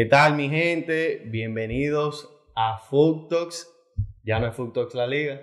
¿Qué 0.00 0.04
tal, 0.04 0.36
mi 0.36 0.48
gente? 0.48 1.22
Bienvenidos 1.24 2.32
a 2.54 2.78
Food 2.78 3.26
Talks. 3.30 3.68
Ya 4.22 4.38
no 4.38 4.46
es 4.46 4.54
Food 4.54 4.72
Talks 4.72 4.94
la 4.94 5.08
liga. 5.08 5.40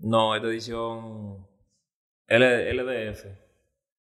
No, 0.00 0.34
esta 0.34 0.48
edición 0.48 1.46
L- 2.26 2.74
LDF. 2.74 3.24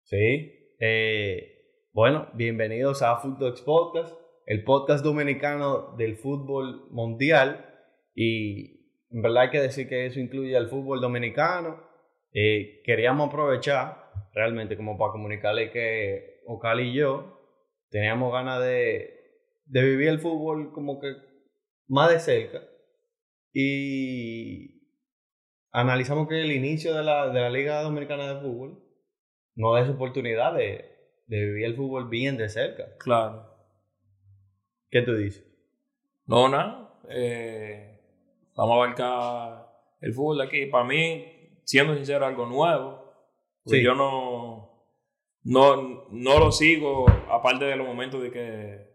Sí. 0.04 0.76
Eh, 0.80 1.66
bueno, 1.94 2.30
bienvenidos 2.36 3.02
a 3.02 3.16
Food 3.18 3.40
Talks 3.40 3.62
Podcast, 3.62 4.16
el 4.46 4.64
podcast 4.64 5.04
dominicano 5.04 5.96
del 5.98 6.16
fútbol 6.16 6.88
mundial. 6.92 7.66
Y 8.14 8.86
en 9.10 9.24
verdad 9.24 9.46
hay 9.46 9.50
que 9.50 9.62
decir 9.62 9.90
que 9.90 10.06
eso 10.06 10.20
incluye 10.20 10.56
al 10.56 10.68
fútbol 10.70 11.02
dominicano. 11.02 11.82
Eh, 12.34 12.84
queríamos 12.86 13.30
aprovechar 13.30 14.12
realmente 14.36 14.78
como 14.78 14.96
para 14.96 15.12
comunicarle 15.14 15.72
que 15.72 16.44
Ocal 16.46 16.82
y 16.82 16.94
yo 16.94 17.40
teníamos 17.90 18.32
ganas 18.32 18.62
de, 18.64 19.13
de 19.66 19.84
vivir 19.84 20.10
el 20.10 20.20
fútbol 20.20 20.72
como 20.74 21.00
que 21.00 21.14
más 21.88 22.10
de 22.12 22.20
cerca. 22.20 22.62
Y 23.54 24.82
analizamos 25.72 26.28
que 26.28 26.42
el 26.42 26.52
inicio 26.52 26.94
de 26.96 27.04
la, 27.04 27.30
de 27.30 27.40
la 27.42 27.50
Liga 27.50 27.82
Dominicana 27.82 28.34
de 28.34 28.42
Fútbol 28.42 28.84
nos 29.56 29.74
da 29.76 29.82
esa 29.82 29.92
oportunidad 29.92 30.54
de, 30.56 30.86
de 31.28 31.46
vivir 31.46 31.66
el 31.66 31.76
fútbol 31.76 32.10
bien 32.10 32.38
de 32.38 32.50
cerca. 32.50 32.96
Claro. 32.98 33.48
¿Qué 34.90 35.02
tú 35.02 35.16
dices? 35.16 35.46
No, 36.26 36.50
nada. 36.50 37.00
eh, 37.10 38.00
vamos 38.56 38.74
a 38.74 38.76
abarcar 38.76 39.68
el 40.02 40.14
fútbol 40.14 40.38
de 40.40 40.44
aquí. 40.46 40.66
Para 40.68 40.86
mí, 40.86 41.26
siendo 41.64 41.96
sincero, 41.96 42.26
algo 42.26 42.46
nuevo. 42.46 43.04
Porque 43.64 43.80
Sí. 43.80 43.84
yo 43.84 43.96
no, 43.96 44.88
no, 45.44 46.08
no 46.10 46.40
lo 46.40 46.52
sigo, 46.52 47.06
aparte 47.30 47.66
de 47.66 47.76
los 47.76 47.88
momentos 47.88 48.22
de 48.22 48.32
que, 48.32 48.93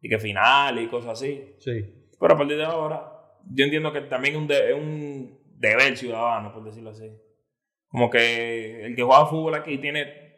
de 0.00 0.08
que 0.08 0.18
final 0.18 0.78
y 0.80 0.88
cosas 0.88 1.10
así. 1.12 1.54
Sí. 1.58 2.06
Pero 2.18 2.34
a 2.34 2.38
partir 2.38 2.56
de 2.56 2.64
ahora, 2.64 3.12
yo 3.50 3.64
entiendo 3.64 3.92
que 3.92 4.00
también 4.02 4.34
es 4.34 4.40
un, 4.40 4.46
de- 4.48 4.70
es 4.70 4.74
un 4.76 5.38
deber 5.58 5.96
ciudadano, 5.96 6.52
por 6.52 6.64
decirlo 6.64 6.90
así. 6.90 7.10
Como 7.88 8.10
que 8.10 8.84
el 8.84 8.94
que 8.96 9.02
juega 9.02 9.26
fútbol 9.26 9.54
aquí 9.54 9.78
tiene, 9.78 10.34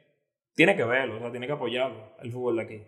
tiene 0.55 0.77
que 0.77 0.85
verlo, 0.85 1.17
o 1.17 1.19
sea, 1.21 1.31
tiene 1.31 1.47
que 1.47 1.53
apoyarlo, 1.55 2.13
el 2.23 2.31
fútbol 2.31 2.57
de 2.57 2.63
aquí. 2.63 2.83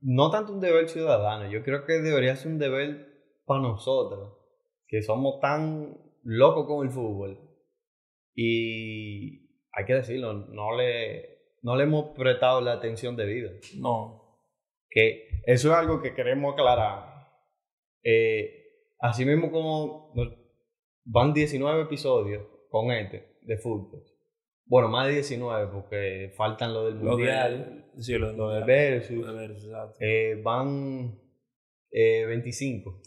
No 0.00 0.30
tanto 0.30 0.52
un 0.52 0.60
deber 0.60 0.88
ciudadano, 0.88 1.50
yo 1.50 1.62
creo 1.62 1.84
que 1.84 1.94
debería 1.94 2.36
ser 2.36 2.52
un 2.52 2.58
deber 2.58 3.06
para 3.46 3.60
nosotros, 3.60 4.34
que 4.86 5.02
somos 5.02 5.40
tan 5.40 5.96
locos 6.24 6.66
con 6.66 6.86
el 6.86 6.92
fútbol. 6.92 7.38
Y 8.34 9.48
hay 9.72 9.84
que 9.86 9.94
decirlo, 9.94 10.32
no 10.32 10.76
le, 10.76 11.38
no 11.62 11.76
le 11.76 11.84
hemos 11.84 12.16
prestado 12.16 12.60
la 12.60 12.72
atención 12.74 13.16
debida. 13.16 13.50
No. 13.76 14.38
que 14.90 15.27
eso 15.48 15.72
es 15.72 15.78
algo 15.78 16.02
que 16.02 16.14
queremos 16.14 16.52
aclarar. 16.52 17.26
Eh, 18.04 18.50
así 19.00 19.24
mismo 19.24 19.50
como 19.50 20.12
van 21.06 21.32
19 21.32 21.84
episodios 21.84 22.44
con 22.68 22.92
este 22.92 23.38
de 23.40 23.56
fútbol. 23.56 24.04
Bueno, 24.66 24.88
más 24.88 25.06
de 25.06 25.14
19 25.14 25.72
porque 25.72 26.34
faltan 26.36 26.74
lo 26.74 26.84
del 26.84 26.98
Lo 26.98 27.12
mundial, 27.12 27.90
de, 27.94 28.02
sí, 28.02 28.12
lo, 28.18 28.30
lo 28.32 28.50
de 28.50 28.58
mundial. 28.58 28.66
versus. 28.66 29.16
Lo 29.16 29.32
de 29.32 29.48
versus, 29.48 29.64
exacto. 29.64 29.96
Eh, 30.00 30.38
van 30.44 31.18
eh, 31.92 32.26
25. 32.26 33.00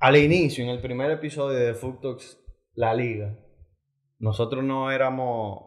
Al 0.00 0.16
inicio, 0.16 0.64
en 0.64 0.70
el 0.70 0.80
primer 0.80 1.12
episodio 1.12 1.56
de 1.56 1.74
Talks, 1.74 2.44
la 2.74 2.92
liga, 2.92 3.38
nosotros 4.18 4.64
no 4.64 4.90
éramos 4.90 5.62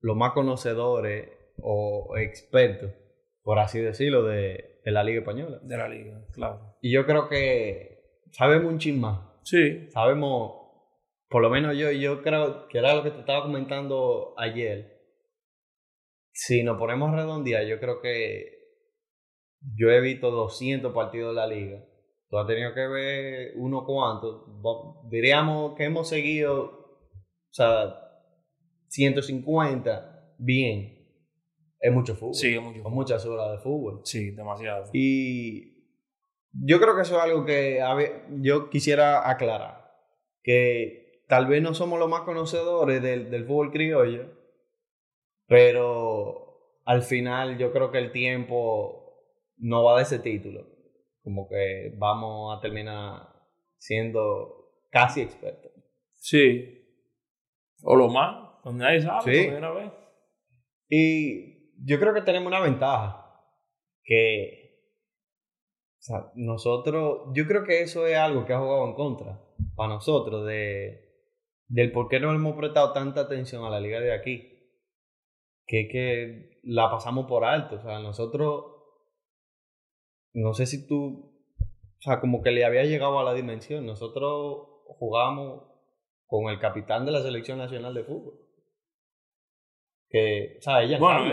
los 0.00 0.16
más 0.16 0.32
conocedores 0.32 1.28
o 1.58 2.16
expertos, 2.16 2.90
por 3.42 3.58
así 3.58 3.80
decirlo, 3.80 4.24
de, 4.24 4.80
de 4.84 4.90
la 4.90 5.04
liga 5.04 5.20
española. 5.20 5.58
De 5.62 5.76
la 5.76 5.88
liga, 5.88 6.24
claro. 6.32 6.76
Y 6.80 6.92
yo 6.92 7.06
creo 7.06 7.28
que 7.28 8.00
sabemos 8.32 8.72
un 8.72 8.78
chin 8.78 9.00
más. 9.00 9.30
Sí, 9.42 9.88
Sabemos, 9.90 10.52
por 11.28 11.42
lo 11.42 11.50
menos 11.50 11.76
yo, 11.76 11.90
yo 11.90 12.22
creo 12.22 12.68
que 12.68 12.78
era 12.78 12.94
lo 12.94 13.02
que 13.02 13.10
te 13.10 13.20
estaba 13.20 13.42
comentando 13.42 14.34
ayer. 14.36 15.00
Si 16.32 16.62
nos 16.62 16.78
ponemos 16.78 17.10
a 17.10 17.16
redondear, 17.16 17.66
yo 17.66 17.80
creo 17.80 18.00
que 18.00 18.60
yo 19.74 19.90
he 19.90 20.00
visto 20.00 20.30
200 20.30 20.92
partidos 20.92 21.34
de 21.34 21.40
la 21.40 21.46
liga. 21.46 21.84
Tú 22.28 22.38
has 22.38 22.46
tenido 22.46 22.72
que 22.74 22.86
ver 22.86 23.52
unos 23.56 23.84
cuantos. 23.84 24.44
Diríamos 25.10 25.74
que 25.76 25.84
hemos 25.84 26.08
seguido, 26.08 26.64
o 26.64 27.52
sea, 27.52 27.94
150 28.88 30.36
bien. 30.38 30.99
Es 31.80 31.92
mucho 31.92 32.14
fútbol. 32.14 32.34
sí, 32.34 32.54
es 32.54 32.62
mucho. 32.62 32.82
Son 32.82 32.92
muchas 32.92 33.24
horas 33.26 33.52
de 33.52 33.58
fútbol. 33.58 34.00
Sí, 34.04 34.30
demasiado. 34.32 34.90
Y 34.92 35.78
yo 36.52 36.78
creo 36.80 36.94
que 36.94 37.02
eso 37.02 37.16
es 37.16 37.22
algo 37.22 37.44
que 37.44 37.80
a 37.80 37.94
ver, 37.94 38.24
yo 38.40 38.68
quisiera 38.70 39.28
aclarar. 39.30 39.90
Que 40.42 41.24
tal 41.28 41.46
vez 41.46 41.62
no 41.62 41.74
somos 41.74 41.98
los 41.98 42.08
más 42.08 42.22
conocedores 42.22 43.02
del, 43.02 43.30
del 43.30 43.46
fútbol 43.46 43.70
criollo, 43.72 44.30
pero 45.46 46.80
al 46.84 47.02
final 47.02 47.58
yo 47.58 47.72
creo 47.72 47.90
que 47.90 47.98
el 47.98 48.12
tiempo 48.12 49.24
no 49.58 49.84
va 49.84 49.96
de 49.96 50.02
ese 50.02 50.18
título. 50.18 50.66
Como 51.22 51.48
que 51.48 51.92
vamos 51.98 52.56
a 52.56 52.60
terminar 52.60 53.28
siendo 53.78 54.72
casi 54.90 55.20
expertos. 55.22 55.72
Sí. 56.16 56.76
O 57.82 57.96
lo 57.96 58.08
más, 58.08 58.62
donde 58.64 58.84
nadie 58.84 59.00
sabe, 59.02 59.34
Sí. 59.44 59.48
una 59.48 59.70
vez. 59.70 59.92
Y 60.88 61.59
yo 61.84 61.98
creo 61.98 62.14
que 62.14 62.22
tenemos 62.22 62.48
una 62.48 62.60
ventaja. 62.60 63.26
Que 64.02 64.60
o 66.00 66.02
sea, 66.02 66.32
nosotros, 66.34 67.28
yo 67.34 67.46
creo 67.46 67.62
que 67.62 67.82
eso 67.82 68.06
es 68.06 68.16
algo 68.16 68.46
que 68.46 68.54
ha 68.54 68.58
jugado 68.58 68.86
en 68.86 68.94
contra 68.94 69.38
para 69.76 69.90
nosotros 69.90 70.46
de, 70.46 71.10
del 71.68 71.92
por 71.92 72.08
qué 72.08 72.18
no 72.20 72.32
hemos 72.32 72.56
prestado 72.56 72.94
tanta 72.94 73.20
atención 73.20 73.64
a 73.64 73.70
la 73.70 73.80
liga 73.80 74.00
de 74.00 74.14
aquí. 74.14 74.48
Que 75.66 75.82
es 75.82 75.92
que 75.92 76.60
la 76.62 76.90
pasamos 76.90 77.26
por 77.26 77.44
alto. 77.44 77.76
O 77.76 77.82
sea, 77.82 77.98
nosotros, 77.98 78.64
no 80.32 80.54
sé 80.54 80.64
si 80.64 80.86
tú, 80.86 81.34
o 81.60 82.02
sea, 82.02 82.18
como 82.18 82.40
que 82.40 82.50
le 82.50 82.64
había 82.64 82.84
llegado 82.84 83.20
a 83.20 83.24
la 83.24 83.34
dimensión. 83.34 83.84
Nosotros 83.84 84.68
jugamos 84.86 85.64
con 86.26 86.48
el 86.48 86.58
capitán 86.58 87.04
de 87.04 87.12
la 87.12 87.20
selección 87.20 87.58
nacional 87.58 87.92
de 87.92 88.04
fútbol. 88.04 88.40
Que, 90.08 90.56
o 90.58 90.62
sea, 90.62 90.82
ella 90.82 90.98
Bueno, 90.98 91.30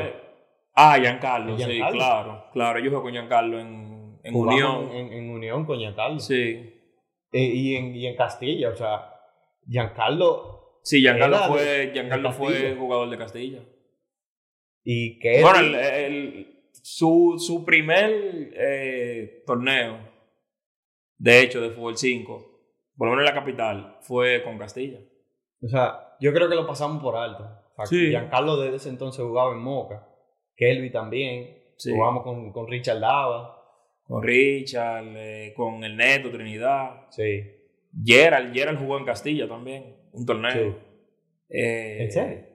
ah, 0.78 0.98
Giancarlo, 1.00 1.56
¿Es 1.58 1.64
sí, 1.66 1.80
claro. 1.92 2.46
Claro, 2.54 2.80
yo 2.80 2.90
jugué 2.92 3.02
con 3.04 3.12
Giancarlo 3.12 3.60
en, 3.60 4.20
en 4.24 4.34
Jugamos 4.34 4.86
Unión. 4.86 4.96
En, 4.96 5.14
en 5.14 5.30
Unión 5.30 5.66
con 5.66 5.78
Giancarlo. 5.80 6.20
Sí. 6.20 6.74
Eh, 7.34 7.44
y, 7.54 7.76
en, 7.76 7.96
y 7.96 8.08
en 8.08 8.16
Castilla, 8.16 8.70
o 8.70 8.76
sea, 8.76 9.14
Giancarlo. 9.68 10.80
Sí, 10.84 11.02
Giancarlo 11.02 11.38
fue, 11.48 11.92
Giancarlo 11.94 12.32
fue 12.32 12.76
jugador 12.78 13.10
de 13.10 13.18
Castilla. 13.18 13.60
Y 14.84 15.20
que 15.20 15.42
Bueno, 15.42 15.60
el- 15.60 15.76
el- 15.76 16.54
su, 16.72 17.36
su 17.38 17.66
primer 17.66 18.10
eh, 18.56 19.44
torneo, 19.46 19.98
de 21.18 21.42
hecho, 21.42 21.60
de 21.60 21.72
fútbol 21.72 21.98
5, 21.98 22.46
por 22.96 23.08
lo 23.08 23.16
menos 23.16 23.28
en 23.30 23.36
la 23.36 23.40
capital, 23.42 23.98
fue 24.02 24.42
con 24.44 24.58
Castilla. 24.58 25.00
O 25.62 25.68
sea, 25.68 26.16
yo 26.22 26.32
creo 26.34 26.48
que 26.48 26.56
lo 26.56 26.66
pasamos 26.66 27.02
por 27.04 27.16
alto. 27.18 27.44
O 27.44 27.76
sea, 27.78 27.86
Sí. 27.88 28.10
Giancarlo 28.10 28.58
desde 28.58 28.78
ese 28.78 28.90
entonces 28.90 29.24
jugaba 29.26 29.52
en 29.52 29.60
Moca. 29.60 30.08
Kelby 30.58 30.92
también. 30.92 31.58
Sí. 31.78 31.92
Jugamos 31.92 32.24
con, 32.24 32.52
con 32.52 32.68
Richard 32.68 33.00
Lava. 33.00 33.54
Con 34.04 34.24
Richard, 34.24 35.06
eh, 35.16 35.54
con 35.56 35.84
el 35.84 35.96
Neto, 35.96 36.32
Trinidad. 36.32 37.08
Sí. 37.10 37.44
Gerald, 38.04 38.54
Gerald 38.54 38.80
jugó 38.80 38.98
en 38.98 39.06
Castilla 39.06 39.48
también, 39.48 39.96
un 40.12 40.26
torneo. 40.26 40.54
Sí. 40.54 40.78
Eh, 41.50 42.04
¿En 42.04 42.12
serio? 42.12 42.46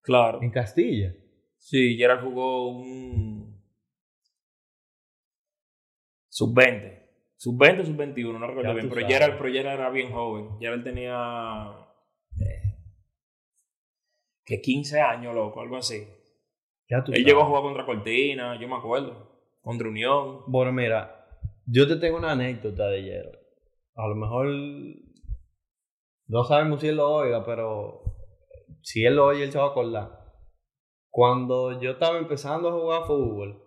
Claro. 0.00 0.42
En 0.42 0.50
Castilla. 0.50 1.14
Sí, 1.58 1.96
Gerald 1.96 2.22
jugó 2.22 2.68
un 2.68 3.62
sub-20. 6.28 7.02
Sub-20 7.36 7.80
o 7.80 7.84
sub-21, 7.84 8.38
no 8.38 8.46
recuerdo 8.46 8.74
bien. 8.74 8.88
Pero 8.88 9.00
sabes. 9.02 9.14
Gerald, 9.14 9.38
pero 9.38 9.52
Gerald 9.52 9.80
era 9.80 9.90
bien 9.90 10.10
joven. 10.10 10.58
Gerald 10.58 10.84
tenía 10.84 11.70
eh, 12.40 12.76
que 14.44 14.60
15 14.60 15.00
años, 15.00 15.34
loco, 15.34 15.60
algo 15.60 15.76
así. 15.76 16.06
Ya 16.88 17.02
tú 17.02 17.12
Él 17.12 17.18
sabes. 17.18 17.26
llegó 17.26 17.42
a 17.42 17.46
jugar 17.46 17.62
contra 17.62 17.86
Cortina, 17.86 18.60
yo 18.60 18.68
me 18.68 18.76
acuerdo. 18.76 19.30
Contra 19.62 19.88
Unión. 19.88 20.40
Bueno, 20.46 20.72
mira, 20.72 21.26
yo 21.66 21.88
te 21.88 21.96
tengo 21.96 22.18
una 22.18 22.32
anécdota 22.32 22.86
de 22.88 23.02
Yero. 23.02 23.30
A 23.96 24.08
lo 24.08 24.14
mejor 24.14 24.46
no 26.26 26.44
sabemos 26.44 26.80
si 26.80 26.88
él 26.88 26.96
lo 26.96 27.10
oiga, 27.10 27.44
pero 27.44 28.02
si 28.82 29.04
él 29.04 29.16
lo 29.16 29.26
oye, 29.26 29.44
él 29.44 29.52
se 29.52 29.58
va 29.58 29.64
a 29.64 29.68
acordar. 29.68 30.24
Cuando 31.10 31.80
yo 31.80 31.92
estaba 31.92 32.18
empezando 32.18 32.68
a 32.68 32.72
jugar 32.72 33.04
fútbol 33.06 33.62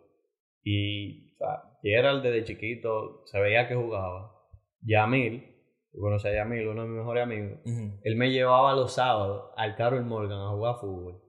y 0.63 1.33
o 1.33 1.37
sea, 1.37 1.63
Gerald 1.81 2.23
desde 2.23 2.43
chiquito 2.43 3.21
se 3.25 3.39
veía 3.39 3.67
que 3.67 3.75
jugaba. 3.75 4.33
Yamil, 4.81 5.55
yo 5.93 6.01
conocí 6.01 6.27
a 6.27 6.33
Yamil, 6.35 6.67
uno 6.67 6.83
de 6.83 6.87
mis 6.89 6.97
mejores 6.97 7.23
amigos. 7.23 7.59
Él 8.03 8.15
me 8.15 8.31
llevaba 8.31 8.75
los 8.75 8.93
sábados 8.93 9.51
al 9.55 9.75
Carol 9.75 10.03
Morgan 10.05 10.39
a 10.39 10.49
jugar 10.49 10.75
fútbol. 10.79 11.21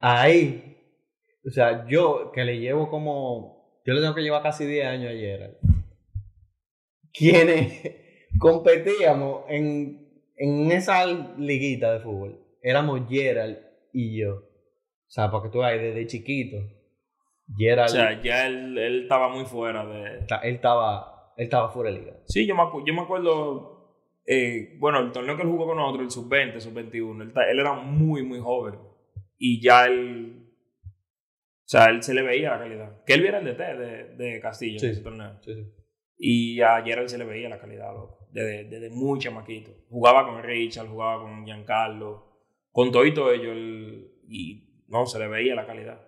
Ahí 0.00 0.66
o 1.46 1.50
sea, 1.50 1.86
yo 1.86 2.32
que 2.32 2.44
le 2.44 2.58
llevo 2.58 2.90
como, 2.90 3.80
yo 3.86 3.94
le 3.94 4.00
tengo 4.02 4.14
que 4.14 4.20
llevar 4.22 4.42
casi 4.42 4.66
10 4.66 4.86
años 4.86 5.10
a 5.10 5.14
Gerald, 5.16 5.56
quienes 7.12 7.82
competíamos 8.38 9.44
en, 9.48 10.06
en 10.36 10.72
esa 10.72 11.06
liguita 11.38 11.92
de 11.92 12.00
fútbol, 12.00 12.38
éramos 12.62 13.00
Gerald 13.08 13.58
y 13.92 14.18
yo. 14.20 14.34
O 14.36 15.12
sea, 15.12 15.30
porque 15.30 15.48
tú 15.48 15.60
ves, 15.60 15.80
desde 15.80 16.06
chiquito, 16.06 16.58
Gerald, 17.56 17.88
O 17.90 17.92
sea, 17.92 18.22
ya 18.22 18.46
él, 18.46 18.78
él 18.78 19.02
estaba 19.02 19.28
muy 19.28 19.44
fuera 19.44 19.84
de... 19.84 20.18
él 20.42 20.54
estaba, 20.54 21.32
él 21.36 21.44
estaba 21.44 21.70
fuera 21.70 21.90
de 21.90 21.98
liga. 21.98 22.12
Sí, 22.26 22.46
yo 22.46 22.54
me, 22.54 22.62
acu- 22.62 22.84
yo 22.86 22.94
me 22.94 23.00
acuerdo, 23.00 23.96
eh, 24.26 24.76
bueno, 24.78 25.00
el 25.00 25.10
torneo 25.10 25.36
que 25.36 25.42
él 25.42 25.48
jugó 25.48 25.66
con 25.66 25.78
nosotros, 25.78 26.04
el 26.04 26.10
sub-20, 26.10 26.60
sub-21, 26.60 27.22
él, 27.22 27.32
él 27.50 27.58
era 27.58 27.72
muy, 27.72 28.22
muy 28.22 28.38
joven. 28.38 28.78
Y 29.42 29.60
ya 29.62 29.86
él, 29.86 30.44
o 30.84 31.64
sea, 31.64 31.86
él 31.86 32.02
se 32.02 32.12
le 32.12 32.20
veía 32.22 32.50
la 32.50 32.58
calidad. 32.58 33.04
Que 33.06 33.14
él 33.14 33.22
viera 33.22 33.38
el 33.38 33.44
DT 33.46 33.58
de, 33.58 34.04
de 34.16 34.40
Castillo 34.40 34.78
Sí. 34.78 34.86
en 34.86 34.92
ese 34.92 35.00
torneo. 35.02 35.38
Sí, 35.42 35.54
sí. 35.54 35.66
Y 36.18 36.60
ayer 36.60 36.98
él 36.98 37.08
se 37.08 37.16
le 37.16 37.24
veía 37.24 37.48
la 37.48 37.58
calidad, 37.58 37.92
loco. 37.94 38.28
Desde, 38.30 38.64
desde 38.64 38.90
muy 38.90 39.18
chamaquito. 39.18 39.70
Jugaba 39.88 40.26
con 40.26 40.42
Richard, 40.42 40.86
jugaba 40.88 41.22
con 41.22 41.44
Giancarlo, 41.46 42.26
con 42.70 42.92
todito 42.92 43.32
ellos. 43.32 43.56
él- 43.56 44.06
y 44.28 44.84
no, 44.88 45.06
se 45.06 45.18
le 45.18 45.26
veía 45.28 45.54
la 45.54 45.66
calidad. 45.66 46.06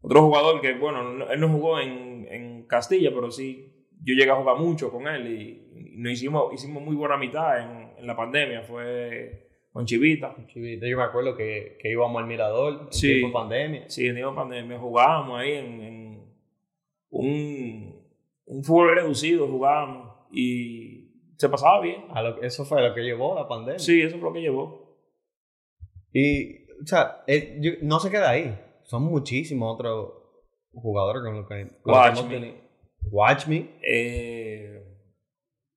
Otro 0.00 0.22
jugador 0.22 0.60
que, 0.60 0.74
bueno, 0.74 1.04
no- 1.14 1.30
él 1.30 1.38
no 1.40 1.48
jugó 1.48 1.78
en, 1.80 2.26
en 2.28 2.66
Castilla, 2.66 3.10
pero 3.14 3.30
sí, 3.30 3.86
yo 4.02 4.14
llegué 4.14 4.30
a 4.30 4.34
jugar 4.36 4.56
mucho 4.58 4.90
con 4.90 5.06
él 5.06 5.26
y, 5.28 5.92
y 5.94 5.96
nos 5.98 6.12
hicimos, 6.12 6.52
hicimos 6.52 6.82
muy 6.82 6.96
buena 6.96 7.16
mitad 7.16 7.60
en, 7.60 7.98
en 7.98 8.06
la 8.06 8.16
pandemia. 8.16 8.62
Fue 8.62 9.46
con 9.74 9.84
Chivita. 9.86 10.36
Chivito, 10.46 10.86
Yo 10.86 10.96
me 10.96 11.02
acuerdo 11.02 11.36
que, 11.36 11.76
que 11.80 11.90
íbamos 11.90 12.22
al 12.22 12.28
mirador 12.28 12.82
en 12.86 12.92
Sí. 12.92 13.08
tiempo 13.08 13.26
de 13.28 13.32
pandemia. 13.32 13.90
Sí, 13.90 14.06
en 14.06 14.14
tiempo 14.14 14.30
de 14.30 14.36
pandemia 14.36 14.78
jugábamos 14.78 15.40
ahí 15.40 15.52
en, 15.54 15.80
en 15.82 16.34
un, 17.10 18.00
un 18.46 18.64
fútbol 18.64 18.94
reducido, 18.94 19.48
jugábamos 19.48 20.14
y 20.32 21.10
se 21.36 21.48
pasaba 21.48 21.80
bien. 21.80 22.04
A 22.10 22.22
lo- 22.22 22.40
eso 22.42 22.64
fue 22.64 22.86
lo 22.86 22.94
que 22.94 23.02
llevó 23.02 23.34
la 23.34 23.48
pandemia. 23.48 23.80
Sí, 23.80 24.00
eso 24.00 24.16
fue 24.18 24.28
lo 24.28 24.32
que 24.32 24.40
llevó. 24.42 24.96
Y, 26.12 26.66
o 26.80 26.86
sea, 26.86 27.24
eh, 27.26 27.58
yo- 27.60 27.72
no 27.82 27.98
se 27.98 28.10
queda 28.10 28.30
ahí. 28.30 28.56
Son 28.84 29.02
muchísimos 29.02 29.74
otros 29.74 30.12
jugadores 30.72 31.22
con 31.24 31.34
los 31.36 31.48
que, 31.48 31.80
con 31.82 31.92
los 31.94 32.00
que 32.02 32.08
Watch 32.08 32.18
hemos 32.20 32.28
Me. 32.30 32.34
tenido. 32.38 32.54
Watch 33.10 33.46
Me, 33.48 33.70
Eh, 33.82 34.82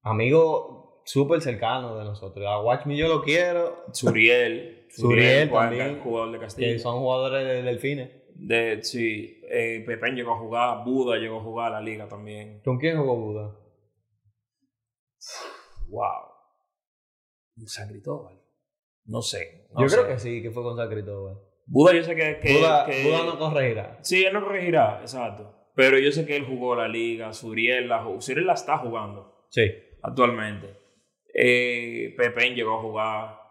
amigo 0.04 0.87
súper 1.08 1.42
cercano 1.42 1.98
de 1.98 2.04
nosotros. 2.04 2.46
A 2.46 2.60
Watch 2.62 2.86
Me 2.86 2.96
yo 2.98 3.08
lo 3.08 3.24
quiero, 3.24 3.86
Suriel. 3.94 4.86
Suriel 4.90 5.50
también, 5.50 6.00
Jugador 6.02 6.32
de 6.34 6.40
Castilla. 6.40 6.68
que 6.74 6.80
son 6.80 7.00
jugadores 7.00 7.48
de 7.48 7.64
Delfines. 7.64 8.12
De, 8.36 8.84
sí, 8.84 9.42
eh, 9.50 9.84
Pepén 9.86 10.16
llegó 10.16 10.34
a 10.34 10.38
jugar, 10.40 10.84
Buda 10.86 11.18
llegó 11.18 11.40
a 11.40 11.44
jugar 11.44 11.74
a 11.74 11.80
la 11.80 11.82
liga 11.82 12.08
también. 12.08 12.62
¿Con 12.64 12.78
quién 12.78 12.98
jugó 12.98 13.16
Buda? 13.16 13.56
Wow. 15.90 17.66
San 17.66 17.90
Cristóbal. 17.90 18.40
No 19.06 19.22
sé. 19.22 19.68
no 19.74 19.82
yo 19.82 19.90
sé. 19.90 19.96
creo 19.98 20.08
que 20.10 20.20
sí, 20.20 20.42
que 20.42 20.52
fue 20.52 20.64
con 20.64 20.78
San 20.78 20.90
Cristóbal. 20.90 21.38
Buda 21.66 21.94
yo 21.94 22.04
sé 22.04 22.16
que... 22.16 22.40
que, 22.40 22.58
Buda, 22.58 22.86
que- 22.86 23.04
Buda 23.04 23.24
no 23.26 23.40
corregirá. 23.40 23.98
Sí, 24.04 24.24
él 24.24 24.34
no 24.34 24.44
corregirá, 24.44 25.00
exacto. 25.02 25.54
Pero 25.76 25.98
yo 26.00 26.12
sé 26.12 26.26
que 26.26 26.36
él 26.36 26.46
jugó 26.46 26.76
la 26.76 26.88
liga, 26.88 27.34
Suriel 27.34 27.88
la, 27.90 28.04
jugó- 28.04 28.22
Suriel 28.22 28.48
la 28.48 28.54
está 28.54 28.78
jugando 28.78 29.46
Sí. 29.50 29.64
actualmente. 30.02 30.76
Eh, 31.40 32.16
Pepén 32.18 32.56
llegó 32.56 32.78
a 32.78 32.82
jugar. 32.82 33.42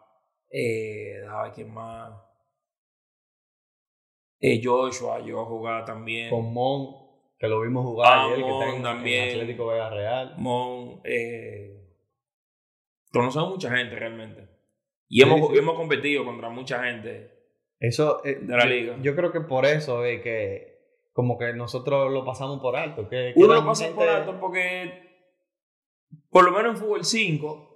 Eh, 0.51 1.23
¿quién 1.55 1.73
más? 1.73 2.13
Eh, 4.41 4.61
Joshua 4.63 5.21
llegó 5.21 5.43
a 5.43 5.47
jugar 5.47 5.85
también. 5.85 6.31
Con 6.31 6.53
Mon, 6.53 6.95
que 7.39 7.47
lo 7.49 7.61
vimos 7.61 7.85
jugar 7.85 8.13
Ah, 8.13 8.25
ayer, 8.27 8.45
que 8.45 8.51
está 8.51 8.69
en, 8.71 8.77
en 8.77 8.83
también. 8.83 9.31
Atlético 9.31 9.67
Vega 9.69 9.91
Real. 9.91 10.35
Mon. 10.39 11.01
Eh, 11.05 11.81
conocemos 13.13 13.51
mucha 13.51 13.71
gente 13.75 13.95
realmente. 13.97 14.49
Y 15.09 15.21
Sí, 15.21 15.23
hemos, 15.23 15.51
sí. 15.53 15.59
hemos 15.59 15.77
competido 15.77 16.25
contra 16.25 16.49
mucha 16.51 16.83
gente. 16.85 17.31
Eso, 17.79 18.21
eh, 18.25 18.39
De 18.43 18.57
la 18.57 18.65
yo- 18.65 18.71
liga. 18.71 18.97
Yo 19.01 19.15
creo 19.15 19.31
que 19.33 19.41
por 19.41 19.65
eso 19.65 20.05
es 20.05 20.23
que 20.23 20.75
como 21.13 21.39
que 21.39 21.53
nosotros 21.55 22.13
lo 22.13 22.25
pasamos 22.25 22.61
por 22.61 22.77
alto. 22.77 23.09
Que, 23.09 23.33
que 23.33 23.41
Uno 23.45 23.55
lo 23.55 23.65
pasa 23.65 23.85
gente- 23.85 23.97
por 23.99 24.09
alto 24.09 24.39
porque, 24.41 25.09
por 26.31 26.45
lo 26.45 26.51
menos 26.53 26.75
en 26.75 26.77
fútbol 26.79 27.05
5, 27.05 27.76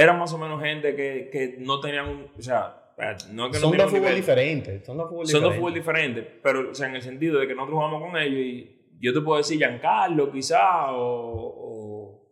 era 0.00 0.12
más 0.12 0.32
o 0.32 0.38
menos 0.38 0.62
gente 0.62 0.94
que, 0.94 1.28
que 1.32 1.56
no 1.58 1.80
tenían 1.80 2.08
un. 2.08 2.30
O 2.38 2.42
sea, 2.42 2.94
no 3.32 3.46
es 3.46 3.52
que 3.52 3.58
no 3.58 3.60
Son 3.60 3.70
tenían 3.72 3.88
dos 3.90 3.90
fútbol 3.98 4.14
diferentes. 4.14 4.86
Son 4.86 4.96
dos 4.96 5.08
fútbol 5.08 5.26
Son 5.26 5.42
dos 5.42 5.54
fútbol 5.56 5.74
diferentes, 5.74 6.24
pero 6.42 6.70
o 6.70 6.74
sea, 6.74 6.88
en 6.88 6.96
el 6.96 7.02
sentido 7.02 7.38
de 7.40 7.46
que 7.48 7.54
nosotros 7.54 7.76
jugamos 7.76 8.02
con 8.02 8.16
ellos 8.20 8.38
y 8.40 8.96
yo 9.00 9.12
te 9.12 9.20
puedo 9.20 9.38
decir 9.38 9.58
Giancarlo, 9.58 10.30
quizá, 10.32 10.92
o. 10.92 11.00
o- 11.02 12.28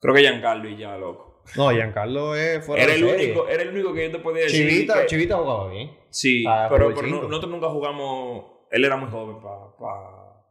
creo 0.00 0.14
que 0.14 0.20
Giancarlo 0.22 0.68
y 0.68 0.76
ya, 0.76 0.96
loco. 0.96 1.42
No, 1.56 1.70
Giancarlo 1.70 2.34
es 2.36 2.64
fuera 2.64 2.82
Era 2.84 2.92
de 2.92 2.98
el, 3.00 3.06
serie. 3.08 3.26
único, 3.26 3.48
era 3.48 3.62
el 3.62 3.68
único 3.70 3.94
que 3.94 4.04
yo 4.06 4.12
te 4.16 4.18
podía 4.22 4.42
decir. 4.44 4.68
Chivita, 4.68 5.00
que- 5.00 5.06
Chivita 5.06 5.36
jugaba 5.36 5.70
bien. 5.70 5.90
Sí, 6.10 6.44
Ah, 6.46 6.66
pero, 6.70 6.94
pero 6.94 7.06
no- 7.08 7.22
nosotros 7.22 7.50
nunca 7.50 7.68
jugamos. 7.68 8.44
Él 8.70 8.84
era 8.84 8.96
muy 8.96 9.10
joven 9.10 9.40
para 9.40 9.56
pa, 9.78 10.44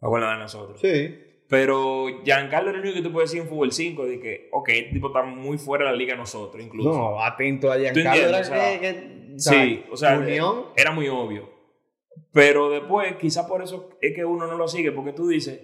pa 0.00 0.08
buena 0.08 0.32
de 0.32 0.38
nosotros. 0.38 0.80
Sí. 0.80 1.20
Pero 1.48 2.06
Giancarlo 2.24 2.70
era 2.70 2.78
el 2.78 2.84
único 2.84 2.96
que 2.96 3.02
te 3.02 3.10
puede 3.10 3.26
decir 3.26 3.40
en 3.42 3.48
fútbol 3.48 3.70
5 3.70 4.06
de 4.06 4.18
que, 4.20 4.48
ok, 4.52 4.68
este 4.70 4.92
tipo 4.92 5.08
está 5.08 5.22
muy 5.22 5.58
fuera 5.58 5.84
de 5.84 5.90
la 5.90 5.96
liga 5.96 6.16
nosotros, 6.16 6.62
incluso. 6.64 6.88
No, 6.90 7.22
atento 7.22 7.70
a 7.70 7.78
Giancarlo. 7.78 8.38
O 8.38 8.44
sea, 8.44 8.80
que, 8.80 8.80
que- 8.80 9.34
sí, 9.38 9.84
o 9.90 9.96
sea, 9.96 10.18
Unión. 10.18 10.66
era 10.76 10.90
muy 10.92 11.08
obvio. 11.08 11.50
Pero 12.32 12.70
después, 12.70 13.16
quizá 13.16 13.46
por 13.46 13.62
eso 13.62 13.90
es 14.00 14.14
que 14.14 14.24
uno 14.24 14.46
no 14.46 14.56
lo 14.56 14.68
sigue, 14.68 14.90
porque 14.92 15.12
tú 15.12 15.28
dices, 15.28 15.60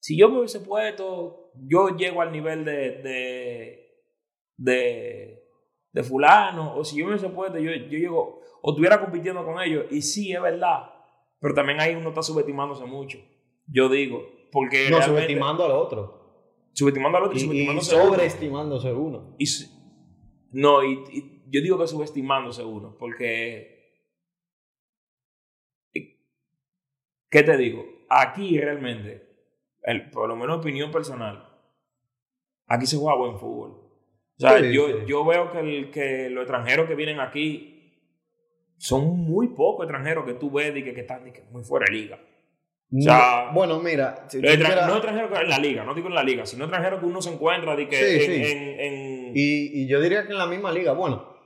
si 0.00 0.16
yo 0.16 0.28
me 0.30 0.38
hubiese 0.38 0.60
puesto, 0.60 1.50
yo 1.66 1.96
llego 1.96 2.22
al 2.22 2.30
nivel 2.30 2.64
de, 2.64 3.02
de, 3.02 4.02
de, 4.56 5.42
de 5.92 6.02
fulano, 6.02 6.76
o 6.76 6.84
si 6.84 6.98
yo 6.98 7.04
me 7.06 7.12
hubiese 7.12 7.30
puesto, 7.30 7.58
yo, 7.58 7.72
yo 7.72 7.98
llego, 7.98 8.40
o 8.62 8.70
estuviera 8.70 9.00
compitiendo 9.00 9.44
con 9.44 9.60
ellos, 9.60 9.86
y 9.90 10.02
sí, 10.02 10.32
es 10.32 10.40
verdad, 10.40 10.90
pero 11.40 11.54
también 11.54 11.80
ahí 11.80 11.94
uno 11.94 12.10
está 12.10 12.22
subestimándose 12.22 12.84
mucho, 12.84 13.18
yo 13.66 13.88
digo, 13.88 14.26
porque 14.52 14.88
no, 14.90 15.02
subestimando 15.02 15.64
al 15.64 15.72
otro. 15.72 16.68
subestimando 16.72 17.18
al 17.18 17.24
otro 17.24 17.36
y, 17.38 17.40
Y, 17.40 17.44
y 17.44 17.46
subestimándose 17.46 17.94
uno. 17.96 18.04
sobreestimándose 18.04 18.92
uno. 18.92 19.36
Y 19.38 19.44
no, 20.52 20.82
y, 20.84 20.92
y 21.12 21.42
yo 21.50 21.60
digo 21.62 21.78
que 21.78 21.86
subestimándose 21.86 22.64
uno, 22.64 22.96
porque... 22.98 23.76
¿Qué 27.30 27.42
te 27.42 27.56
digo? 27.58 27.84
Aquí 28.08 28.58
realmente, 28.58 29.28
el- 29.82 30.10
por 30.10 30.28
lo 30.28 30.36
menos 30.36 30.58
opinión 30.60 30.90
personal, 30.90 31.46
aquí 32.66 32.86
se 32.86 32.96
juega 32.96 33.18
buen 33.18 33.38
fútbol. 33.38 33.70
O 33.72 34.40
sea, 34.40 34.60
yo, 34.60 35.04
yo 35.04 35.24
veo 35.26 35.50
que, 35.52 35.58
el, 35.58 35.90
que 35.90 36.30
los 36.30 36.42
extranjeros 36.44 36.88
que 36.88 36.94
vienen 36.94 37.20
aquí 37.20 37.74
son 38.78 39.18
muy 39.18 39.48
pocos 39.48 39.84
extranjeros 39.84 40.24
que 40.24 40.34
tú 40.34 40.50
ves 40.50 40.74
y 40.76 40.84
que, 40.84 40.94
que 40.94 41.00
están 41.02 41.26
y 41.28 41.32
que 41.32 41.42
muy 41.50 41.64
fuera 41.64 41.84
de 41.90 41.92
liga. 41.98 42.18
Sea, 42.90 43.50
bueno, 43.52 43.80
mira, 43.80 44.24
si 44.28 44.40
quieras- 44.40 44.86
No 44.88 44.94
extranjeros 44.96 45.30
que 45.30 45.44
en 45.44 45.50
la 45.50 45.58
liga, 45.58 45.84
no 45.84 45.94
digo 45.94 46.08
en 46.08 46.14
la 46.14 46.22
liga, 46.22 46.46
sino 46.46 46.64
extranjeros 46.64 47.00
que 47.00 47.06
uno 47.06 47.20
se 47.20 47.30
encuentra 47.34 47.76
de 47.76 47.86
que 47.88 47.96
Sí, 47.96 48.24
en, 48.24 48.44
sí. 48.46 48.52
en- 48.52 48.80
en- 48.80 49.32
Y, 49.36 49.82
y 49.82 49.88
yo 49.88 50.00
diría 50.00 50.24
que 50.26 50.32
en 50.32 50.38
la 50.38 50.46
misma 50.46 50.72
liga, 50.72 50.92
bueno, 50.92 51.36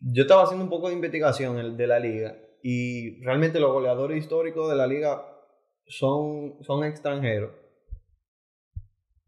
yo 0.00 0.22
estaba 0.22 0.42
haciendo 0.42 0.64
un 0.64 0.70
poco 0.70 0.88
de 0.88 0.94
investigación 0.94 1.58
el- 1.58 1.76
de 1.78 1.86
la 1.86 1.98
liga 1.98 2.36
y 2.62 3.22
realmente 3.24 3.60
los 3.60 3.72
goleadores 3.72 4.18
históricos 4.18 4.68
de 4.68 4.76
la 4.76 4.86
liga 4.86 5.24
son, 5.86 6.62
son 6.62 6.84
extranjeros 6.84 7.52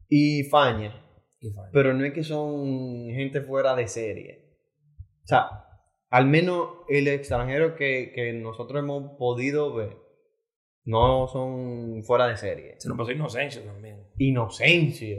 y 0.09 0.45
Faña, 0.45 1.03
pero 1.73 1.95
no 1.95 2.05
es 2.05 2.13
que 2.13 2.23
son 2.23 3.09
gente 3.15 3.41
fuera 3.41 3.75
de 3.75 3.89
serie. 3.89 4.59
O 5.25 5.27
sea, 5.27 5.49
al 6.11 6.27
menos 6.27 6.69
el 6.89 7.09
extranjero 7.09 7.75
que, 7.77 8.13
que 8.15 8.33
nosotros 8.35 8.79
hemos 8.83 9.17
podido 9.19 9.75
ver 9.75 9.97
no 10.87 11.27
son 11.29 12.03
fuera 12.05 12.27
de 12.29 12.37
serie. 12.37 12.75
Se 12.79 12.89
nos 12.89 12.97
pasó 12.97 13.11
Inocencio 13.13 13.63
también. 13.63 14.07
Inocencio, 14.19 15.19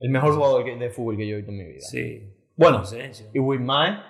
el 0.00 0.10
mejor 0.10 0.34
jugador 0.34 0.64
de 0.78 0.90
fútbol 0.90 1.16
que 1.16 1.26
yo 1.26 1.34
he 1.34 1.36
visto 1.36 1.52
en 1.52 1.58
mi 1.58 1.64
vida. 1.64 1.80
Sí. 1.80 2.34
Bueno, 2.56 2.78
Inocencio. 2.78 3.26
y 3.32 3.38
Wilmar, 3.38 4.04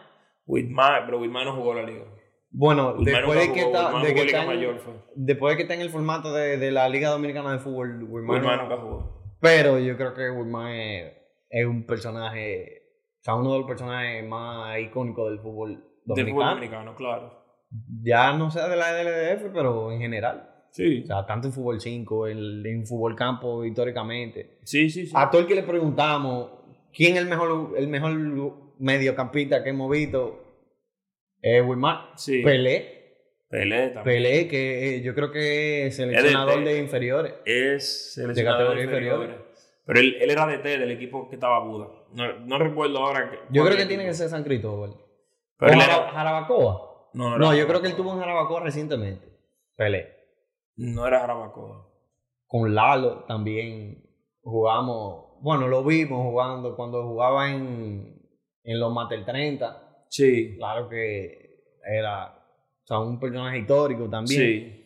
Whitmar, 0.47 1.05
pero 1.07 1.21
Whitmar 1.21 1.47
no 1.47 1.57
jugó 1.57 1.75
la 1.75 1.83
liga. 1.83 2.05
bueno, 2.51 2.95
después 3.03 3.39
de 3.41 3.53
que 3.53 3.63
jugó, 3.63 3.77
está, 3.77 4.01
de 4.03 4.15
que 4.15 4.23
en- 4.37 4.47
Mayor 4.47 4.79
fue. 4.79 4.95
después 5.17 5.53
de 5.53 5.57
que 5.57 5.63
está 5.63 5.75
en 5.75 5.81
el 5.81 5.91
formato 5.91 6.33
de, 6.33 6.57
de 6.59 6.71
la 6.71 6.89
Liga 6.89 7.09
Dominicana 7.11 7.53
de 7.53 7.59
Fútbol, 7.59 8.03
Wilmar, 8.05 8.37
Whitmar 8.37 8.57
no- 8.59 8.63
nunca 8.69 8.77
jugó. 8.83 9.37
pero 9.41 9.79
yo 9.79 9.97
creo 9.97 10.15
que 10.15 10.31
Wilmar 10.31 10.73
es, 11.51 11.67
un 11.67 11.85
personaje, 11.87 12.83
o 13.21 13.23
sea, 13.23 13.35
uno 13.35 13.53
de 13.53 13.59
los 13.61 13.67
personajes 13.67 14.25
más 14.29 14.79
icónicos 14.81 15.31
del 15.31 15.41
fútbol 15.41 15.71
Del 15.71 15.81
fútbol 15.81 16.17
dominicano. 16.17 16.51
dominicano, 16.51 16.95
claro. 16.95 17.45
Ya 18.03 18.33
no 18.35 18.51
sea 18.51 18.69
de 18.69 18.77
la 18.77 18.93
LDF, 19.03 19.51
pero 19.53 19.91
en 19.91 19.99
general. 20.01 20.51
Sí. 20.75 21.03
O 21.05 21.07
sea, 21.07 21.25
tanto 21.25 21.47
en 21.47 21.53
fútbol 21.53 21.81
5, 21.81 22.27
en, 22.27 22.67
en 22.67 22.85
fútbol 22.85 23.15
campo 23.15 23.65
históricamente. 23.65 24.59
Sí, 24.65 24.91
sí, 24.91 25.07
sí. 25.07 25.13
A 25.15 25.31
todo 25.31 25.43
el 25.43 25.47
que 25.47 25.55
le 25.55 25.63
preguntamos 25.63 26.51
quién 26.93 27.15
es 27.15 27.23
el 27.23 27.29
mejor, 27.29 27.75
el 27.79 27.87
mejor 27.87 28.13
mediocampista 28.81 29.63
que 29.63 29.71
hemos 29.71 29.89
visto, 29.89 30.67
es 31.41 31.65
Wilmar. 31.65 32.11
Sí. 32.17 32.43
Pelé. 32.43 33.05
Pelé 33.49 33.91
también. 33.91 34.17
Pelé, 34.17 34.49
que 34.49 34.97
eh, 34.97 35.03
yo 35.03 35.15
creo 35.15 35.31
que 35.31 35.87
es 35.87 35.95
seleccionador 35.95 36.65
de, 36.65 36.81
inferiores. 36.81 37.35
Es 37.45 38.15
seleccionador 38.15 38.77
de, 38.77 38.83
inferiores. 38.83 39.37
Pero 39.87 40.01
él, 40.01 40.17
él 40.21 40.29
era 40.29 40.45
DT 40.45 40.65
del 40.65 40.91
equipo 40.91 41.29
que 41.29 41.37
estaba 41.37 41.61
Buda. 41.61 41.87
No, 42.15 42.41
no 42.41 42.59
recuerdo 42.59 42.99
ahora. 42.99 43.31
Que, 43.31 43.39
yo 43.51 43.65
creo 43.65 43.77
que 43.77 43.87
tiene 43.87 44.05
que 44.05 44.15
ser 44.15 44.29
San 44.29 44.43
Cristóbal. 44.43 44.97
Pero 45.57 45.79
Jarabacoa. 45.79 47.11
No, 47.13 47.31
no, 47.31 47.39
no 47.39 47.55
yo 47.55 47.69
creo 47.69 47.81
que 47.81 47.87
él 47.87 47.95
tuvo 47.95 48.13
en 48.13 48.19
Jarabacoa 48.19 48.61
recientemente. 48.61 49.29
Pelé. 49.77 50.24
No 50.77 51.07
era 51.07 51.21
Jarabacoa. 51.21 51.89
Con 52.47 52.75
Lalo 52.75 53.25
también 53.25 54.05
jugamos. 54.43 55.41
Bueno, 55.41 55.69
lo 55.69 55.85
vimos 55.85 56.23
jugando 56.23 56.77
cuando 56.77 57.07
jugaba 57.07 57.51
en, 57.51 58.21
en 58.63 58.81
los 58.81 58.93
Mater 58.93 59.25
30. 59.25 60.07
Sí. 60.09 60.57
Claro 60.57 60.89
que 60.89 61.63
era 61.85 62.35
o 62.85 62.87
sea, 62.87 62.99
un 63.01 63.19
personaje 63.19 63.59
histórico 63.59 64.09
también. 64.09 64.41
Sí. 64.41 64.85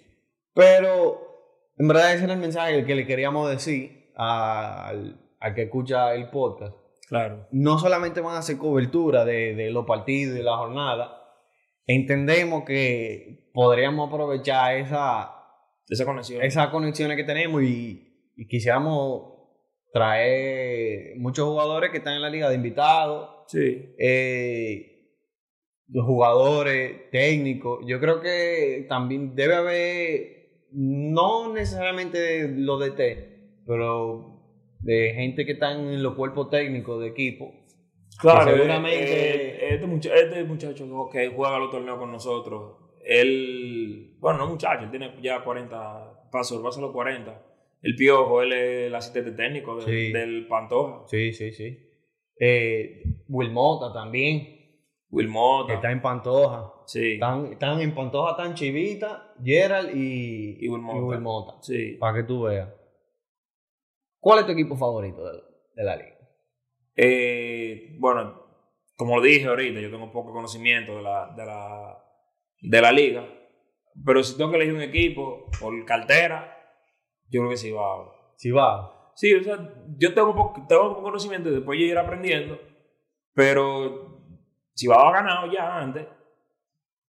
Pero 0.55 1.29
en 1.77 1.89
verdad 1.89 2.15
ese 2.15 2.25
era 2.25 2.35
el 2.35 2.41
mensaje 2.41 2.85
que 2.85 2.95
le 2.95 3.07
queríamos 3.07 3.49
decir 3.51 4.13
al, 4.17 5.21
al 5.41 5.55
que 5.55 5.63
escucha 5.63 6.15
el 6.15 6.29
podcast. 6.31 6.77
Claro. 7.09 7.47
No 7.53 7.79
solamente 7.79 8.21
van 8.21 8.37
a 8.37 8.41
hacer 8.41 8.59
cobertura 8.59 9.25
de, 9.25 9.55
de 9.55 9.71
los 9.71 9.87
partidos 9.87 10.35
y 10.35 10.39
de 10.39 10.43
la 10.43 10.57
jornada. 10.57 11.23
Entendemos 11.87 12.65
que 12.65 13.51
podríamos 13.55 14.09
aprovechar 14.09 14.77
esa, 14.77 15.38
esa 15.89 16.05
conexión. 16.05 16.43
Esas 16.43 16.69
conexiones 16.69 17.17
que 17.17 17.25
tenemos 17.25 17.63
y, 17.63 18.31
y, 18.37 18.47
quisiéramos 18.47 19.35
traer 19.93 21.17
muchos 21.17 21.47
jugadores 21.47 21.91
que 21.91 21.99
están 21.99 22.15
en 22.15 22.23
la 22.23 22.31
liga 22.31 22.49
de 22.49 22.55
invitados. 22.55 23.45
Sí. 23.49 23.95
Eh, 23.99 24.99
los 25.89 26.05
jugadores, 26.05 27.11
técnicos. 27.11 27.85
Yo 27.87 27.99
creo 28.01 28.21
que 28.21 28.87
también 28.89 29.35
debe 29.35 29.55
haber, 29.55 30.67
no 30.73 31.53
necesariamente 31.53 32.49
lo 32.49 32.79
de 32.79 32.91
T, 32.91 33.63
pero 33.67 34.39
de 34.81 35.13
gente 35.15 35.47
que 35.47 35.53
están 35.53 35.93
en 35.93 36.03
los 36.03 36.15
cuerpos 36.15 36.51
técnicos 36.51 37.01
de 37.01 37.09
equipo. 37.09 37.53
Claro, 38.21 38.51
seguramente. 38.51 39.05
Eh, 39.05 39.75
este, 39.75 39.87
muchacho, 39.87 40.15
este, 40.15 40.45
muchacho 40.45 41.09
que 41.11 41.29
juega 41.29 41.59
los 41.59 41.71
torneos 41.71 41.99
con 41.99 42.11
nosotros, 42.11 42.77
él, 43.09 44.17
bueno, 44.21 44.41
no 44.41 44.49
muchacho, 44.49 44.85
él 44.85 44.91
tiene 44.91 45.15
ya 45.23 45.43
40, 45.43 46.29
pasó, 46.31 46.59
a 46.59 46.63
los 46.63 46.93
40. 46.93 47.43
El 47.81 47.97
Piojo, 47.97 48.43
él 48.43 48.53
es 48.53 48.87
el 48.89 48.95
asistente 48.95 49.33
técnico 49.33 49.77
del 49.77 50.47
Pantoja. 50.47 51.07
Sí, 51.07 51.33
sí, 51.33 51.53
sí. 51.53 51.79
Eh, 52.39 53.03
Wilmota 53.29 53.95
también. 53.95 54.57
Wilmota. 55.11 55.73
Está 55.73 55.91
en 55.91 56.03
Pantoja. 56.03 56.71
Sí. 56.85 57.15
Están, 57.15 57.47
están 57.53 57.81
en 57.81 57.95
Pantoja, 57.95 58.33
están 58.33 58.55
Chivita, 58.55 59.33
Gerald 59.43 59.97
y, 59.97 60.59
y 60.61 60.69
Wilmota. 60.69 61.63
Sí. 61.63 61.97
Para 61.99 62.19
que 62.19 62.25
tú 62.25 62.43
veas. 62.43 62.69
¿Cuál 64.21 64.41
es 64.41 64.47
tu 64.47 64.53
equipo 64.53 64.77
favorito 64.77 65.25
de, 65.25 65.85
la 65.85 65.97
liga? 65.97 66.19
Eh, 66.95 67.97
bueno, 67.99 68.43
como 68.97 69.17
lo 69.17 69.23
dije 69.23 69.47
ahorita, 69.47 69.81
yo 69.81 69.91
tengo 69.91 70.13
poco 70.13 70.33
conocimiento 70.33 70.97
de 70.97 71.03
la, 71.03 71.33
de 71.35 71.47
la, 71.47 72.08
de 72.61 72.81
la 72.81 72.93
liga. 72.93 73.27
Pero 74.05 74.23
si 74.23 74.37
tengo 74.37 74.51
que 74.51 74.57
elegir 74.57 74.75
un 74.75 74.83
equipo 74.83 75.51
por 75.61 75.85
cartera, 75.85 76.57
yo 77.29 77.41
creo 77.41 77.51
que 77.51 77.57
sí 77.57 77.71
va. 77.71 78.13
Sí 78.37 78.51
va. 78.51 79.13
Sí, 79.15 79.35
o 79.35 79.43
sea, 79.43 79.59
yo 79.97 80.15
tengo 80.15 80.35
poco, 80.35 80.65
tengo 80.69 80.91
poco 80.91 81.03
conocimiento 81.03 81.49
y 81.49 81.55
después 81.55 81.79
yo 81.79 81.87
ir 81.87 81.99
aprendiendo. 81.99 82.59
Pero 83.35 84.19
Chihuahua 84.75 85.09
ha 85.09 85.23
ganado 85.23 85.53
ya 85.53 85.79
antes. 85.79 86.07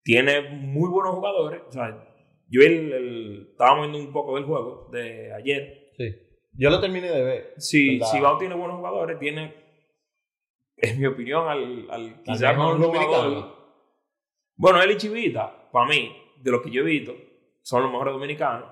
Tiene 0.04 0.42
muy 0.50 0.90
buenos 0.90 1.14
jugadores. 1.14 1.62
O 1.68 1.72
sea, 1.72 2.04
yo 2.48 2.62
el, 2.62 2.94
el, 2.94 3.48
estábamos 3.52 3.88
viendo 3.88 4.08
un 4.08 4.12
poco 4.12 4.36
del 4.36 4.46
juego 4.46 4.90
de 4.92 5.34
ayer. 5.34 5.92
Sí. 5.98 6.16
Yo 6.54 6.72
lo 6.72 6.82
terminé 6.82 7.12
de 7.12 7.24
ver. 7.24 7.54
Sí, 7.58 8.00
Chihuahua 8.00 8.40
tiene 8.40 8.56
buenos 8.56 8.78
jugadores. 8.78 9.20
Tiene, 9.20 9.54
en 10.78 11.00
mi 11.00 11.06
opinión, 11.06 11.48
al, 11.48 11.92
al 11.92 12.24
quizás 12.24 12.58
mejor 12.58 12.80
dominicano. 12.80 13.59
Bueno, 14.60 14.82
él 14.82 14.92
y 14.92 14.98
Chivita, 14.98 15.72
para 15.72 15.88
mí, 15.88 16.12
de 16.42 16.52
lo 16.52 16.62
que 16.62 16.70
yo 16.70 16.82
he 16.82 16.86
visto, 16.86 17.16
son 17.62 17.82
los 17.82 17.92
mejores 17.92 18.14
dominicanos. 18.14 18.70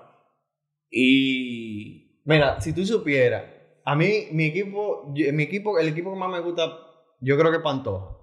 Y. 0.90 2.20
Mira, 2.26 2.60
si 2.60 2.74
tú 2.74 2.84
supieras, 2.84 3.44
a 3.86 3.96
mí, 3.96 4.28
mi 4.32 4.44
equipo, 4.44 5.10
mi 5.14 5.42
equipo, 5.44 5.78
el 5.78 5.88
equipo 5.88 6.12
que 6.12 6.18
más 6.18 6.30
me 6.30 6.40
gusta, 6.40 6.78
yo 7.20 7.38
creo 7.38 7.50
que 7.50 7.60
Pantoja. 7.60 8.18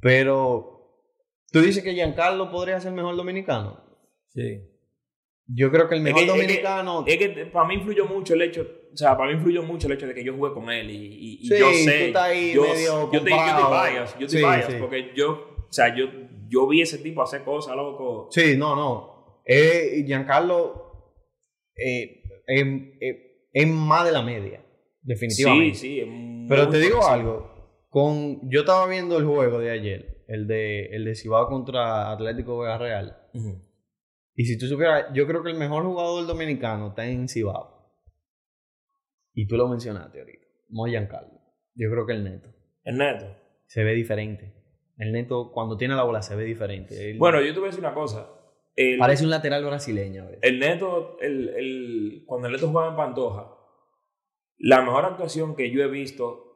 Pero, 0.00 1.10
¿tú 1.50 1.60
dices 1.60 1.82
que 1.82 1.92
Giancarlo 1.92 2.52
podría 2.52 2.80
ser 2.80 2.92
mejor 2.92 3.16
dominicano? 3.16 3.82
Sí. 4.28 4.62
Yo 5.48 5.72
creo 5.72 5.88
que 5.88 5.96
el 5.96 6.02
mejor 6.02 6.24
dominicano. 6.24 7.02
Es 7.04 7.16
que, 7.16 7.46
para 7.46 7.66
mí 7.66 7.74
influyó 7.74 8.06
mucho 8.06 8.34
el 8.34 8.42
hecho. 8.42 8.64
O 8.92 8.96
sea, 8.96 9.16
para 9.16 9.30
mí 9.30 9.38
influyó 9.38 9.64
mucho 9.64 9.88
el 9.88 9.94
hecho 9.94 10.06
de 10.06 10.14
que 10.14 10.22
yo 10.22 10.36
jugué 10.36 10.54
con 10.54 10.70
él 10.70 10.88
y, 10.88 11.40
y, 11.42 11.48
yo 11.48 11.68
sé. 11.72 11.84
Tú 11.84 12.04
estás 12.06 12.22
ahí 12.22 12.52
yo, 12.54 12.62
medio 12.62 13.10
yo, 13.10 13.10
te, 13.10 13.16
yo 13.16 13.24
te 13.24 13.30
vayas, 13.70 14.18
yo 14.20 14.26
te 14.28 14.40
vayas, 14.40 14.74
porque 14.74 15.10
yo, 15.16 15.66
o 15.68 15.72
sea, 15.72 15.94
yo, 15.96 16.06
yo 16.50 16.66
vi 16.66 16.82
ese 16.82 16.98
tipo 16.98 17.22
hacer 17.22 17.44
cosas, 17.44 17.76
loco. 17.76 18.28
Sí, 18.30 18.56
no, 18.56 18.74
no. 18.74 19.42
Eh, 19.46 20.02
Giancarlo 20.06 21.14
eh, 21.76 22.22
es 23.52 23.66
más 23.68 24.04
de 24.04 24.12
la 24.12 24.22
media, 24.22 24.64
definitivamente. 25.02 25.74
Sí, 25.74 26.00
sí. 26.00 26.46
Pero 26.48 26.68
te 26.68 26.78
digo 26.78 27.06
algo. 27.06 27.48
Con, 27.88 28.48
yo 28.50 28.60
estaba 28.60 28.86
viendo 28.86 29.18
el 29.18 29.24
juego 29.24 29.58
de 29.58 29.70
ayer, 29.70 30.24
el 30.28 30.46
de, 30.46 30.86
el 30.86 31.04
de 31.04 31.14
Cibao 31.14 31.48
contra 31.48 32.12
Atlético 32.12 32.58
Vega 32.58 32.78
Real. 32.78 33.16
Y 34.34 34.44
si 34.44 34.58
tú 34.58 34.66
supieras, 34.66 35.06
yo 35.14 35.26
creo 35.26 35.42
que 35.42 35.50
el 35.50 35.58
mejor 35.58 35.84
jugador 35.84 36.26
dominicano 36.26 36.88
está 36.88 37.06
en 37.06 37.28
Cibao. 37.28 37.80
Y 39.34 39.46
tú 39.46 39.56
lo 39.56 39.68
mencionaste 39.68 40.20
ahorita, 40.20 40.46
Moyan 40.68 41.06
Carlos. 41.06 41.40
Yo 41.74 41.90
creo 41.90 42.06
que 42.06 42.12
el 42.12 42.24
neto. 42.24 42.48
El 42.84 42.98
neto. 42.98 43.26
Se 43.66 43.84
ve 43.84 43.94
diferente. 43.94 44.59
El 45.00 45.12
neto, 45.12 45.50
cuando 45.52 45.76
tiene 45.76 45.94
la 45.94 46.04
bola, 46.04 46.22
se 46.22 46.36
ve 46.36 46.44
diferente. 46.44 47.14
bueno, 47.18 47.40
yo 47.40 47.52
te 47.52 47.58
voy 47.58 47.68
a 47.68 47.70
decir 47.70 47.84
una 47.84 47.94
cosa. 47.94 48.30
Parece 48.98 49.24
un 49.24 49.30
lateral 49.30 49.64
brasileño. 49.64 50.28
El 50.40 50.58
neto, 50.58 51.18
el, 51.20 51.48
el, 51.48 52.22
cuando 52.26 52.46
el 52.46 52.54
neto 52.54 52.68
jugaba 52.68 52.90
en 52.90 52.96
Pantoja, 52.96 53.52
la 54.58 54.82
mejor 54.82 55.04
actuación 55.04 55.56
que 55.56 55.70
yo 55.70 55.82
he 55.82 55.88
visto 55.88 56.50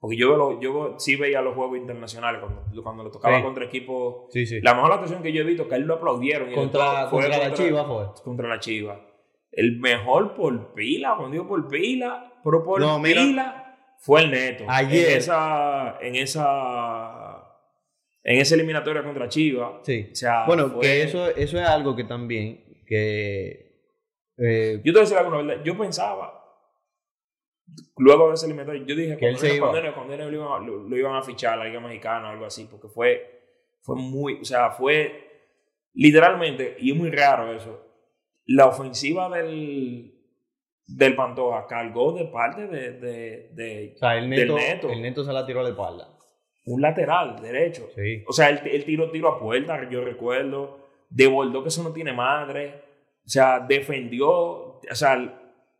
porque 0.00 0.16
yo, 0.16 0.60
yo 0.60 0.94
sí 0.98 1.16
veía 1.16 1.40
los 1.42 1.56
juegos 1.56 1.76
internacionales 1.76 2.40
cuando, 2.40 2.82
cuando 2.82 3.04
le 3.04 3.10
tocaba 3.10 3.42
contra 3.42 3.64
equipos. 3.64 4.26
Sí, 4.30 4.46
sí. 4.46 4.60
La 4.60 4.74
mejor 4.74 4.92
actuación 4.92 5.22
que 5.22 5.32
yo 5.32 5.42
he 5.42 5.44
visto, 5.44 5.68
que 5.68 5.74
él 5.74 5.82
lo 5.82 5.94
aplaudieron. 5.94 6.52
Contra, 6.52 7.08
contra, 7.10 7.36
la 7.36 7.52
Chiva 7.52 7.84
fue. 7.84 8.22
Contra 8.22 8.48
la 8.48 8.60
Chiva. 8.60 9.00
El 9.50 9.80
mejor 9.80 10.34
por 10.34 10.72
pila, 10.72 11.14
cuando 11.16 11.32
digo 11.32 11.48
por 11.48 11.66
pila, 11.66 12.32
pero 12.44 12.62
por 12.62 13.02
pila, 13.02 13.76
fue 13.98 14.22
el 14.22 14.30
neto. 14.30 14.64
Ayer. 14.68 15.10
En 15.10 15.16
esa. 15.16 15.98
En 16.00 16.14
esa 16.14 17.17
en 18.28 18.40
esa 18.40 18.56
eliminatoria 18.56 19.02
contra 19.02 19.26
Chiva. 19.26 19.80
Sí. 19.82 20.12
bueno, 20.46 20.78
que 20.78 21.02
eso, 21.02 21.28
eso 21.28 21.58
es 21.58 21.66
algo 21.66 21.96
que 21.96 22.04
también. 22.04 22.62
Que, 22.86 23.86
eh, 24.36 24.82
yo 24.84 24.92
te 24.92 24.92
voy 24.92 24.98
a 24.98 25.00
decir 25.00 25.16
algo, 25.16 25.30
verdad. 25.30 25.64
Yo 25.64 25.78
pensaba 25.78 26.34
luego 27.96 28.28
de 28.28 28.34
ese 28.34 28.44
eliminatorio, 28.44 28.84
yo 28.84 28.94
dije 28.94 29.16
que 29.16 29.58
cuando, 29.58 29.78
él, 29.78 29.94
cuando, 29.94 30.16
lo, 30.16 30.30
iban 30.30 30.48
a, 30.52 30.58
lo, 30.58 30.96
iban 30.96 31.16
a 31.16 31.22
fichar 31.22 31.54
a 31.54 31.56
la 31.56 31.64
Liga 31.64 31.80
Mexicana 31.80 32.28
o 32.28 32.32
algo 32.32 32.44
así, 32.44 32.68
porque 32.70 32.88
fue, 32.88 33.44
fue 33.80 33.96
muy, 33.96 34.40
o 34.42 34.44
sea, 34.44 34.72
fue 34.72 35.48
literalmente, 35.94 36.76
y 36.80 36.92
es 36.92 36.96
muy 36.98 37.10
raro 37.10 37.54
eso, 37.54 37.82
la 38.44 38.66
ofensiva 38.66 39.30
del, 39.30 40.14
del 40.86 41.16
Pantoja 41.16 41.66
cargó 41.66 42.12
de 42.12 42.26
parte 42.26 42.66
de, 42.66 42.92
de, 42.92 43.50
de 43.54 43.92
o 43.96 43.98
sea, 43.98 44.18
el 44.18 44.28
neto, 44.28 44.54
del 44.54 44.64
neto. 44.64 44.90
El 44.90 45.02
neto 45.02 45.24
se 45.24 45.32
la 45.32 45.46
tiró 45.46 45.64
de 45.64 45.70
espalda. 45.70 46.17
Un 46.70 46.82
lateral, 46.82 47.40
derecho. 47.40 47.88
Sí. 47.94 48.22
O 48.26 48.32
sea, 48.32 48.48
el, 48.50 48.84
tiro 48.84 49.10
tiro 49.10 49.28
a 49.28 49.38
puerta, 49.38 49.88
yo 49.90 50.04
recuerdo, 50.04 50.78
devolvió 51.08 51.62
que 51.62 51.68
eso 51.68 51.82
no 51.82 51.92
tiene 51.92 52.12
madre, 52.12 52.82
o 53.24 53.28
sea, 53.28 53.60
defendió, 53.60 54.28
o 54.30 54.80
sea, 54.92 55.14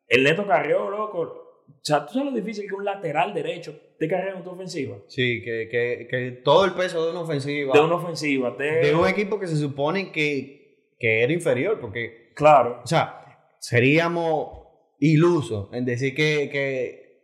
el 0.09 0.25
neto 0.25 0.47
carrió, 0.47 0.91
loco, 0.91 1.49
o 1.69 1.81
sea, 1.83 2.07
tú 2.07 2.15
sabes 2.15 2.33
lo 2.33 2.39
difícil 2.39 2.67
que 2.69 2.75
un 2.75 2.85
lateral 2.85 3.35
derecho 3.35 3.79
te 3.99 4.09
cargue 4.09 4.31
en 4.31 4.43
tu 4.43 4.51
ofensiva. 4.51 4.97
Sí, 5.07 5.43
que, 5.43 5.69
que, 5.69 6.07
que, 6.09 6.31
todo 6.43 6.65
el 6.65 6.73
peso 6.73 7.05
de 7.05 7.11
una 7.11 7.21
ofensiva. 7.21 7.73
De 7.73 7.81
una 7.81 7.97
ofensiva. 7.97 8.51
De 8.59 8.95
un 8.95 9.07
equipo 9.07 9.39
que 9.39 9.47
se 9.47 9.57
supone 9.57 10.11
que, 10.11 10.95
que 10.99 11.23
era 11.23 11.33
inferior, 11.33 11.79
porque. 11.81 12.33
Claro. 12.35 12.81
O 12.83 12.87
sea, 12.87 13.55
seríamos 13.59 14.67
ilusos 15.01 15.69
en 15.73 15.85
decir 15.85 16.15
que, 16.15 16.49
que, 16.51 17.23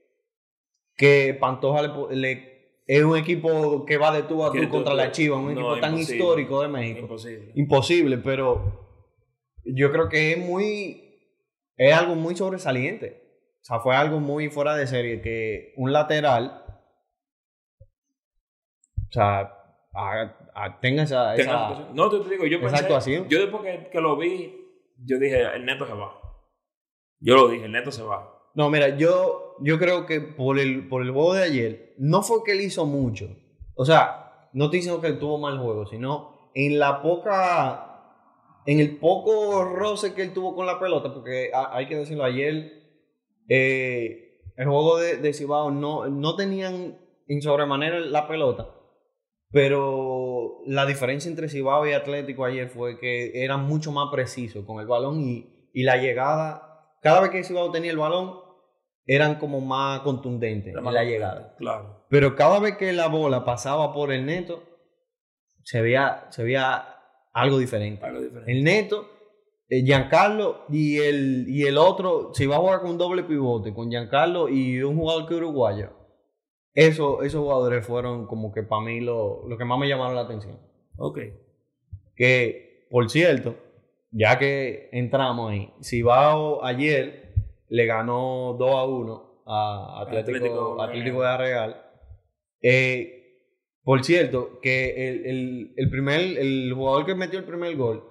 que 0.96 1.34
Pantoja 1.34 1.82
le, 2.10 2.53
es 2.86 3.02
un 3.02 3.16
equipo 3.16 3.84
que 3.86 3.96
va 3.96 4.12
de 4.14 4.22
tú 4.24 4.44
a 4.44 4.52
tú 4.52 4.68
contra 4.68 4.94
la 4.94 5.10
Chiva, 5.10 5.36
un 5.38 5.50
equipo 5.52 5.78
tan 5.80 5.98
histórico 5.98 6.60
de 6.62 6.68
México. 6.68 7.00
Imposible. 7.00 7.52
Imposible, 7.54 8.18
pero 8.18 9.00
yo 9.64 9.90
creo 9.90 10.08
que 10.08 10.32
es 10.32 10.38
muy. 10.38 11.00
Es 11.76 11.94
algo 11.94 12.14
muy 12.14 12.36
sobresaliente. 12.36 13.22
O 13.62 13.64
sea, 13.64 13.80
fue 13.80 13.96
algo 13.96 14.20
muy 14.20 14.48
fuera 14.50 14.76
de 14.76 14.86
serie 14.86 15.20
que 15.22 15.72
un 15.76 15.92
lateral, 15.92 16.62
o 19.08 19.12
sea, 19.12 19.52
a- 19.94 20.36
a- 20.54 20.80
tenga 20.80 21.04
esa, 21.04 21.34
esa-. 21.34 21.88
No, 21.94 22.10
te, 22.10 22.18
te 22.20 22.28
digo, 22.30 22.46
yo 22.46 22.60
pensé, 22.60 22.76
actuación. 22.76 23.28
yo 23.28 23.38
después 23.40 23.62
que, 23.62 23.88
que 23.90 24.00
lo 24.00 24.16
vi, 24.16 24.54
yo 25.04 25.18
dije, 25.18 25.40
el 25.54 25.64
neto 25.64 25.86
se 25.86 25.94
va. 25.94 26.20
Yo 27.20 27.36
lo 27.36 27.48
dije, 27.48 27.64
el 27.64 27.72
neto 27.72 27.90
se 27.90 28.02
va. 28.02 28.33
No, 28.54 28.70
mira, 28.70 28.96
yo, 28.96 29.56
yo 29.60 29.78
creo 29.78 30.06
que 30.06 30.20
por 30.20 30.58
el, 30.58 30.88
por 30.88 31.02
el 31.02 31.10
juego 31.10 31.34
de 31.34 31.42
ayer, 31.42 31.94
no 31.98 32.22
fue 32.22 32.44
que 32.44 32.52
él 32.52 32.60
hizo 32.60 32.86
mucho. 32.86 33.28
O 33.74 33.84
sea, 33.84 34.48
no 34.52 34.70
te 34.70 34.76
diciendo 34.76 35.00
que 35.00 35.08
él 35.08 35.18
tuvo 35.18 35.38
mal 35.38 35.58
juego, 35.58 35.86
sino 35.86 36.50
en 36.54 36.78
la 36.78 37.02
poca, 37.02 38.20
en 38.66 38.78
el 38.78 38.96
poco 38.98 39.64
roce 39.64 40.14
que 40.14 40.22
él 40.22 40.32
tuvo 40.32 40.54
con 40.54 40.66
la 40.66 40.78
pelota, 40.78 41.12
porque 41.12 41.50
hay 41.52 41.88
que 41.88 41.96
decirlo, 41.96 42.24
ayer 42.24 42.72
eh, 43.48 44.40
el 44.56 44.66
juego 44.66 44.98
de, 44.98 45.16
de 45.16 45.32
Cibao 45.34 45.72
no, 45.72 46.06
no 46.08 46.36
tenían 46.36 46.96
en 47.26 47.42
sobremanera 47.42 47.98
la 47.98 48.28
pelota, 48.28 48.68
pero 49.50 50.60
la 50.66 50.86
diferencia 50.86 51.28
entre 51.28 51.48
Cibao 51.48 51.86
y 51.86 51.92
Atlético 51.92 52.44
ayer 52.44 52.68
fue 52.68 52.98
que 52.98 53.44
eran 53.44 53.64
mucho 53.66 53.90
más 53.90 54.10
precisos 54.12 54.64
con 54.64 54.80
el 54.80 54.86
balón 54.86 55.20
y, 55.20 55.70
y 55.72 55.82
la 55.82 55.96
llegada, 55.96 56.96
cada 57.02 57.20
vez 57.20 57.30
que 57.30 57.42
Cibao 57.42 57.72
tenía 57.72 57.90
el 57.90 57.98
balón, 57.98 58.43
eran 59.06 59.36
como 59.36 59.60
más 59.60 60.00
contundentes 60.00 60.74
en 60.74 60.84
la 60.84 61.04
llegada. 61.04 61.54
Claro. 61.58 62.06
Pero 62.08 62.34
cada 62.34 62.58
vez 62.58 62.76
que 62.76 62.92
la 62.92 63.08
bola 63.08 63.44
pasaba 63.44 63.92
por 63.92 64.12
el 64.12 64.24
neto, 64.24 64.62
se 65.62 65.82
veía, 65.82 66.26
se 66.30 66.42
veía 66.42 66.86
algo 67.32 67.58
diferente. 67.58 68.04
Algo 68.04 68.20
diferente. 68.20 68.52
El 68.52 68.64
neto, 68.64 69.08
eh, 69.68 69.82
Giancarlo 69.82 70.64
y 70.68 70.98
el, 70.98 71.46
y 71.48 71.64
el 71.64 71.78
otro, 71.78 72.30
si 72.34 72.46
va 72.46 72.56
a 72.56 72.60
jugar 72.60 72.80
con 72.80 72.90
un 72.90 72.98
doble 72.98 73.24
pivote, 73.24 73.74
con 73.74 73.90
Giancarlo 73.90 74.48
y 74.48 74.82
un 74.82 74.96
jugador 74.96 75.26
que 75.26 75.34
uruguayo, 75.34 75.90
eso, 76.74 77.22
esos 77.22 77.40
jugadores 77.40 77.86
fueron 77.86 78.26
como 78.26 78.52
que 78.52 78.62
para 78.62 78.82
mí 78.82 79.00
lo, 79.00 79.46
lo 79.46 79.56
que 79.56 79.64
más 79.64 79.78
me 79.78 79.88
llamaron 79.88 80.16
la 80.16 80.22
atención. 80.22 80.58
Ok. 80.96 81.18
Que, 82.16 82.86
por 82.90 83.10
cierto, 83.10 83.56
ya 84.10 84.38
que 84.38 84.88
entramos 84.92 85.50
ahí, 85.50 85.72
Cibao 85.82 86.64
ayer 86.64 87.23
le 87.74 87.86
ganó 87.86 88.54
2 88.58 88.70
a 88.70 88.84
1 88.84 89.42
a 89.46 90.00
Atlético, 90.02 90.36
Atlético 90.38 90.82
Atlético 90.82 91.22
de 91.22 91.36
Real. 91.36 91.82
Eh, 92.62 93.20
por 93.82 94.02
cierto, 94.04 94.60
que 94.62 95.08
el, 95.08 95.26
el- 95.26 95.74
el 95.76 95.90
primer, 95.90 96.20
el 96.38 96.72
jugador 96.74 97.04
que 97.04 97.14
metió 97.14 97.38
el 97.38 97.44
primer 97.44 97.76
gol 97.76 98.02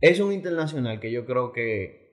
es 0.00 0.20
un 0.20 0.32
internacional 0.32 1.00
que 1.00 1.10
yo 1.10 1.24
creo 1.24 1.52
que 1.52 2.04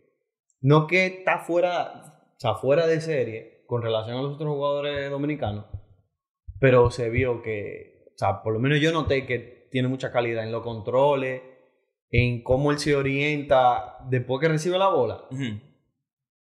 no 0.62 0.88
que 0.88 1.06
está 1.08 1.40
fuera, 1.40 2.32
o 2.38 2.40
sea, 2.40 2.56
fuera 2.56 2.88
de 2.88 3.02
serie 3.02 3.64
con 3.68 3.82
relación 3.82 4.18
a 4.18 4.22
los 4.22 4.36
otros 4.36 4.54
jugadores 4.54 5.10
dominicanos, 5.10 5.66
pero 6.60 6.90
se 6.92 7.10
vio 7.10 7.42
que, 7.42 8.06
o 8.16 8.18
sea, 8.18 8.42
por 8.42 8.54
lo 8.54 8.60
menos 8.60 8.80
yo 8.80 8.92
noté 8.94 9.26
que 9.26 9.68
tiene 9.72 9.88
mucha 9.90 10.12
calidad 10.12 10.44
en 10.46 10.52
los 10.54 10.64
controles, 10.64 11.42
en 12.12 12.44
cómo 12.44 12.72
él 12.72 12.78
se 12.80 12.96
orienta 12.96 13.98
después 14.10 14.40
que 14.40 14.48
recibe 14.48 14.78
la 14.78 14.88
bola. 14.90 15.26
Ujú. 15.32 15.60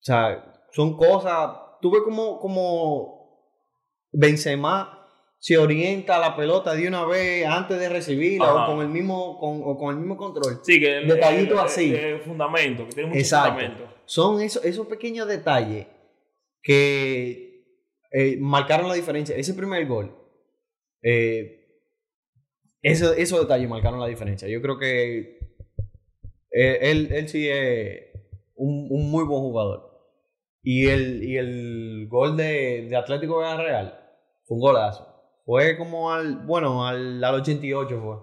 O 0.02 0.04
sea, 0.04 0.52
son 0.72 0.96
cosas. 0.96 1.50
Tú 1.80 1.90
ves 1.92 2.02
como, 2.02 2.38
como 2.40 3.48
Benzema 4.12 4.98
se 5.38 5.58
orienta 5.58 6.16
a 6.16 6.18
la 6.20 6.36
pelota 6.36 6.74
de 6.74 6.86
una 6.86 7.04
vez 7.04 7.44
antes 7.46 7.78
de 7.78 7.88
recibirla 7.88 8.46
Ajá. 8.48 8.64
o 8.64 8.66
con 8.74 8.82
el 8.82 8.88
mismo, 8.88 9.38
con, 9.38 9.60
o 9.64 9.76
con 9.76 9.90
el 9.94 9.96
mismo 10.00 10.16
control. 10.16 10.60
Sí, 10.62 10.78
que 10.78 10.98
el, 10.98 11.08
Detallito 11.08 11.54
el- 11.54 11.60
así. 11.60 11.94
el 11.94 12.20
fundamento, 12.20 12.84
que 12.86 12.92
tiene 12.92 13.08
mucho 13.08 13.20
Exacto. 13.20 13.54
fundamento. 13.54 13.84
Son 14.04 14.40
esos, 14.40 14.64
esos 14.64 14.86
pequeños 14.86 15.26
detalles 15.26 15.86
que 16.62 17.64
eh, 18.12 18.36
marcaron 18.38 18.86
la 18.88 18.94
diferencia. 18.94 19.34
Ese 19.36 19.54
primer 19.54 19.86
gol, 19.86 20.14
eh, 21.02 21.66
eso- 22.82 23.12
esos 23.14 23.40
detalles 23.40 23.68
marcaron 23.68 23.98
la 24.00 24.06
diferencia. 24.06 24.46
Yo 24.48 24.62
creo 24.62 24.78
que 24.78 25.38
eh, 26.52 26.78
él, 26.82 27.08
él 27.12 27.28
sí 27.28 27.48
es 27.48 28.00
un, 28.54 28.86
un 28.90 29.10
muy 29.10 29.24
buen 29.24 29.40
jugador. 29.40 29.91
Y 30.62 30.86
el, 30.86 31.24
y 31.24 31.36
el 31.36 32.06
gol 32.08 32.36
de, 32.36 32.86
de 32.88 32.96
Atlético 32.96 33.40
de 33.40 33.56
Real 33.56 34.00
fue 34.44 34.56
un 34.56 34.60
golazo. 34.60 35.08
Fue 35.44 35.76
como 35.76 36.12
al, 36.12 36.36
bueno, 36.46 36.86
al, 36.86 37.22
al 37.22 37.34
88 37.34 38.00
fue. 38.00 38.16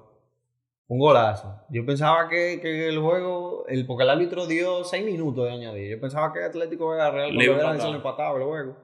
Un 0.87 0.99
golazo. 0.99 1.61
Yo 1.69 1.85
pensaba 1.85 2.27
que, 2.29 2.59
que 2.61 2.87
el 2.87 2.99
juego, 2.99 3.67
el, 3.67 3.85
porque 3.85 4.03
el 4.03 4.09
árbitro 4.09 4.47
dio 4.47 4.83
6 4.83 5.05
minutos 5.05 5.45
de 5.45 5.51
añadir. 5.51 5.91
Yo 5.91 6.01
pensaba 6.01 6.33
que 6.33 6.43
Atlético 6.43 6.95
de 6.95 7.11
Real 7.11 7.35
Le 7.35 7.45
empataba 7.45 8.37
el 8.37 8.43
juego. 8.43 8.75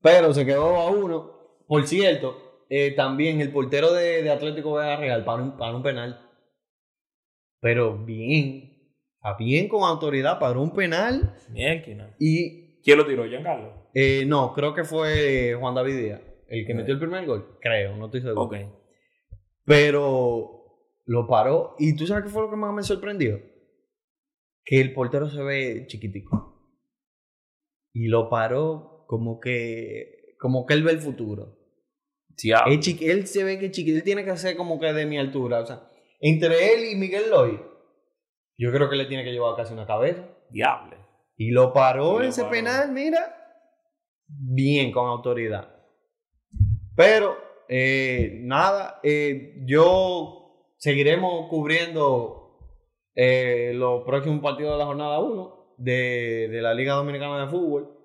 Pero 0.00 0.32
se 0.32 0.46
quedó 0.46 0.76
a 0.76 0.90
uno. 0.90 1.32
Por 1.66 1.86
cierto, 1.86 2.64
eh, 2.70 2.92
también 2.92 3.40
el 3.40 3.52
portero 3.52 3.92
de, 3.92 4.22
de 4.22 4.30
Atlético 4.30 4.78
de 4.78 4.96
Real 4.96 5.24
para 5.24 5.42
un, 5.42 5.56
para 5.58 5.76
un 5.76 5.82
penal. 5.82 6.26
Pero 7.60 7.98
bien. 7.98 8.70
Bien 9.38 9.68
con 9.68 9.82
autoridad 9.82 10.38
para 10.38 10.58
un 10.58 10.72
penal. 10.72 11.34
Mierda. 11.50 12.14
Y 12.18 12.59
¿Quién 12.82 12.98
lo 12.98 13.06
tiró? 13.06 13.24
Giancarlo. 13.26 13.90
eh, 13.94 14.24
no, 14.26 14.52
creo 14.54 14.74
que 14.74 14.84
fue 14.84 15.54
Juan 15.58 15.74
David 15.74 15.96
Díaz. 15.98 16.20
El 16.48 16.66
que 16.66 16.74
metió 16.74 16.94
el 16.94 17.00
primer 17.00 17.24
gol. 17.26 17.58
Creo, 17.60 17.96
no 17.96 18.06
estoy 18.06 18.22
seguro. 18.22 18.42
Ok. 18.42 18.56
Pero 19.64 20.64
lo 21.06 21.26
paró. 21.28 21.76
¿Y 21.78 21.94
tú 21.96 22.06
sabes 22.06 22.24
qué 22.24 22.30
fue 22.30 22.42
lo 22.42 22.50
que 22.50 22.56
más 22.56 22.74
me 22.74 22.82
sorprendió? 22.82 23.40
Que 24.64 24.80
el 24.80 24.92
portero 24.92 25.28
se 25.30 25.42
ve 25.42 25.84
chiquitico. 25.86 26.48
Y 27.92 28.08
lo 28.08 28.28
paró 28.28 29.04
como 29.06 29.38
que, 29.40 30.34
como 30.38 30.66
que 30.66 30.74
él 30.74 30.82
ve 30.82 30.92
el 30.92 31.00
futuro. 31.00 31.56
Sí, 32.36 32.52
ah, 32.52 32.64
él 32.66 33.26
se 33.26 33.44
ve 33.44 33.58
que 33.58 33.66
es 33.66 33.72
chiquito. 33.72 33.98
Él 33.98 34.04
tiene 34.04 34.24
que 34.24 34.36
ser 34.36 34.56
como 34.56 34.80
que 34.80 34.92
de 34.92 35.06
mi 35.06 35.18
altura. 35.18 35.60
O 35.60 35.66
sea, 35.66 35.88
entre 36.20 36.74
él 36.74 36.92
y 36.92 36.96
Miguel 36.96 37.30
Loy, 37.30 37.60
yo 38.58 38.72
creo 38.72 38.88
que 38.88 38.96
le 38.96 39.06
tiene 39.06 39.24
que 39.24 39.32
llevar 39.32 39.56
casi 39.56 39.72
una 39.72 39.86
cabeza. 39.86 40.26
diable. 40.50 40.96
Y 41.40 41.52
lo 41.52 41.72
paró 41.72 42.18
Y 42.18 42.24
lo 42.24 42.28
ese 42.28 42.42
paró. 42.42 42.52
penal, 42.52 42.92
mira. 42.92 43.34
Bien, 44.28 44.92
con 44.92 45.08
autoridad. 45.08 45.74
Pero, 46.94 47.34
eh, 47.66 48.40
nada, 48.42 49.00
eh, 49.02 49.62
yo 49.64 50.74
seguiremos 50.76 51.48
cubriendo 51.48 52.58
eh, 53.14 53.72
los 53.74 54.02
próximos 54.04 54.40
partidos 54.42 54.72
de 54.72 54.78
la 54.80 54.84
jornada 54.84 55.18
1 55.20 55.76
de, 55.78 56.48
de 56.50 56.60
la 56.60 56.74
Liga 56.74 56.92
Dominicana 56.92 57.40
de 57.46 57.50
Fútbol. 57.50 57.96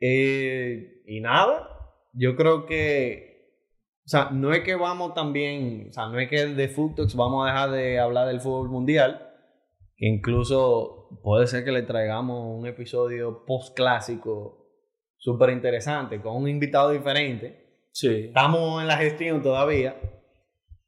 Y 0.00 1.20
nada, 1.20 1.68
yo 2.14 2.34
creo 2.34 2.64
que, 2.64 3.58
o 4.06 4.08
sea, 4.08 4.30
no 4.30 4.54
es 4.54 4.60
que 4.60 4.74
vamos 4.74 5.12
también, 5.12 5.88
o 5.90 5.92
sea, 5.92 6.06
no 6.08 6.18
es 6.18 6.30
que 6.30 6.46
de 6.46 6.68
Futox 6.68 7.14
vamos 7.14 7.44
a 7.46 7.52
dejar 7.52 7.70
de 7.72 7.98
hablar 8.00 8.26
del 8.26 8.40
fútbol 8.40 8.70
mundial, 8.70 9.31
incluso 10.02 11.20
puede 11.22 11.46
ser 11.46 11.64
que 11.64 11.70
le 11.70 11.82
traigamos 11.82 12.58
un 12.58 12.66
episodio 12.66 13.44
post 13.46 13.74
clásico 13.76 14.62
súper 15.16 15.50
interesante 15.50 16.20
con 16.20 16.36
un 16.36 16.48
invitado 16.48 16.90
diferente. 16.90 17.86
Sí. 17.92 18.26
Estamos 18.26 18.80
en 18.80 18.88
la 18.88 18.96
gestión 18.96 19.42
todavía, 19.42 19.96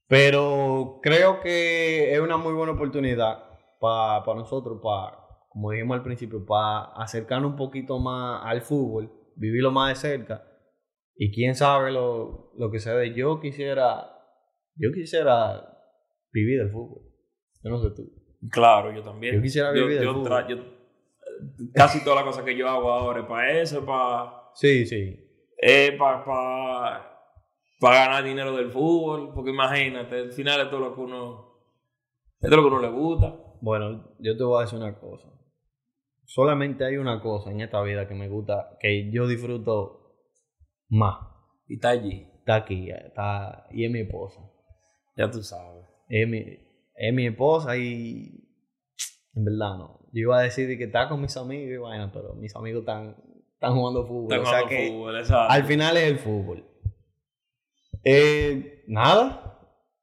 pero 0.09 0.99
creo 1.01 1.41
que 1.41 2.13
es 2.13 2.19
una 2.19 2.37
muy 2.37 2.55
buena 2.55 2.73
oportunidad 2.73 3.45
para 3.81 4.35
nosotros, 4.35 4.81
para, 4.83 5.17
como 5.49 5.71
dijimos 5.71 5.97
al 5.97 6.03
principio, 6.03 6.45
para 6.45 6.87
acercarnos 6.97 7.53
un 7.53 7.57
poquito 7.57 8.01
más 8.01 8.43
al 8.45 8.63
fútbol, 8.63 9.13
vivirlo 9.37 9.71
más 9.71 9.91
de 9.91 10.09
cerca. 10.09 10.45
Y 11.17 11.33
quién 11.33 11.55
sabe 11.55 11.93
lo, 11.93 12.51
lo 12.57 12.73
que 12.73 12.81
se 12.81 12.91
dé. 12.91 13.15
Yo 13.15 13.39
quisiera, 13.41 14.11
yo 14.75 14.91
quisiera 14.93 15.79
vivir 16.33 16.59
del 16.59 16.73
fútbol. 16.73 17.03
Yo 17.63 17.71
no 17.71 17.81
sé 17.81 17.91
tú. 17.95 18.24
Claro, 18.51 18.93
yo 18.93 19.03
también. 19.03 19.37
Yo 19.37 19.43
quisiera 19.43 19.71
vivir 19.73 19.97
del 19.99 20.05
yo 20.05 20.15
fútbol. 20.15 20.29
tra- 20.31 20.47
yo- 20.49 20.65
casi 21.73 22.03
todas 22.05 22.17
las 22.17 22.25
cosas 22.25 22.45
que 22.45 22.57
yo 22.57 22.69
hago 22.69 22.91
ahora 22.91 23.21
es 23.21 23.27
para 23.27 23.61
eso, 23.61 23.85
para 23.85 24.51
Sí, 24.55 24.87
sí. 24.87 25.21
para 25.99 27.11
para 27.81 27.97
ganar 28.07 28.25
dinero 28.25 28.57
del 28.57 28.71
fútbol, 28.71 29.33
porque 29.35 29.51
imagínate, 29.51 30.17
al 30.21 30.33
final 30.33 30.61
es 30.61 30.71
todo 30.71 30.81
lo 30.81 30.95
que 30.95 31.01
uno 31.01 31.55
es 32.41 32.49
todo 32.51 32.57
lo 32.57 32.63
que 32.69 32.75
uno 32.75 32.81
le 32.83 32.89
gusta. 32.91 33.37
Bueno, 33.61 34.15
yo 34.21 34.37
te 34.37 34.45
voy 34.45 34.59
a 34.59 34.65
decir 34.65 34.79
una 34.79 34.99
cosa. 34.99 35.29
Solamente 36.27 36.85
hay 36.85 36.97
una 36.97 37.21
cosa 37.21 37.51
en 37.51 37.61
esta 37.61 37.83
vida 37.83 38.07
que 38.09 38.15
me 38.15 38.29
gusta, 38.29 38.77
que 38.81 39.11
yo 39.11 39.27
disfruto 39.27 40.17
más. 40.89 41.19
Y 41.67 41.75
está 41.75 41.91
allí, 41.91 42.27
Está 42.39 42.57
aquí, 42.57 42.91
está, 42.91 43.67
y 43.71 43.85
es 43.87 43.91
mi 43.91 44.01
esposa. 44.01 44.41
ya 45.17 45.31
tú 45.31 45.43
sabes. 45.43 45.87
Es 46.09 46.29
mi, 46.29 46.45
es 46.95 47.13
mi 47.15 47.27
esposa 47.27 47.77
y 47.77 48.41
en 49.35 49.45
verdad 49.45 49.79
no. 49.79 50.01
Yo 50.13 50.21
iba 50.23 50.39
a 50.39 50.43
decir 50.43 50.69
de 50.69 50.79
que 50.79 50.85
está 50.85 51.09
con 51.09 51.21
mis 51.21 51.37
amigos 51.37 51.73
y 51.73 51.77
vaina, 51.77 52.13
pero 52.13 52.35
mis 52.35 52.55
amigos 52.55 52.81
están, 52.81 53.17
están 53.55 53.75
jugando 53.75 54.07
fútbol. 54.07 54.33
Está 54.33 54.43
o 54.43 54.45
sea 54.47 54.61
jugando 54.63 54.69
que 54.69 54.89
fútbol, 54.89 55.19
exacto. 55.19 55.53
al 55.53 55.65
final 55.65 55.97
es 55.97 56.05
el 56.05 56.19
fútbol. 56.19 56.65
Eh, 58.05 58.85
nada. 58.87 59.59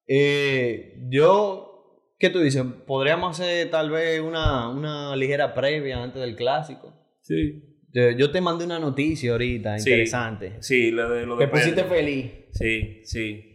Eh, 0.08 1.08
yo, 1.10 2.04
¿qué 2.20 2.30
tú 2.30 2.40
dices? 2.40 2.64
Podríamos 2.86 3.40
hacer 3.40 3.70
tal 3.70 3.90
vez 3.92 4.20
una, 4.20 4.70
una 4.70 5.16
ligera 5.16 5.54
previa 5.54 6.04
antes 6.04 6.22
del 6.22 6.36
clásico. 6.36 6.94
Sí. 7.22 7.78
Yo, 7.94 8.12
yo 8.12 8.32
te 8.32 8.42
mandé 8.42 8.66
una 8.66 8.80
noticia 8.80 9.32
ahorita 9.32 9.78
Sí. 9.80 9.90
interesante. 9.90 10.58
Sí, 10.62 10.92
lo 10.92 11.10
de 11.10 11.26
lo 11.26 11.38
de 11.38 11.46
Te 11.46 11.52
pusiste 11.52 11.84
feliz. 11.86 12.32
Sí, 12.52 13.02
sí. 13.06 13.48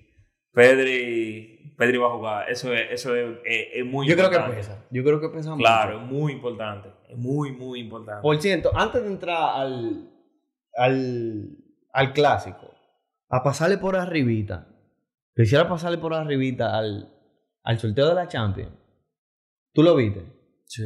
Pedri, 0.52 1.55
Pedri 1.76 1.98
va 1.98 2.06
a 2.06 2.10
jugar. 2.16 2.50
Eso 2.50 2.72
es, 2.72 2.90
eso 2.90 3.14
es, 3.14 3.38
es- 3.44 3.66
es 3.74 3.84
muy 3.84 4.06
Yo 4.08 4.14
creo 4.16 4.30
que 4.30 4.36
importante. 4.36 4.56
pesa. 4.56 4.84
Yo 4.90 5.04
creo 5.04 5.20
que 5.20 5.28
pesa 5.28 5.50
mucho. 5.50 5.58
Claro, 5.60 5.98
es 6.00 6.06
muy 6.06 6.32
importante. 6.32 6.88
Es 7.08 7.16
muy, 7.18 7.52
muy 7.52 7.80
importante. 7.80 8.22
Por 8.22 8.40
cierto, 8.40 8.70
antes 8.74 9.02
de 9.02 9.08
entrar 9.08 9.60
al, 9.60 10.10
al, 10.76 11.48
al 11.92 12.12
clásico, 12.12 12.74
a 13.28 13.42
pasarle 13.42 13.78
por 13.78 13.96
arribita, 13.96 14.68
quisiera 15.34 15.68
pasarle 15.68 15.98
por 15.98 16.14
arribita 16.14 16.76
al, 16.78 17.12
al 17.62 17.78
sorteo 17.78 18.08
de 18.08 18.14
la 18.14 18.28
Champions. 18.28 18.72
¿Tú 19.72 19.82
lo 19.82 19.94
viste? 19.96 20.24
Sí. 20.64 20.84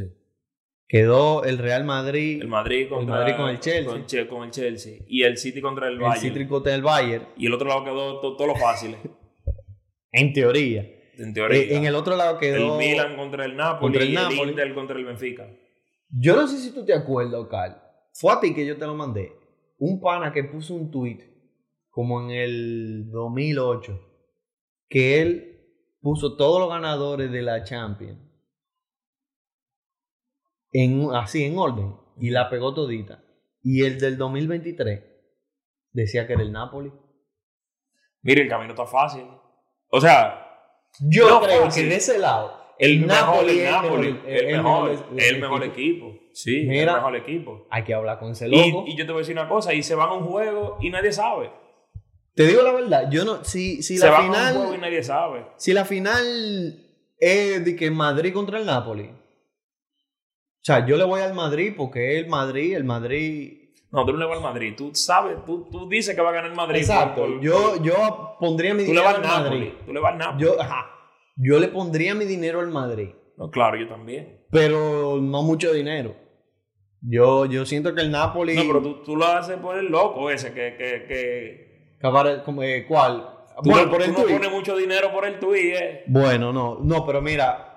Quedó 0.89 1.45
el 1.45 1.59
Real 1.59 1.85
Madrid, 1.85 2.43
El 2.43 2.49
Madrid 2.49 2.89
contra 2.89 3.15
Madrid 3.19 3.37
con 3.37 3.49
el 3.49 3.61
Chelsea. 3.61 4.27
Con, 4.29 4.43
el 4.43 4.51
Chelsea. 4.51 4.99
Y 5.07 5.23
el 5.23 5.39
City 5.39 5.61
contra 5.61 5.87
el, 5.87 5.95
el 5.95 6.01
Bayern. 6.01 6.21
Cítrico 6.21 6.59
del 6.59 6.83
Bayern, 6.83 7.29
Y 7.37 7.47
el 7.47 7.55
otro 7.55 7.69
lado 7.69 7.85
quedó 7.85 8.21
to- 8.21 8.37
todo 8.37 8.49
lo 8.49 8.57
fácil. 8.57 8.97
en 10.13 10.33
teoría. 10.33 10.89
en 11.17 11.33
teoría. 11.35 11.59
Eh, 11.59 11.77
en 11.77 11.85
el 11.85 11.95
otro 11.95 12.17
lado 12.17 12.39
quedó... 12.39 12.81
el 12.81 12.89
Milan 12.89 13.17
contra 13.17 13.45
el 13.45 13.57
Napoli 13.57 13.81
contra 13.81 14.03
el 14.03 14.11
y 14.11 14.15
Napoli. 14.15 14.41
el 14.41 14.49
Inter 14.51 14.75
contra 14.75 14.99
el 14.99 15.05
Benfica. 15.05 15.49
Yo 16.09 16.37
no 16.37 16.47
sé 16.47 16.59
si 16.59 16.73
tú 16.73 16.85
te 16.85 16.93
acuerdas, 16.93 17.47
Carl. 17.49 17.77
Fue 18.13 18.33
a 18.33 18.41
ti 18.41 18.55
que 18.55 18.67
yo 18.67 18.77
te 18.77 18.87
lo 18.87 18.95
mandé. 18.95 19.33
Un 19.79 20.01
pana 20.01 20.33
que 20.33 20.45
puso 20.45 20.75
un 20.75 20.91
tweet 20.91 21.19
como 21.89 22.23
en 22.23 22.31
el 22.31 23.11
2008 23.11 24.09
que 24.89 25.23
él 25.23 25.51
puso 26.01 26.37
todos 26.37 26.61
los 26.61 26.69
ganadores 26.69 27.31
de 27.31 27.43
la 27.43 27.63
Champions 27.63 28.19
en, 30.73 31.15
así 31.15 31.45
en 31.45 31.59
orden 31.59 31.95
y 32.19 32.31
la 32.31 32.51
pegó 32.51 32.75
todita. 32.75 33.25
Y 33.63 33.85
el 33.85 33.99
del 33.99 34.17
2023 34.17 35.05
decía 35.93 36.27
que 36.27 36.33
era 36.35 36.43
el 36.43 36.53
Napoli. 36.53 36.93
Mire, 38.23 38.43
el 38.43 38.49
camino 38.49 38.71
está 38.71 38.87
fácil. 38.87 39.25
O 39.91 40.01
sea, 40.01 40.37
Yo 41.01 41.29
No, 41.29 41.41
creo 41.41 41.65
fácil. 41.65 41.85
que 41.85 41.89
de 41.91 41.97
ese 41.97 42.19
lado 42.19 42.59
el, 42.79 42.91
el 42.91 42.97
es 42.97 43.01
el 43.03 43.07
Napoli, 43.07 43.57
mejor- 43.63 44.05
el, 44.05 44.17
el 44.27 44.57
mejor, 44.57 45.05
el 45.19 45.41
mejor 45.41 45.65
equipo. 45.65 46.15
Sí, 46.33 46.65
Mira. 46.67 46.93
el 46.93 46.97
mejor 46.99 47.17
equipo. 47.17 47.67
Hay 47.71 47.85
que 47.85 47.95
hablar 47.95 48.19
con 48.19 48.31
ese 48.33 48.49
loco. 48.49 48.85
y 48.87 48.97
yo 48.97 49.05
te 49.07 49.13
voy 49.13 49.21
a 49.21 49.23
decir 49.23 49.35
una 49.39 49.49
cosa, 49.49 49.75
y 49.75 49.83
se 49.83 49.95
van 49.95 50.09
a 50.09 50.13
un 50.15 50.25
juego 50.25 50.79
y 50.81 50.91
nadie 50.91 51.13
sabe. 51.13 51.51
Te 52.35 52.47
digo 52.47 52.63
la 52.63 52.73
verdad, 52.73 53.11
yo 53.11 53.25
no 53.25 53.45
si 53.45 53.83
si 53.83 53.99
se 53.99 54.07
la 54.07 54.13
van 54.13 54.23
a 54.23 54.27
un 54.29 54.33
juego 54.33 54.63
y 54.63 54.67
final 54.77 54.81
nadie 54.81 55.03
sabe. 55.03 55.47
si 55.57 55.73
la 55.73 55.85
final 55.85 56.87
es 57.19 57.65
de 57.65 57.77
que 57.77 57.91
Madrid 57.91 58.33
contra 58.33 58.59
el 58.59 58.67
Napoli. 58.67 59.11
O 59.11 60.63
sea, 60.63 60.87
yo 60.87 60.97
le 60.97 61.05
voy 61.05 61.21
al 61.23 61.35
Madrid 61.35 61.75
porque 61.77 62.17
es 62.19 62.25
el 62.25 62.31
Madrid, 62.31 62.77
el 62.77 62.85
Madrid 62.85 63.60
No, 63.93 64.05
tú 64.07 64.13
no 64.13 64.19
le 64.19 64.27
vas 64.27 64.37
al 64.37 64.43
Madrid. 64.45 64.75
Tú 64.77 64.91
sabes, 64.95 65.37
tú, 65.45 65.69
tú 65.71 65.89
dices 65.89 66.15
que 66.15 66.23
va 66.23 66.29
a 66.31 66.33
ganar 66.33 66.51
el 66.51 66.57
Madrid. 66.57 66.79
Exacto. 66.81 67.23
por- 67.23 67.31
por- 67.35 67.41
yo 67.41 67.83
yo 67.83 68.37
pondría 68.39 68.73
mi 68.75 68.85
dinero 68.85 69.09
al 69.09 69.21
Napoli. 69.23 69.59
Madrid. 69.59 69.73
Tú 69.87 69.93
le 69.93 70.01
vas 70.01 70.13
al 70.13 70.19
Napoli. 70.19 70.45
Yo 70.45 70.61
ajá, 70.61 70.87
yo 71.37 71.59
le 71.59 71.69
pondría 71.69 72.15
mi 72.15 72.25
dinero 72.25 72.61
al 72.61 72.69
Madrid, 72.71 73.11
No, 73.37 73.51
claro, 73.51 73.77
yo 73.77 73.89
también. 73.89 74.45
pero 74.51 75.19
no 75.21 75.43
mucho 75.43 75.73
dinero. 75.73 76.15
Yo 77.03 77.47
yo 77.47 77.65
siento 77.67 77.95
que 77.95 78.03
el 78.03 78.11
Napoli 78.11 78.55
No, 78.55 78.63
pero 78.67 78.83
tú, 78.83 79.03
tú 79.03 79.17
lo 79.17 79.25
haces 79.27 79.57
por 79.57 79.77
el 79.79 79.87
loco 79.87 80.31
ese 80.31 80.53
que... 80.53 80.77
que, 80.77 81.07
que 81.09 82.41
como, 82.45 82.63
eh, 82.63 82.85
¿cuál? 82.87 83.27
tú 83.63 83.71
Bueno, 83.71 83.87
no, 83.87 83.91
por 83.91 84.03
el 84.03 84.09
tú 84.15 84.21
no 84.21 84.25
tuit. 84.25 84.37
pones 84.37 84.51
mucho 84.53 84.77
dinero 84.77 85.11
por 85.13 85.25
el 85.27 85.39
tuit, 85.39 85.75
eh. 85.75 86.05
Bueno, 86.07 86.53
no, 86.53 86.79
no, 86.83 87.05
pero 87.07 87.21
mira, 87.23 87.70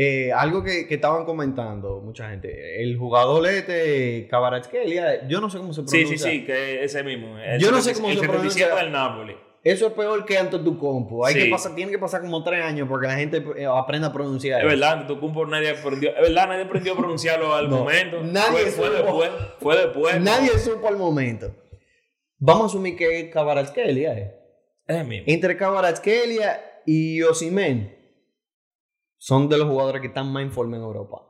eh, 0.00 0.32
algo 0.32 0.62
que, 0.62 0.86
que 0.86 0.94
estaban 0.94 1.24
comentando 1.24 2.00
mucha 2.00 2.30
gente, 2.30 2.80
el 2.82 2.96
jugador 2.96 3.44
este, 3.48 4.28
Kvaratskhelia, 4.30 5.26
yo 5.26 5.40
no 5.40 5.50
sé 5.50 5.58
cómo 5.58 5.72
se 5.72 5.80
Sí, 5.82 5.86
pronuncia. 6.02 6.30
sí, 6.30 6.38
sí, 6.40 6.44
que 6.46 6.84
ese 6.84 7.02
mismo. 7.02 7.36
El 7.38 7.60
Yo 7.60 7.72
no 7.72 7.78
sé 7.80 7.94
77 7.94 7.96
cómo 8.00 8.08
el 8.10 8.14
se 8.14 8.20
77 8.20 8.30
pronuncia. 8.30 8.74
del 8.84 8.92
Napoli. 8.92 9.36
Eso 9.64 9.88
es 9.88 9.92
peor 9.94 10.24
que 10.24 10.38
Antetokounmpo. 10.38 11.26
Hay 11.26 11.34
Sí. 11.34 11.40
que 11.44 11.50
pasar, 11.50 11.74
tiene 11.74 11.90
que 11.90 11.98
pasar 11.98 12.20
como 12.20 12.44
tres 12.44 12.62
años 12.64 12.86
porque 12.88 13.08
la 13.08 13.16
gente 13.16 13.42
eh, 13.56 13.66
aprenda 13.66 14.06
a 14.08 14.12
pronunciar. 14.12 14.60
Es 14.60 14.66
verdad, 14.68 15.04
tu 15.08 15.18
cumpo 15.18 15.44
nadie 15.46 15.70
aprendió. 15.70 16.10
Es 16.14 16.22
verdad, 16.22 16.46
nadie 16.46 16.62
aprendió 16.62 16.92
a 16.92 16.96
pronunciarlo 16.96 17.52
al 17.54 17.68
No, 17.68 17.78
momento. 17.78 18.22
nadie 18.22 18.66
fue, 18.66 18.88
después. 18.90 19.30
Fue 19.58 19.76
después. 19.76 20.20
Nadie 20.20 20.50
supo 20.58 20.86
al 20.86 20.96
momento. 20.96 21.52
Vamos 22.38 22.62
a 22.62 22.66
asumir 22.66 22.96
que 22.96 23.18
es. 23.18 23.34
Es 23.34 24.96
el 24.96 25.04
mismo. 25.06 25.24
Entre 25.26 25.56
Kvaratskhelia 25.56 26.82
y 26.86 27.20
Osimhen 27.22 27.97
son 29.18 29.48
de 29.48 29.58
los 29.58 29.68
jugadores 29.68 30.00
que 30.00 30.08
están 30.08 30.32
más 30.32 30.42
en 30.42 30.52
forma 30.52 30.76
en 30.76 30.82
Europa. 30.82 31.22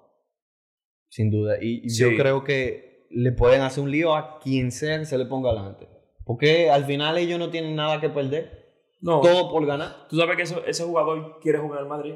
Sin 1.09 1.31
duda. 1.31 1.57
Y 1.61 1.89
yo 1.95 2.09
creo 2.17 2.45
que 2.45 3.07
le 3.11 3.33
pueden 3.33 3.63
hacer 3.63 3.83
un 3.83 3.91
lío 3.91 4.15
a 4.15 4.39
quien 4.41 4.71
sea 4.71 4.99
que 4.99 5.07
se 5.07 5.19
le 5.19 5.25
ponga 5.27 5.51
adelante. 5.51 5.89
Porque 6.25 6.71
al 6.71 6.85
final 6.85 7.17
ellos 7.17 7.39
no 7.39 7.51
tienen 7.51 7.75
nada 7.75 8.01
que 8.01 8.11
perder. 8.11 8.59
No, 9.01 9.21
Todo 9.21 9.51
por 9.51 9.65
ganar. 9.65 10.07
tú 10.09 10.17
sabes 10.17 10.37
que 10.37 10.43
eso- 10.43 10.63
ese 10.67 10.85
jugador 10.85 11.39
quiere 11.41 11.59
jugar 11.59 11.81
al 11.81 11.89
Madrid. 11.89 12.15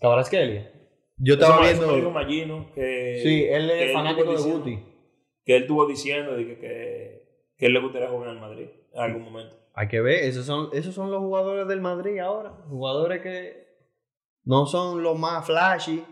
Kvaratskhelia. 0.00 0.72
Yo 1.18 1.34
Eso 1.34 1.42
estaba 1.42 1.68
eso 1.70 1.92
viendo... 1.92 2.10
Magino 2.10 2.72
que. 2.74 3.20
Sí, 3.22 3.44
él 3.44 3.68
es 3.68 3.92
fanático 3.92 4.32
estuvo 4.32 4.48
de 4.48 4.54
Guti. 4.58 4.84
Que 5.44 5.56
él 5.56 5.62
estuvo 5.62 5.86
diciendo 5.86 6.34
de 6.36 6.46
que, 6.46 6.58
que, 6.58 7.22
que 7.58 7.66
él 7.66 7.72
le 7.74 7.80
gustaría 7.80 8.08
jugar 8.08 8.30
al 8.30 8.40
Madrid 8.40 8.68
en 8.94 9.00
algún 9.00 9.24
momento. 9.24 9.56
Hay 9.74 9.88
que 9.88 10.00
ver, 10.00 10.24
esos 10.24 10.46
son, 10.46 10.70
esos 10.72 10.94
son 10.94 11.10
los 11.10 11.20
jugadores 11.20 11.68
del 11.68 11.80
Madrid 11.82 12.18
ahora. 12.20 12.52
Jugadores 12.68 13.20
que 13.20 13.69
no 14.50 14.66
son 14.66 15.02
los 15.02 15.16
más 15.18 15.46
flashy. 15.46 16.02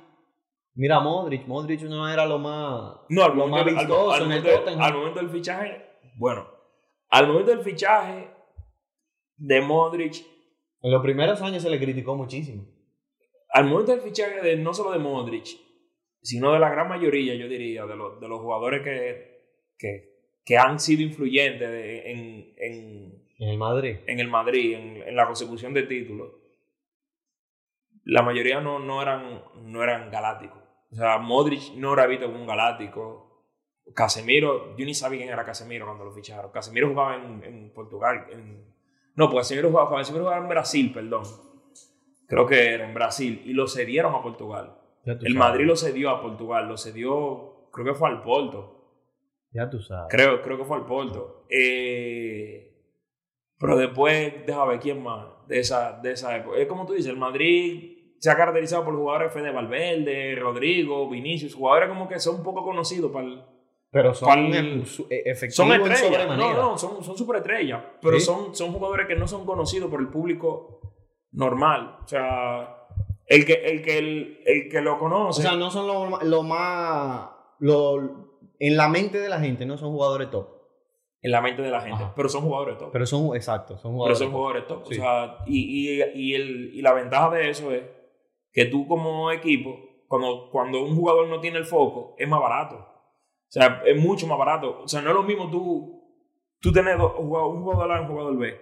Mira 0.75 1.01
Modric, 1.01 1.45
Modric 1.47 1.81
no 1.83 2.09
era 2.09 2.25
lo 2.25 2.39
más, 2.39 3.01
No, 3.09 3.25
al 3.25 3.31
lo 3.37 3.47
momento, 3.49 3.71
al- 3.71 3.75
vistoso 3.87 4.23
momento- 4.25 4.49
Tottenham. 4.51 4.81
al 4.83 4.95
momento 4.95 5.19
del 5.21 5.31
fichaje, 5.31 5.85
bueno, 6.17 6.47
al 7.11 7.27
momento 7.27 7.51
del 7.51 7.63
fichaje 7.65 8.31
de 9.37 9.61
Modric, 9.61 10.15
En 10.81 10.93
los 10.93 11.03
primeros 11.03 11.43
años 11.43 11.63
se 11.65 11.71
le 11.71 11.81
criticó 11.81 12.15
muchísimo. 12.15 12.65
al 13.51 13.65
momento 13.65 13.91
del 13.93 14.03
fichaje 14.03 14.41
de 14.41 14.57
no 14.57 14.73
solo 14.73 14.93
de 14.93 14.99
Modric, 15.01 15.47
sino 16.23 16.53
de 16.53 16.61
la 16.61 16.69
gran 16.71 16.89
mayoría, 16.89 17.35
yo 17.35 17.49
diría, 17.49 17.85
de 17.87 17.97
los, 17.97 18.21
de 18.21 18.29
los 18.29 18.41
jugadores 18.41 18.83
que, 18.83 18.97
que, 19.79 19.91
que 20.45 20.57
han 20.59 20.79
sido 20.79 21.03
influyentes 21.03 21.69
de- 21.69 22.13
en, 22.13 22.55
en, 22.57 23.23
En 23.41 23.49
el 23.49 23.59
Madrid. 23.59 23.97
en 24.07 24.21
el 24.21 24.29
Madrid, 24.29 24.75
en, 24.77 25.03
en 25.09 25.17
la 25.17 25.27
consecución 25.27 25.75
de 25.75 25.83
títulos, 25.85 26.31
la 28.09 28.23
mayoría 28.23 28.61
no, 28.61 28.79
no, 28.79 29.03
eran, 29.03 29.43
no 29.63 29.83
eran 29.83 30.11
galácticos. 30.11 30.59
O 30.91 30.97
sea, 30.97 31.19
Modric 31.19 31.75
no 31.77 31.93
era 31.93 32.07
visto 32.07 32.27
como 32.27 32.41
un 32.41 32.47
galáctico. 32.47 33.45
Casemiro, 33.95 34.75
yo 34.77 34.87
ni 34.87 34.95
sabía 34.95 35.19
quién 35.21 35.31
era 35.33 35.45
Casemiro 35.45 35.85
cuando 35.85 36.05
lo 36.07 36.13
ficharon. 36.13 36.51
Casemiro 36.51 36.89
jugaba 36.89 37.17
en, 37.17 37.45
en 37.45 37.73
Portugal. 37.75 38.27
en- 38.33 38.65
no, 39.15 39.29
pues 39.29 39.47
Casemiro 39.47 39.69
jugaba, 39.71 39.91
Casemiro 39.97 40.25
jugaba 40.25 40.43
en 40.43 40.49
Brasil, 40.49 40.91
perdón. 40.93 41.25
Creo 42.27 42.47
que 42.47 42.73
era 42.75 42.87
en 42.89 42.95
Brasil. 42.95 43.43
Y 43.45 43.53
lo 43.53 43.67
cedieron 43.69 44.15
a 44.15 44.23
Portugal. 44.23 44.79
El 45.05 45.19
sabes. 45.21 45.35
Madrid 45.35 45.67
lo 45.67 45.77
cedió 45.77 46.11
a 46.11 46.23
Portugal. 46.23 46.67
Lo 46.69 46.77
cedió, 46.79 47.69
creo 47.73 47.87
que 47.87 47.95
fue 47.95 48.09
al 48.09 48.23
Porto. 48.23 48.75
Ya 49.53 49.69
tú 49.69 49.81
sabes. 49.81 50.09
Creo, 50.11 50.41
creo 50.43 50.57
que 50.57 50.65
fue 50.65 50.77
al 50.79 50.87
Porto. 50.87 51.45
Eh, 51.51 52.75
pero 53.59 53.77
después, 53.77 54.47
déjame 54.47 54.71
ver 54.73 54.81
quién 54.81 55.03
más 55.03 55.27
de 55.47 55.59
esa, 55.59 55.93
de 56.01 56.13
esa 56.13 56.37
época. 56.37 56.57
Es 56.59 56.67
como 56.69 56.87
tú 56.87 56.93
dices, 56.95 57.11
el 57.11 57.17
Madrid 57.19 57.98
se 58.19 58.31
ha 58.31 58.37
caracterizado 58.37 58.85
por 58.85 58.95
jugadores 58.97 59.33
Fede 59.33 59.51
Valverde, 59.53 60.35
Rodrigo, 60.37 61.09
Vinicius, 61.09 61.55
jugadores 61.55 61.89
como 61.89 62.09
que 62.09 62.19
son 62.19 62.37
un 62.37 62.43
poco 62.43 62.63
conocidos 62.65 63.11
para 63.13 63.27
el- 63.27 63.43
Pero 63.91 64.13
son 64.13 64.27
¿Cuál- 64.27 64.55
e- 64.55 64.85
su- 64.87 65.07
e- 65.09 65.23
efectivos 65.31 65.55
Son 65.55 65.73
estrellas. 65.73 66.37
No, 66.37 66.53
no, 66.55 66.77
son, 66.79 67.03
son 67.03 67.17
superestrellas. 67.17 67.83
Pero 68.03 68.19
Sí. 68.19 68.27
son, 68.27 68.55
son 68.55 68.73
jugadores 68.73 69.07
que 69.07 69.15
no 69.17 69.27
son 69.27 69.47
conocidos 69.47 69.91
por 69.91 70.01
el 70.01 70.09
público 70.09 70.81
normal. 71.33 71.97
O 72.05 72.07
sea, 72.09 72.75
el 73.27 73.45
que, 73.47 73.55
el 73.55 73.83
que, 73.83 73.99
el, 73.99 74.41
el 74.45 74.69
que 74.71 74.81
lo 74.81 74.97
O 74.97 74.99
conoce. 74.99 75.43
sea, 75.43 75.53
no 75.57 75.71
son 75.71 75.87
lo, 75.87 76.21
lo 76.23 76.43
más... 76.43 77.31
Lo, 77.61 78.37
en 78.59 78.77
la 78.77 78.89
mente 78.89 79.19
de 79.19 79.29
la 79.29 79.41
gente 79.41 79.65
no 79.67 79.77
son 79.79 79.91
jugadores 79.91 80.31
top. 80.31 80.49
en 81.21 81.33
la 81.33 81.41
mente 81.41 81.63
de 81.63 81.71
la 81.71 81.81
gente. 81.81 82.03
Ajá. 82.05 82.13
Pero 82.15 82.29
son 82.29 82.43
jugadores 82.43 82.79
top. 82.79 82.91
Pero 82.93 83.05
son, 83.07 83.35
exacto, 83.35 83.77
son 83.79 83.91
Pero 83.91 83.93
jugadores 83.93 84.19
son 84.19 84.27
top. 84.29 84.37
jugadores 84.37 84.67
top. 84.69 84.87
Sí. 84.87 84.95
O 84.95 85.03
sea, 85.03 85.39
y, 85.47 85.61
y, 86.01 86.03
y, 86.15 86.35
el, 86.35 86.71
y 86.75 86.83
la 86.83 86.93
ventaja 86.93 87.31
de 87.31 87.51
eso 87.51 87.73
es 87.73 87.83
que 88.65 88.71
tú 88.71 88.87
como 88.87 89.31
equipo, 89.31 89.79
cuando, 90.09 90.49
cuando 90.51 90.83
un 90.83 90.97
jugador 90.97 91.29
no 91.29 91.41
tiene 91.41 91.59
el 91.59 91.65
foco, 91.65 92.15
es 92.19 92.29
más 92.29 92.41
barato. 92.41 92.77
O 92.77 93.51
sea, 93.51 93.83
es 93.87 93.97
mucho 93.97 94.27
más 94.27 94.39
barato. 94.39 94.81
O 94.83 94.89
sea, 94.89 95.01
no 95.01 95.11
es 95.11 95.15
lo 95.17 95.23
mismo 95.23 95.51
tú, 95.51 96.03
tú 96.61 96.73
tener 96.73 96.97
un 96.97 97.29
jugador 97.63 97.93
A 97.93 97.99
y 97.99 98.01
un 98.03 98.09
jugador 98.09 98.37
B. 98.39 98.61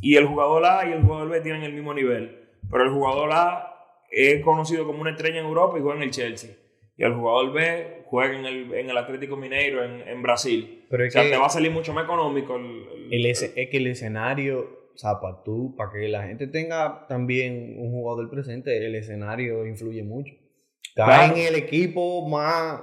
Y 0.00 0.16
el 0.16 0.26
jugador 0.26 0.64
A 0.64 0.88
y 0.88 0.92
el 0.92 1.02
jugador 1.02 1.28
B 1.28 1.40
tienen 1.40 1.62
el 1.62 1.72
mismo 1.72 1.92
nivel. 1.94 2.50
Pero 2.70 2.84
el 2.84 2.90
jugador 2.90 3.30
A 3.32 3.72
es 4.10 4.42
conocido 4.44 4.86
como 4.86 5.00
una 5.00 5.10
estrella 5.10 5.40
en 5.40 5.46
Europa 5.46 5.78
y 5.78 5.82
juega 5.82 5.96
en 5.96 6.02
el 6.04 6.10
Chelsea. 6.10 6.54
Y 6.96 7.04
el 7.04 7.14
jugador 7.14 7.52
B 7.52 8.04
juega 8.06 8.38
en 8.38 8.46
el, 8.46 8.72
en 8.74 8.88
el 8.90 8.96
Atlético 8.96 9.36
Mineiro 9.36 9.84
en, 9.84 10.06
en 10.08 10.22
Brasil. 10.22 10.86
Pero 10.88 11.06
O 11.06 11.10
sea, 11.10 11.22
que 11.24 11.30
te 11.30 11.36
va 11.36 11.46
a 11.46 11.50
salir 11.50 11.70
mucho 11.70 11.92
más 11.92 12.04
económico 12.04 12.56
el, 12.56 12.86
el- 13.10 13.10
es 13.56 13.68
que 13.70 13.76
el 13.76 13.86
escenario, 13.88 14.66
o 14.96 14.98
sea, 14.98 15.20
para 15.20 15.42
tú, 15.42 15.74
para 15.76 15.92
que 15.92 16.08
la 16.08 16.22
gente 16.22 16.46
tenga 16.46 17.06
también 17.06 17.76
un 17.78 17.92
jugador 17.92 18.30
presente, 18.30 18.86
el 18.86 18.94
escenario 18.94 19.66
influye 19.66 20.02
mucho. 20.02 20.32
Está 20.82 21.26
en 21.26 21.36
el 21.36 21.54
equipo 21.54 22.26
más 22.26 22.80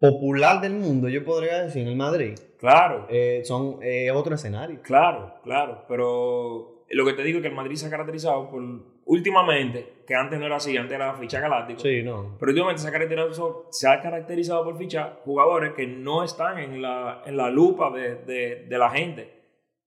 popular 0.00 0.62
del 0.62 0.72
mundo, 0.72 1.10
yo 1.10 1.22
podría 1.22 1.62
decir, 1.62 1.82
en 1.82 1.88
el 1.88 1.96
Madrid. 1.96 2.38
Claro. 2.58 3.06
Eh, 3.10 3.42
son 3.44 3.80
eh, 3.82 4.10
otro 4.12 4.34
escenario. 4.34 4.80
Claro, 4.80 5.34
claro, 5.42 5.84
pero 5.86 6.86
lo 6.88 7.04
que 7.04 7.12
te 7.12 7.22
digo 7.22 7.38
es 7.38 7.42
que 7.42 7.48
el 7.48 7.54
Madrid 7.54 7.76
se 7.76 7.86
ha 7.86 7.90
caracterizado 7.90 8.48
por, 8.48 8.62
últimamente, 9.04 10.04
que 10.06 10.14
antes 10.14 10.40
no 10.40 10.46
era 10.46 10.56
así, 10.56 10.74
antes 10.74 10.94
era 10.94 11.12
ficha 11.16 11.38
galáctico. 11.38 11.80
Sí, 11.80 12.02
no. 12.02 12.38
Pero 12.40 12.48
últimamente 12.48 12.80
se 12.80 12.88
ha, 12.88 12.92
caracterizado, 12.92 13.68
se 13.70 13.88
ha 13.88 14.00
caracterizado 14.00 14.64
por 14.64 14.78
fichar 14.78 15.20
jugadores 15.22 15.74
que 15.74 15.86
no 15.86 16.24
están 16.24 16.58
en 16.60 16.80
la, 16.80 17.20
en 17.26 17.36
la 17.36 17.50
lupa 17.50 17.90
de, 17.90 18.14
de, 18.24 18.64
de 18.66 18.78
la 18.78 18.88
gente. 18.88 19.43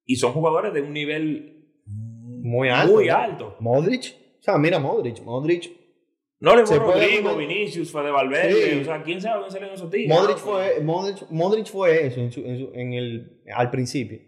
Y 0.07 0.15
son 0.15 0.31
jugadores 0.33 0.73
de 0.73 0.81
un 0.81 0.93
nivel 0.93 1.53
Muy 1.85 2.69
alto. 2.69 2.93
Muy 2.95 3.07
¿no? 3.07 3.15
alto. 3.15 3.55
Modric. 3.59 4.15
O 4.39 4.41
sea, 4.41 4.57
mira 4.57 4.79
Modric. 4.79 5.21
Modric. 5.21 5.71
No 6.39 6.55
le 6.55 6.65
fue 6.65 6.77
Rodrigo, 6.79 7.35
Vinicius, 7.35 7.91
fue 7.91 8.03
de 8.03 8.11
Valverde. 8.11 8.53
Sí. 8.75 8.79
O 8.81 8.85
sea, 8.85 9.01
¿quién 9.03 9.19
sabe 9.21 9.39
dónde 9.41 9.51
salen 9.51 9.73
esos 9.73 9.89
tíos? 9.89 10.07
Modric 10.07 10.37
No, 10.37 10.43
fue, 10.43 10.79
Modric, 10.81 11.29
Modric 11.31 11.65
fue 11.67 12.07
eso 12.07 12.19
en, 12.21 12.31
su- 12.31 12.45
en 12.45 12.57
su- 12.59 12.71
en 12.73 12.93
el, 12.93 13.41
al 13.53 13.69
principio. 13.71 14.19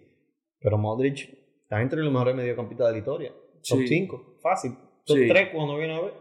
Pero 0.60 0.78
Modric 0.78 1.30
está 1.62 1.82
entre 1.82 2.02
los 2.02 2.12
mejores 2.12 2.36
mediocampistas 2.36 2.88
de 2.88 2.92
la 2.94 2.98
historia. 2.98 3.30
Top 3.32 3.80
Sí. 3.80 3.88
5. 3.88 4.38
Fácil. 4.42 4.72
Top 5.06 5.18
Sí. 5.18 5.28
3 5.28 5.50
cuando 5.54 5.78
viene 5.78 5.96
a 5.96 6.02
ver. 6.02 6.14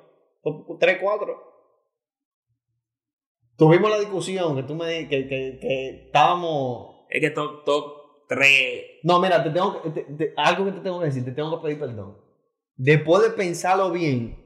Top 0.42 0.78
3, 0.78 0.98
4. 1.00 1.42
Tuvimos 3.56 3.90
la 3.90 3.98
discusión 3.98 4.54
que 4.56 4.62
tú 4.62 4.74
me 4.74 5.08
que, 5.08 5.26
que, 5.26 5.58
que 5.60 6.04
estábamos. 6.06 7.06
Es 7.10 7.20
que 7.20 7.30
top, 7.30 7.64
top 7.64 7.97
3. 8.28 8.84
No, 9.02 9.18
mira, 9.20 9.42
te 9.42 9.50
tengo 9.50 9.82
que- 9.82 9.90
te- 9.90 10.02
te- 10.04 10.34
algo 10.36 10.66
que 10.66 10.72
te 10.72 10.80
tengo 10.80 11.00
que 11.00 11.06
decir, 11.06 11.24
te 11.24 11.32
tengo 11.32 11.58
que 11.60 11.64
pedir 11.66 11.78
perdón. 11.80 12.16
Después 12.76 13.22
de 13.22 13.30
pensarlo 13.30 13.90
bien, 13.90 14.44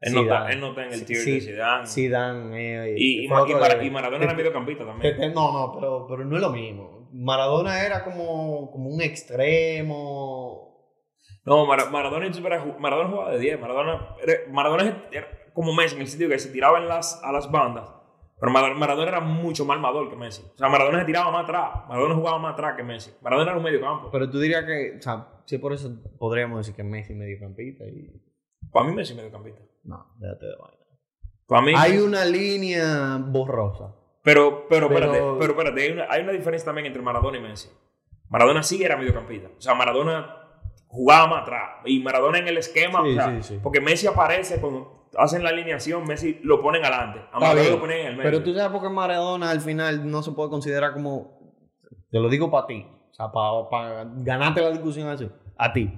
Él, 0.00 0.14
no 0.14 0.22
está, 0.22 0.50
él 0.50 0.58
no 0.60 0.70
está 0.70 0.86
en 0.86 0.92
el 0.94 1.04
tier 1.04 1.20
sí, 1.20 1.32
de 1.34 1.40
Zidane. 1.42 1.86
Zidane 1.86 2.86
eh, 2.90 2.94
Y, 2.98 3.28
Maradona 3.28 4.24
era 4.24 4.34
mediocampista 4.34 4.84
también. 4.84 5.32
no, 5.32 5.52
no, 5.52 5.72
pero, 5.78 6.06
pero 6.08 6.24
no 6.24 6.34
es 6.36 6.42
lo 6.42 6.50
mismo. 6.50 7.08
Maradona 7.12 7.84
era 7.84 8.02
como, 8.02 8.70
como 8.72 8.88
un 8.90 9.00
extremo. 9.02 10.72
No, 11.44 11.66
Mara- 11.66 11.86
Maradona, 11.90 12.28
Maradona 12.78 13.10
jugaba 13.10 13.32
de 13.32 13.38
10. 13.38 13.60
Maradona, 13.60 14.16
era, 14.22 14.34
Maradona 14.50 15.04
era 15.12 15.28
como 15.52 15.72
Messi 15.74 15.96
en 15.96 16.02
el 16.02 16.08
sentido 16.08 16.30
que 16.30 16.38
se 16.38 16.50
tiraba 16.50 16.78
en 16.78 16.88
las, 16.88 17.20
a 17.22 17.30
las 17.32 17.50
bandas. 17.50 17.88
Pero 18.42 18.50
Mar- 18.52 18.74
Maradona 18.74 19.08
era 19.08 19.20
mucho 19.20 19.64
más 19.64 19.76
armador 19.76 20.10
que 20.10 20.16
Messi. 20.16 20.42
O 20.52 20.58
sea, 20.58 20.68
Maradona 20.68 20.98
se 20.98 21.04
tiraba 21.04 21.30
más 21.30 21.44
atrás. 21.44 21.70
Maradona 21.88 22.14
jugaba 22.16 22.38
más 22.40 22.54
atrás 22.54 22.74
que 22.76 22.82
Messi. 22.82 23.12
Maradona 23.22 23.50
era 23.52 23.58
un 23.58 23.62
medio 23.64 23.80
campo. 23.80 24.10
Pero 24.10 24.28
tú 24.28 24.40
dirías 24.40 24.64
que, 24.64 24.96
o 24.98 25.00
sea, 25.00 25.28
sí, 25.44 25.58
por 25.58 25.72
eso 25.72 25.92
podríamos 26.18 26.58
decir 26.58 26.74
que 26.74 26.82
Messi 26.82 27.12
es 27.12 27.18
mediocampista 27.20 27.84
y. 27.84 28.20
Para 28.72 28.86
mí 28.86 28.94
Messi 28.96 29.12
es 29.12 29.16
mediocampista. 29.18 29.60
No, 29.84 30.12
déjate 30.18 30.46
de 30.46 30.56
vaina. 30.56 30.84
Para 31.46 31.62
mí. 31.62 31.72
Hay 31.76 31.98
una 31.98 32.24
línea 32.24 33.16
borrosa. 33.24 33.94
Pero, 34.24 34.66
pero, 34.68 34.88
Pero- 34.88 35.04
espérate, 35.12 35.36
pero 35.38 35.52
espérate, 35.52 35.82
hay 35.82 35.90
una, 35.92 36.06
hay 36.10 36.22
una 36.22 36.32
diferencia 36.32 36.66
también 36.66 36.86
entre 36.88 37.00
Maradona 37.00 37.38
y 37.38 37.42
Messi. 37.42 37.70
Maradona 38.28 38.64
sí 38.64 38.82
era 38.82 38.96
mediocampista. 38.96 39.50
O 39.56 39.60
sea, 39.60 39.74
Maradona 39.74 40.36
jugaba 40.88 41.28
más 41.28 41.42
atrás. 41.42 41.70
Y 41.84 42.00
Maradona 42.00 42.38
en 42.38 42.48
el 42.48 42.58
esquema. 42.58 43.02
Sí, 43.04 43.10
o 43.10 43.14
sea, 43.14 43.36
sí, 43.36 43.42
sí. 43.54 43.60
Porque 43.62 43.80
Messi 43.80 44.08
aparece 44.08 44.60
cuando 44.60 45.01
hacen 45.16 45.42
la 45.42 45.50
alineación, 45.50 46.04
Messi 46.04 46.38
lo 46.42 46.60
ponen 46.60 46.84
adelante. 46.84 47.20
A 47.32 47.40
Maradona 47.40 47.70
lo 47.70 47.80
ponen 47.80 47.98
en 48.00 48.06
el 48.06 48.16
medio. 48.16 48.30
Pero 48.30 48.42
tú 48.42 48.54
sabes 48.54 48.70
por 48.72 48.82
qué 48.82 48.88
Maradona 48.94 49.50
al 49.50 49.60
final 49.60 50.10
no 50.10 50.22
se 50.22 50.32
puede 50.32 50.50
considerar 50.50 50.92
como. 50.92 51.40
Te 52.10 52.18
lo 52.18 52.28
digo 52.28 52.50
para 52.50 52.66
ti. 52.66 52.86
O 53.10 53.14
sea, 53.14 53.30
para 53.32 54.04
ganarte 54.18 54.60
la 54.60 54.70
discusión 54.70 55.08
así. 55.08 55.28
A 55.56 55.72
ti. 55.72 55.90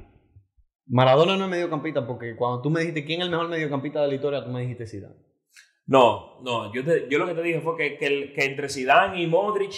Maradona 0.87 1.37
no 1.37 1.45
es 1.45 1.51
mediocampista 1.51 2.07
porque 2.07 2.37
cuando 2.37 2.61
tú 2.61 2.71
me 2.71 2.81
dijiste 2.81 3.05
quién 3.05 3.21
es 3.21 3.25
el 3.27 3.31
mejor 3.31 3.49
mediocampista 3.49 4.03
de 4.03 4.09
la 4.09 4.15
historia, 4.15 4.45
tú 4.45 4.51
me 4.51 4.61
dijiste 4.63 4.87
Zidane. 4.87 5.15
No, 5.87 6.41
no. 6.43 6.73
Yo, 6.75 6.85
te- 6.85 7.07
yo 7.09 7.19
lo 7.19 7.27
que 7.27 7.35
te 7.35 7.43
dije 7.43 7.61
fue 7.61 7.77
que, 7.77 7.97
que, 7.99 8.45
entre 8.45 8.69
Zidane 8.69 9.21
y 9.23 9.27
Modric, 9.27 9.73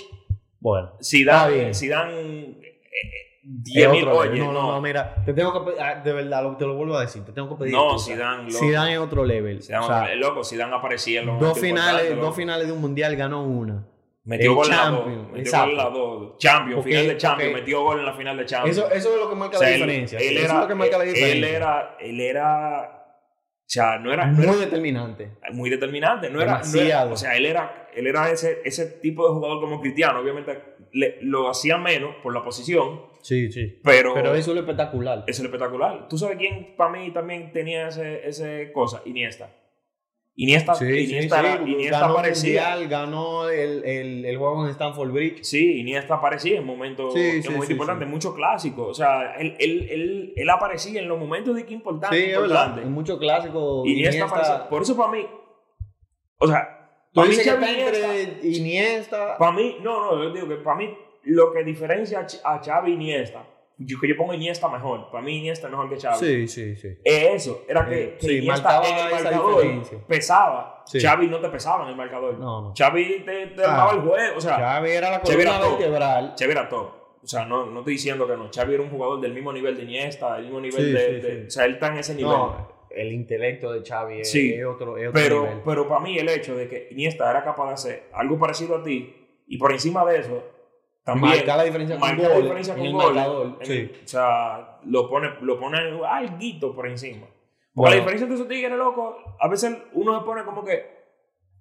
Bueno. 0.58 0.92
Está 0.98 1.04
Zidane, 1.04 1.54
bien. 1.54 1.74
Zidane 1.74 2.20
eh, 2.20 2.60
eh, 2.62 3.35
10 3.48 3.90
mil, 3.90 4.08
oye, 4.08 4.40
no, 4.40 4.52
no, 4.52 4.72
no, 4.72 4.80
mira, 4.80 5.22
te 5.24 5.32
tengo 5.32 5.64
que 5.64 5.80
ah, 5.80 6.00
de 6.02 6.12
verdad, 6.12 6.42
lo- 6.42 6.56
te 6.56 6.64
lo 6.66 6.74
vuelvo 6.74 6.96
a 6.96 7.02
decir, 7.02 7.24
te 7.24 7.30
tengo 7.32 7.48
que 7.50 7.54
pedir. 7.62 7.74
No. 7.74 7.96
Zidane, 7.96 8.50
loco. 8.50 8.58
Zidane 8.64 8.92
es 8.94 8.98
otro 8.98 9.24
level. 9.24 9.62
Zidane, 9.62 9.84
o 9.84 9.88
sea, 9.88 10.12
es 10.12 10.18
loco, 10.18 10.42
Zidane 10.44 10.74
aparecía 10.74 11.20
en 11.20 11.26
los 11.26 11.38
dos 11.40 11.58
finales, 11.60 12.16
dos 12.16 12.34
finales 12.34 12.66
de 12.66 12.72
un 12.72 12.80
mundial 12.80 13.14
ganó 13.14 13.44
una. 13.44 13.86
Metió 14.24 14.50
El 14.50 14.56
gol 14.56 14.66
en 14.66 14.70
la 14.72 14.76
dos. 14.88 14.96
Champions, 14.98 15.26
Metió 15.28 15.38
exacto. 15.42 15.66
gol 15.66 15.70
en 15.70 15.76
la 15.76 15.90
dos. 15.90 16.38
Champions, 16.38 16.74
Porque- 16.76 16.90
final 16.90 17.06
de 17.06 17.16
Champions. 17.16 17.52
Metió 17.54 17.82
gol 17.84 17.98
en 18.00 18.04
la 18.06 18.12
final 18.14 18.36
de 18.36 18.44
Champions. 18.46 18.76
Eso, 18.78 18.90
eso 18.90 19.14
es 19.14 19.20
lo 19.20 19.28
que 19.30 19.36
marca 19.36 19.56
O 19.56 19.60
sea, 19.60 19.68
la 19.68 19.74
diferencia. 19.76 20.18
Él, 20.18 20.36
eso 20.38 20.44
era, 20.46 20.54
es 20.54 20.60
lo 20.62 20.66
que 20.68 20.74
marca 20.74 20.98
la 20.98 21.04
él- 21.04 21.10
diferencia. 21.14 21.48
Él 21.48 21.54
era, 21.54 21.96
él 22.00 22.20
era, 22.20 22.82
o 22.90 23.68
sea, 23.68 23.98
no 24.00 24.12
era, 24.12 24.26
no 24.26 24.32
muy 24.38 24.42
era 24.46 24.56
determinante. 24.56 25.30
muy 25.52 25.70
determinante. 25.70 26.30
No 26.30 26.40
era, 26.40 26.60
no 26.64 26.80
era- 26.80 27.04
o 27.04 27.16
sea, 27.16 27.36
él 27.36 27.46
era, 27.46 27.88
él 27.94 28.08
era 28.08 28.28
ese, 28.30 28.60
ese 28.64 28.86
tipo 28.86 29.28
de 29.28 29.34
jugador 29.34 29.60
como 29.60 29.80
Cristiano. 29.80 30.18
Obviamente 30.18 30.60
le- 30.92 31.18
lo 31.22 31.48
hacía 31.48 31.78
menos 31.78 32.16
por 32.22 32.34
la 32.34 32.42
posición, 32.42 33.02
Sí, 33.26 33.50
sí. 33.50 33.80
pero, 33.82 34.14
Pero 34.14 34.36
eso 34.36 34.50
es 34.52 34.54
lo 34.54 34.60
espectacular. 34.60 35.24
eso 35.26 35.42
es 35.42 35.46
espectacular. 35.46 36.06
¿Tú 36.08 36.16
sabes 36.16 36.36
quién 36.38 36.76
para 36.76 36.90
mí 36.90 37.10
también 37.12 37.52
tenía 37.52 37.88
ese, 37.88 38.26
ese 38.28 38.70
cosa? 38.72 39.02
Iniesta. 39.04 39.50
Iniesta, 40.36 40.74
Sí, 40.76 40.84
Iniesta, 40.84 41.42
sí, 41.64 41.72
Iniesta 41.72 42.00
ganó 42.00 42.18
mundial, 42.22 42.88
ganó 42.88 43.48
el, 43.48 43.82
el, 43.84 44.24
el 44.26 44.36
juego 44.36 44.64
en 44.64 44.70
Stanford 44.70 45.10
Bridge. 45.10 45.42
Sí, 45.42 45.80
Iniesta 45.80 46.14
aparecía 46.14 46.58
en 46.58 46.64
momentos, 46.66 47.14
sí, 47.14 47.40
importantes, 47.70 48.06
muchos 48.06 48.34
clásicos. 48.34 48.90
O 48.90 48.94
sea, 48.94 49.34
él, 49.40 49.56
él, 49.58 49.88
él, 49.90 50.32
él 50.36 50.50
aparecía 50.50 51.00
en 51.00 51.08
los 51.08 51.18
momentos 51.18 51.56
de 51.56 51.66
que 51.66 51.74
importante. 51.74 52.16
Sí, 52.16 52.30
importante. 52.32 52.82
En 52.82 52.92
muchos 52.92 53.18
clásicos. 53.18 53.86
Iniesta, 53.88 54.16
Iniesta, 54.18 54.36
aparecía. 54.36 54.68
Por 54.68 54.82
eso 54.82 54.96
para 54.96 55.10
mí, 55.10 55.26
o 56.38 56.46
sea, 56.46 56.72
Tú 57.12 57.20
para 57.22 57.28
mí, 57.28 57.34
dices 57.34 57.54
que 57.54 58.46
Iniesta, 58.46 58.46
Iniesta. 58.46 59.38
para 59.38 59.52
mí, 59.52 59.76
no, 59.82 60.00
no, 60.16 60.22
yo 60.22 60.32
digo 60.34 60.48
que 60.48 60.56
para 60.56 60.76
mí 60.76 60.90
lo 61.26 61.52
que 61.52 61.62
diferencia 61.64 62.26
a 62.44 62.58
Xavi 62.64 62.90
y 62.92 62.94
Iniesta, 62.94 63.44
yo 63.78 64.00
que 64.00 64.08
yo 64.08 64.16
pongo 64.16 64.32
Iniesta 64.32 64.68
mejor, 64.68 65.10
para 65.10 65.22
mí 65.22 65.36
Iniesta 65.38 65.66
es 65.66 65.70
mejor 65.70 65.88
que 65.90 66.00
Xavi. 66.00 66.18
Sí, 66.18 66.48
sí, 66.48 66.76
sí. 66.76 66.88
Es 67.04 67.42
eso, 67.46 67.62
era 67.68 67.86
que, 67.86 68.02
Eh, 68.04 68.16
que 68.18 68.26
sí, 68.26 68.36
Iniesta 68.38 68.80
en 68.88 68.98
el 69.06 69.12
marcador 69.22 70.06
pesaba. 70.06 70.82
Sí. 70.86 71.00
Xavi 71.00 71.26
no 71.28 71.40
te 71.40 71.48
pesaba 71.48 71.82
en 71.84 71.90
el 71.90 71.96
marcador. 71.96 72.38
No, 72.38 72.62
no. 72.62 72.74
Xavi 72.76 73.22
te, 73.24 73.46
te 73.48 73.64
Ah. 73.64 73.70
armaba 73.72 73.92
el 73.92 74.00
juego, 74.08 74.36
o 74.36 74.40
sea, 74.40 74.56
Xavi 74.56 74.90
era 74.90 75.10
la 75.10 75.20
columna 75.20 75.58
todo. 75.58 75.70
vertebral. 75.78 76.34
Xavi 76.38 76.52
era 76.52 76.68
top. 76.68 76.86
O 77.22 77.26
sea, 77.28 77.44
no, 77.44 77.66
no 77.66 77.80
estoy 77.80 77.94
diciendo 77.94 78.26
que 78.26 78.36
no. 78.36 78.48
Xavi 78.54 78.74
era 78.74 78.82
un 78.84 78.90
jugador 78.90 79.20
del 79.20 79.32
mismo 79.34 79.52
nivel 79.52 79.76
de 79.76 79.82
Iniesta, 79.82 80.34
del 80.36 80.44
mismo 80.44 80.60
nivel 80.60 80.84
Sí, 80.84 80.92
de. 80.92 81.44
O 81.48 81.50
sea, 81.50 81.64
él 81.64 81.74
está 81.74 81.88
en 81.88 81.98
ese 81.98 82.14
nivel. 82.14 82.30
No, 82.30 82.76
el 82.90 83.12
intelecto 83.12 83.72
de 83.72 83.82
Xavi 83.84 84.20
es, 84.20 84.30
Sí. 84.30 84.54
es 84.54 84.64
otro, 84.64 84.96
es 84.96 85.08
otro 85.08 85.20
pero, 85.20 85.40
nivel. 85.42 85.62
pero 85.64 85.88
para 85.88 86.00
mí 86.00 86.16
el 86.18 86.28
hecho 86.28 86.56
de 86.56 86.68
que 86.68 86.88
Iniesta 86.92 87.28
era 87.28 87.42
capaz 87.42 87.66
de 87.68 87.74
hacer 87.74 88.02
algo 88.14 88.38
parecido 88.38 88.76
a 88.76 88.82
ti 88.84 89.42
y 89.48 89.58
por 89.58 89.72
encima 89.72 90.04
de 90.06 90.20
eso 90.20 90.42
también 91.06 91.36
Marcar 91.36 91.56
la 91.56 91.64
diferencia 91.64 91.96
con 91.98 92.08
marcar 92.08 92.28
la 92.28 92.34
gol 92.34 92.42
diferencia 92.42 92.72
en 92.74 92.78
con 92.78 92.86
el 92.86 92.92
goles, 92.92 93.14
marcador, 93.14 93.56
en 93.60 93.66
sí. 93.66 93.90
o 94.04 94.08
sea, 94.08 94.80
lo 94.84 95.08
pone, 95.08 95.28
lo 95.40 95.58
pone 95.58 95.78
alguito 96.06 96.74
por 96.74 96.86
encima. 96.88 97.26
Porque 97.26 97.36
Bueno. 97.74 97.90
la 97.90 97.96
diferencia 98.00 98.24
entre 98.24 98.34
esos 98.34 98.48
tigres, 98.48 98.72
loco, 98.76 99.36
a 99.40 99.48
veces 99.48 99.78
uno 99.94 100.18
se 100.18 100.24
pone 100.26 100.44
como 100.44 100.64
que... 100.64 100.84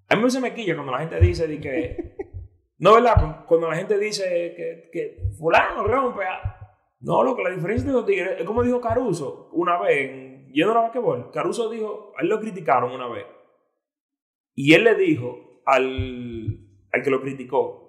A 0.09 0.15
mí 0.15 0.29
se 0.31 0.41
me 0.41 0.53
quilla 0.53 0.73
cuando 0.75 0.91
la 0.91 0.99
gente 0.99 1.19
dice 1.19 1.47
de 1.47 1.59
que... 1.61 2.15
no, 2.79 2.95
¿verdad? 2.95 3.45
Cuando 3.45 3.69
la 3.69 3.75
gente 3.77 3.97
dice 3.99 4.53
que, 4.57 4.89
que 4.91 5.17
fulano 5.37 5.83
rompe... 5.83 6.25
a- 6.25 6.57
No, 7.01 7.23
loco, 7.23 7.43
la 7.43 7.51
diferencia 7.51 7.85
entre 7.87 7.91
esos 7.99 8.05
tigres 8.07 8.39
es 8.39 8.45
como 8.45 8.63
dijo 8.63 8.81
Caruso 8.81 9.49
una 9.53 9.79
vez, 9.79 10.09
en- 10.09 10.51
yendo 10.53 10.71
a 10.71 10.75
la 10.75 10.81
basquetbol. 10.81 11.29
Caruso 11.31 11.69
dijo, 11.69 12.13
a 12.17 12.21
él 12.23 12.29
lo 12.29 12.39
criticaron 12.39 12.91
una 12.91 13.07
vez. 13.07 13.25
Y 14.55 14.73
él 14.73 14.85
le 14.85 14.95
dijo 14.95 15.61
al, 15.65 16.59
al 16.91 17.03
que 17.03 17.09
lo 17.11 17.21
criticó, 17.21 17.84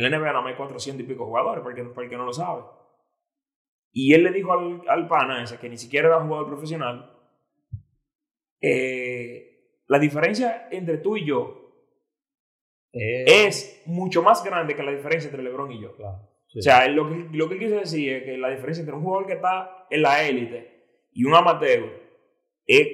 en 0.00 0.10
la 0.10 0.18
NBA 0.18 0.26
nada 0.26 0.40
más 0.40 0.50
hay 0.52 0.56
400 0.56 1.04
y 1.04 1.08
pico 1.08 1.26
jugadores, 1.26 1.62
para 1.62 1.76
el 1.76 1.82
que, 1.82 1.90
para 1.94 2.04
el 2.04 2.10
que 2.10 2.16
no 2.16 2.24
lo 2.24 2.32
sabe. 2.32 2.62
Y 3.92 4.14
él 4.14 4.22
le 4.24 4.30
dijo 4.32 4.52
al, 4.52 4.82
al 4.88 5.08
pana 5.08 5.42
ese, 5.42 5.58
que 5.58 5.68
ni 5.68 5.76
siquiera 5.76 6.08
era 6.08 6.20
jugador 6.20 6.46
profesional, 6.48 7.10
eh, 8.60 9.82
la 9.86 9.98
diferencia 9.98 10.68
entre 10.70 10.98
tú 10.98 11.16
y 11.16 11.24
yo 11.26 11.56
Eh, 12.92 13.46
es 13.46 13.82
mucho 13.86 14.20
más 14.20 14.42
grande 14.42 14.74
que 14.74 14.82
la 14.82 14.90
diferencia 14.90 15.28
entre 15.30 15.44
LeBron 15.44 15.70
y 15.70 15.80
yo. 15.80 15.94
claro, 15.96 16.28
sí. 16.48 16.58
O 16.58 16.62
sea, 16.62 16.88
lo 16.88 17.08
que, 17.08 17.28
lo 17.30 17.46
que 17.48 17.54
él 17.54 17.60
quiso 17.60 17.76
decir 17.76 18.12
es 18.12 18.24
que 18.24 18.36
la 18.36 18.50
diferencia 18.50 18.80
entre 18.80 18.96
un 18.96 19.04
jugador 19.04 19.26
que 19.28 19.34
está 19.34 19.86
en 19.88 20.02
la 20.02 20.24
élite 20.24 21.06
y 21.12 21.24
un 21.24 21.34
amateur 21.34 21.88
es 22.66 22.88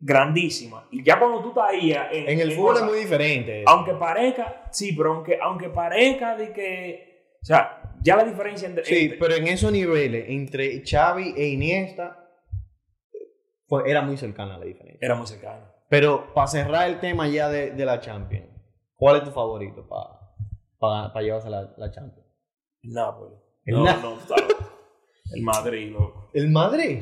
grandísima. 0.00 0.86
Y 0.90 1.02
ya 1.02 1.18
cuando 1.18 1.40
tú 1.42 1.48
estás 1.48 1.70
ahí 1.70 1.92
en, 1.92 2.28
en 2.28 2.40
el 2.40 2.50
en 2.52 2.56
fútbol 2.56 2.76
es 2.76 2.82
muy 2.84 2.98
diferente. 2.98 3.64
aunque 3.66 3.94
parezca, 3.94 4.64
sí, 4.70 4.92
pero 4.96 5.14
aunque, 5.14 5.38
aunque 5.40 5.68
parezca 5.70 6.36
de 6.36 6.52
que, 6.52 7.34
o 7.42 7.44
sea, 7.44 7.94
ya 8.02 8.16
la 8.16 8.24
diferencia 8.24 8.68
entre... 8.68 8.84
Sí, 8.84 9.04
entre- 9.04 9.18
pero 9.18 9.34
en 9.34 9.48
esos 9.48 9.72
niveles, 9.72 10.26
entre 10.28 10.82
Xavi 10.84 11.34
e 11.36 11.48
Iniesta, 11.48 12.24
fue- 13.66 13.90
era 13.90 14.02
muy 14.02 14.16
cercana 14.16 14.58
la 14.58 14.64
diferencia. 14.64 14.98
era 15.04 15.14
muy 15.14 15.26
cercano. 15.26 15.66
Pero 15.88 16.32
para 16.34 16.46
cerrar 16.46 16.88
el 16.88 17.00
tema 17.00 17.28
ya 17.28 17.48
de, 17.48 17.70
de 17.72 17.84
la 17.84 18.00
Champions, 18.00 18.48
¿cuál 18.94 19.16
es 19.16 19.24
tu 19.24 19.30
favorito 19.30 19.88
para 20.78 21.20
llevarse 21.22 21.50
la, 21.50 21.72
la 21.76 21.90
Champions? 21.90 22.26
El 22.82 22.92
Napoli. 22.92 23.34
El 23.64 23.74
no, 23.74 23.84
Na- 23.84 23.96
no. 23.96 24.16
El 25.34 25.42
Madrid, 25.42 25.90
loco. 25.92 26.30
El 26.32 26.50
Madrid. 26.50 26.98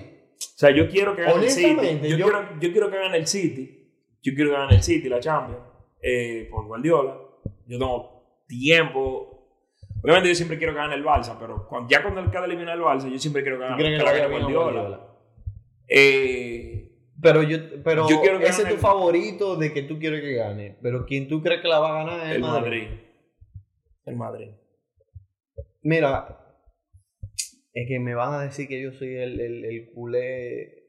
O 0.56 0.58
sea, 0.58 0.70
yo 0.70 0.88
quiero 0.88 1.14
que 1.14 1.22
gane 1.22 1.44
el 1.44 1.50
City. 1.50 2.00
Yo, 2.02 2.16
yo- 2.16 2.24
Quiero, 2.26 2.48
yo 2.60 2.72
quiero 2.72 2.90
que 2.90 2.96
gane 2.96 3.18
el 3.18 3.26
City. 3.26 3.92
Yo 4.22 4.34
quiero 4.34 4.50
que 4.50 4.56
gane 4.56 4.74
el 4.76 4.82
City, 4.82 5.08
la 5.08 5.20
Champions. 5.20 5.60
eh, 6.02 6.48
por 6.50 6.64
Guardiola. 6.66 7.14
Yo 7.66 7.78
tengo 7.78 8.42
tiempo. 8.46 9.32
Obviamente 10.02 10.28
yo 10.28 10.34
siempre 10.34 10.56
quiero 10.56 10.72
que 10.72 10.78
gane 10.78 10.94
el 10.94 11.04
Barça, 11.04 11.36
pero 11.38 11.66
cuando, 11.68 11.88
ya 11.90 12.00
cuando 12.02 12.20
él 12.20 12.30
queda 12.30 12.44
eliminado 12.44 12.78
el 12.78 12.84
Barça, 12.84 13.10
yo 13.10 13.18
siempre 13.18 13.42
quiero 13.42 13.58
que 13.58 13.64
¿Tú 13.64 13.70
gane, 13.70 13.82
que 13.98 14.04
gane 14.04 14.28
Guardiola. 14.28 14.72
Guardiola? 14.72 15.00
Eh, 15.88 16.92
Pero 17.20 17.42
yo, 17.42 17.58
pero 17.82 18.08
Yo 18.08 18.20
quiero 18.20 18.38
que 18.38 18.44
ese 18.46 18.62
es 18.62 18.68
tu 18.68 18.74
el- 18.74 18.80
favorito 18.80 19.56
de 19.56 19.72
que 19.72 19.82
tú 19.82 19.98
quieres 19.98 20.20
que 20.20 20.34
gane. 20.34 20.76
Pero 20.82 21.06
quien 21.06 21.28
tú 21.28 21.42
crees 21.42 21.60
que 21.62 21.68
la 21.68 21.78
va 21.80 21.88
a 22.00 22.04
ganar 22.04 22.20
es 22.20 22.30
el 22.30 22.36
el 22.36 22.40
Madrid. 22.42 22.82
Madrid. 22.82 22.98
El 24.04 24.16
Madrid. 24.16 24.48
Mira, 25.82 26.45
es 27.78 27.86
que 27.88 27.98
me 28.00 28.14
van 28.14 28.32
a 28.32 28.42
decir 28.42 28.66
que 28.68 28.80
yo 28.80 28.90
soy 28.90 29.16
el, 29.16 29.38
el, 29.38 29.64
el 29.66 29.90
culé. 29.92 30.88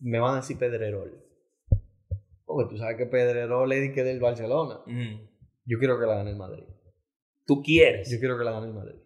Me 0.00 0.18
van 0.18 0.32
a 0.32 0.36
decir 0.36 0.58
Pedrerol. 0.58 1.22
Porque 2.46 2.70
tú 2.70 2.78
sabes 2.78 2.96
que 2.96 3.04
Pedrerol 3.04 3.70
es 3.72 3.92
que 3.92 4.02
del 4.04 4.20
Barcelona. 4.20 4.80
Mm. 4.86 5.20
Yo 5.66 5.78
quiero 5.78 6.00
que 6.00 6.06
la 6.06 6.14
gane 6.16 6.30
el 6.30 6.36
Madrid. 6.36 6.64
Tú 7.46 7.62
quieres. 7.62 8.10
Yo 8.10 8.18
quiero 8.18 8.38
que 8.38 8.44
la 8.44 8.52
gane 8.52 8.68
el 8.68 8.72
Madrid. 8.72 9.00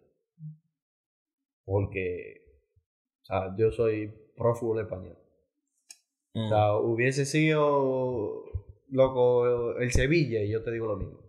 Porque, 1.65 2.41
o 3.21 3.25
sea, 3.25 3.53
yo 3.57 3.69
soy 3.71 4.13
pro 4.37 4.55
fútbol 4.55 4.79
español. 4.79 5.17
Mm. 6.33 6.45
O 6.45 6.47
sea, 6.47 6.75
hubiese 6.77 7.25
sido, 7.25 8.45
loco, 8.87 9.77
el 9.77 9.91
Sevilla 9.91 10.41
y 10.41 10.49
yo 10.51 10.63
te 10.63 10.71
digo 10.71 10.87
lo 10.87 10.95
mismo. 10.95 11.19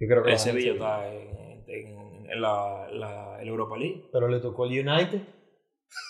Yo 0.00 0.08
creo 0.08 0.24
que 0.24 0.32
el 0.32 0.38
Sevilla 0.40 0.72
está 0.72 1.14
en, 1.14 1.62
en- 1.68 2.11
en 2.30 2.40
la, 2.40 2.88
la, 2.92 3.38
el 3.42 3.48
Europa 3.48 3.76
League. 3.76 4.08
Pero 4.12 4.28
le 4.28 4.40
tocó 4.40 4.66
el 4.66 4.86
United. 4.88 5.20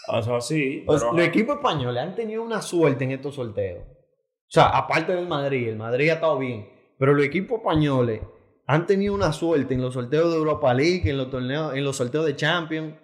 O 0.08 0.22
sea, 0.22 0.40
sí. 0.40 0.84
O 0.86 0.98
sea, 0.98 1.08
pero- 1.10 1.18
los 1.18 1.26
equipos 1.28 1.56
españoles 1.56 2.02
han 2.02 2.14
tenido 2.14 2.42
una 2.42 2.62
suerte 2.62 3.04
en 3.04 3.12
estos 3.12 3.34
sorteos. 3.34 3.84
O 3.84 4.54
sea, 4.54 4.68
aparte 4.68 5.14
del 5.14 5.26
Madrid, 5.26 5.68
el 5.68 5.76
Madrid 5.76 6.10
ha 6.10 6.14
estado 6.14 6.38
bien. 6.38 6.68
Pero 6.98 7.14
los 7.14 7.24
equipos 7.24 7.58
españoles 7.58 8.20
han 8.66 8.86
tenido 8.86 9.14
una 9.14 9.32
suerte 9.32 9.74
en 9.74 9.82
los 9.82 9.94
sorteos 9.94 10.30
de 10.30 10.36
Europa 10.38 10.72
League, 10.74 11.08
en 11.10 11.16
los 11.16 11.30
torneos, 11.30 11.74
en 11.74 11.84
los 11.84 11.96
sorteos 11.96 12.24
de 12.26 12.36
Champions. 12.36 12.94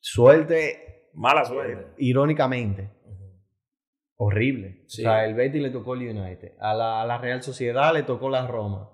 Suerte, 0.00 1.10
Mala 1.14 1.42
eh, 1.42 1.46
suerte. 1.46 1.86
irónicamente. 1.98 2.90
Ujú. 3.04 3.42
Horrible. 4.16 4.84
Sí. 4.86 5.02
O 5.02 5.04
sea, 5.10 5.24
el 5.24 5.34
Betis 5.34 5.62
le 5.62 5.70
tocó 5.70 5.94
el 5.94 6.08
United. 6.16 6.52
A 6.60 6.74
la, 6.74 7.02
a 7.02 7.06
la 7.06 7.18
Real 7.18 7.42
Sociedad 7.42 7.92
le 7.92 8.02
tocó 8.04 8.28
la 8.28 8.46
Roma. 8.46 8.90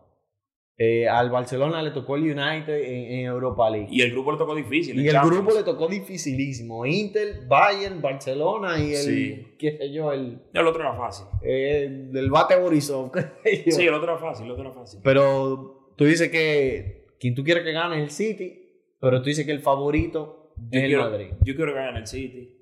Eh, 0.79 1.07
al 1.07 1.31
Barcelona 1.31 1.83
le 1.83 1.91
tocó 1.91 2.17
el 2.17 2.23
United 2.23 2.75
en, 2.75 3.13
en 3.21 3.27
Europa 3.27 3.69
League. 3.71 3.89
Y 3.91 4.01
el 4.01 4.11
grupo 4.11 4.33
le 4.33 4.39
tocó 4.39 4.55
difícil. 4.55 4.99
Y 4.99 5.07
el 5.07 5.13
Champions. 5.13 5.37
grupo 5.45 5.57
le 5.59 5.65
tocó 5.65 5.87
dificilísimo. 5.87 6.85
Inter, 6.87 7.47
Bayern, 7.47 8.01
Barcelona 8.01 8.79
y 8.79 8.91
el, 8.95 8.97
Sí. 8.97 9.47
qué 9.59 9.77
sé 9.77 9.93
yo, 9.93 10.13
el, 10.13 10.41
El 10.53 10.67
otro 10.67 10.83
era 10.83 10.95
fácil. 10.97 11.27
eh, 11.45 11.85
el 12.15 12.31
bate 12.31 12.57
Borisov. 12.59 13.13
Sí, 13.69 13.83
el 13.87 13.95
otro 13.95 14.13
era 14.13 14.19
fácil, 14.19 14.47
el 14.47 14.53
otro 14.53 14.65
era 14.65 14.73
fácil. 14.73 15.01
Pero 15.05 15.93
tú 15.97 16.05
dices 16.07 16.31
que 16.31 17.07
quien 17.21 17.35
tú 17.35 17.45
quieres 17.45 17.63
que 17.65 17.73
gane 17.73 17.97
es 17.99 18.03
el 18.05 18.11
City, 18.11 18.59
pero 18.99 19.21
tú 19.21 19.29
dices 19.29 19.45
que 19.47 19.53
el 19.53 19.61
favorito 19.61 20.55
Yo 20.71 20.81
es 20.81 20.85
el 20.85 20.97
Madrid. 20.97 21.27
yo 21.45 21.55
quiero 21.55 21.73
que 21.75 21.79
gane 21.79 21.99
el 21.99 22.07
City. 22.07 22.59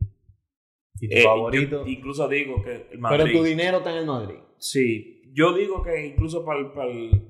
Y 1.00 1.08
tu 1.08 1.16
Eh, 1.16 1.22
favorito. 1.22 1.84
yo 1.86 1.90
incluso 1.90 2.28
digo 2.28 2.62
que 2.62 2.88
el 2.92 2.98
Madrid. 2.98 3.24
pero 3.24 3.38
tu 3.38 3.44
dinero 3.44 3.78
está 3.78 3.92
en 3.92 3.98
el 3.98 4.06
Madrid. 4.06 4.36
Sí, 4.58 5.22
yo 5.32 5.54
digo 5.54 5.82
que 5.82 6.06
incluso 6.06 6.44
para 6.44 6.58
el, 6.60 7.22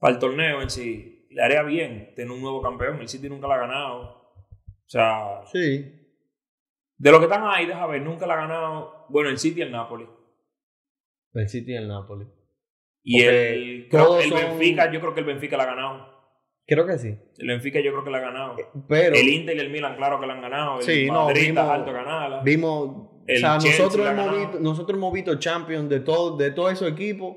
para 0.00 0.14
el, 0.14 0.18
torneo 0.18 0.60
en 0.62 0.70
sí, 0.70 1.26
le 1.30 1.42
haría 1.42 1.62
bien 1.62 2.12
tener 2.16 2.30
un 2.32 2.40
nuevo 2.42 2.60
campeón. 2.62 2.98
El 3.00 3.08
City 3.08 3.28
nunca 3.28 3.46
la 3.46 3.54
ha 3.54 3.58
ganado. 3.58 4.00
O 4.02 4.88
sea, 4.88 5.42
Sí. 5.52 5.94
de 6.96 7.10
los 7.10 7.20
que 7.20 7.26
están 7.26 7.44
ahí, 7.46 7.66
deja 7.66 7.86
ver, 7.86 8.02
nunca 8.02 8.26
la 8.26 8.34
ha 8.34 8.38
ganado. 8.38 9.06
Bueno, 9.08 9.30
el 9.30 9.38
City 9.38 9.60
y 9.60 9.62
el 9.62 9.70
Napoli. 9.70 10.06
El 11.34 11.48
City 11.48 11.72
y 11.72 11.76
el 11.76 11.86
Napoli. 11.86 12.26
Y 13.02 13.22
Porque 13.22 13.52
el, 13.52 13.88
creo- 13.88 14.04
todos 14.04 14.24
el 14.24 14.30
son- 14.30 14.38
Benfica, 14.40 14.90
yo 14.92 15.00
creo 15.00 15.14
que 15.14 15.20
el 15.20 15.26
Benfica 15.26 15.56
la 15.56 15.62
ha 15.62 15.66
ganado. 15.66 16.10
Creo 16.66 16.86
que 16.86 16.98
sí. 16.98 17.16
El 17.38 17.48
Benfica 17.48 17.80
yo 17.80 17.90
creo 17.92 18.04
que 18.04 18.10
la 18.10 18.18
ha 18.18 18.22
ganado. 18.22 18.56
Pero 18.88 19.16
el 19.16 19.28
Inter 19.28 19.56
y 19.56 19.60
el 19.60 19.70
Milan, 19.70 19.96
claro 19.96 20.20
que 20.20 20.26
la 20.26 20.34
han 20.34 20.42
ganado. 20.42 20.78
El 20.78 20.82
Sí, 20.84 21.06
no, 21.06 21.24
Madrid 21.26 21.48
está 21.48 21.62
vimos- 21.62 21.74
alto 21.74 21.90
a 21.90 21.94
ganarla. 21.94 22.42
vimos. 22.42 23.10
El 23.26 23.36
o 23.36 23.38
sea, 23.40 23.54
nosotros 23.56 24.04
la 24.04 24.12
hemos, 24.12 24.36
visto, 24.38 24.60
nosotros 24.60 24.96
hemos 24.98 25.12
visto 25.12 25.38
Champions 25.38 25.88
de 25.88 26.00
todo, 26.00 26.36
de 26.36 26.50
todos 26.50 26.72
esos 26.72 26.90
equipos. 26.90 27.36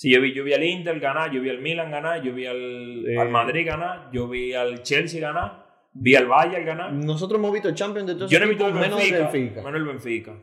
Sí, 0.00 0.12
yo 0.14 0.20
vi, 0.20 0.32
yo 0.32 0.44
vi 0.44 0.52
al 0.54 0.62
Inter 0.62 1.00
ganar, 1.00 1.32
yo 1.32 1.40
vi 1.40 1.50
al 1.50 1.58
Milan 1.58 1.90
ganar, 1.90 2.22
yo 2.22 2.32
vi 2.32 2.46
al, 2.46 3.04
Eh. 3.04 3.18
al 3.18 3.30
Madrid 3.30 3.66
ganar, 3.66 4.10
yo 4.12 4.28
vi 4.28 4.54
al 4.54 4.80
Chelsea 4.84 5.20
ganar, 5.20 5.66
vi 5.92 6.14
al 6.14 6.28
Bayern 6.28 6.64
ganar. 6.64 6.92
Nosotros 6.92 7.40
hemos 7.40 7.52
visto 7.52 7.74
Champions 7.74 8.06
de 8.06 8.14
todos 8.14 8.30
Yo 8.30 8.38
no 8.38 8.44
he 8.44 8.48
visto 8.48 8.68
el 8.68 8.74
menos 8.74 9.02
el 9.02 9.12
Benfica, 9.12 9.56
menos 9.60 9.74
el 9.80 9.86
Benfica. 9.88 10.40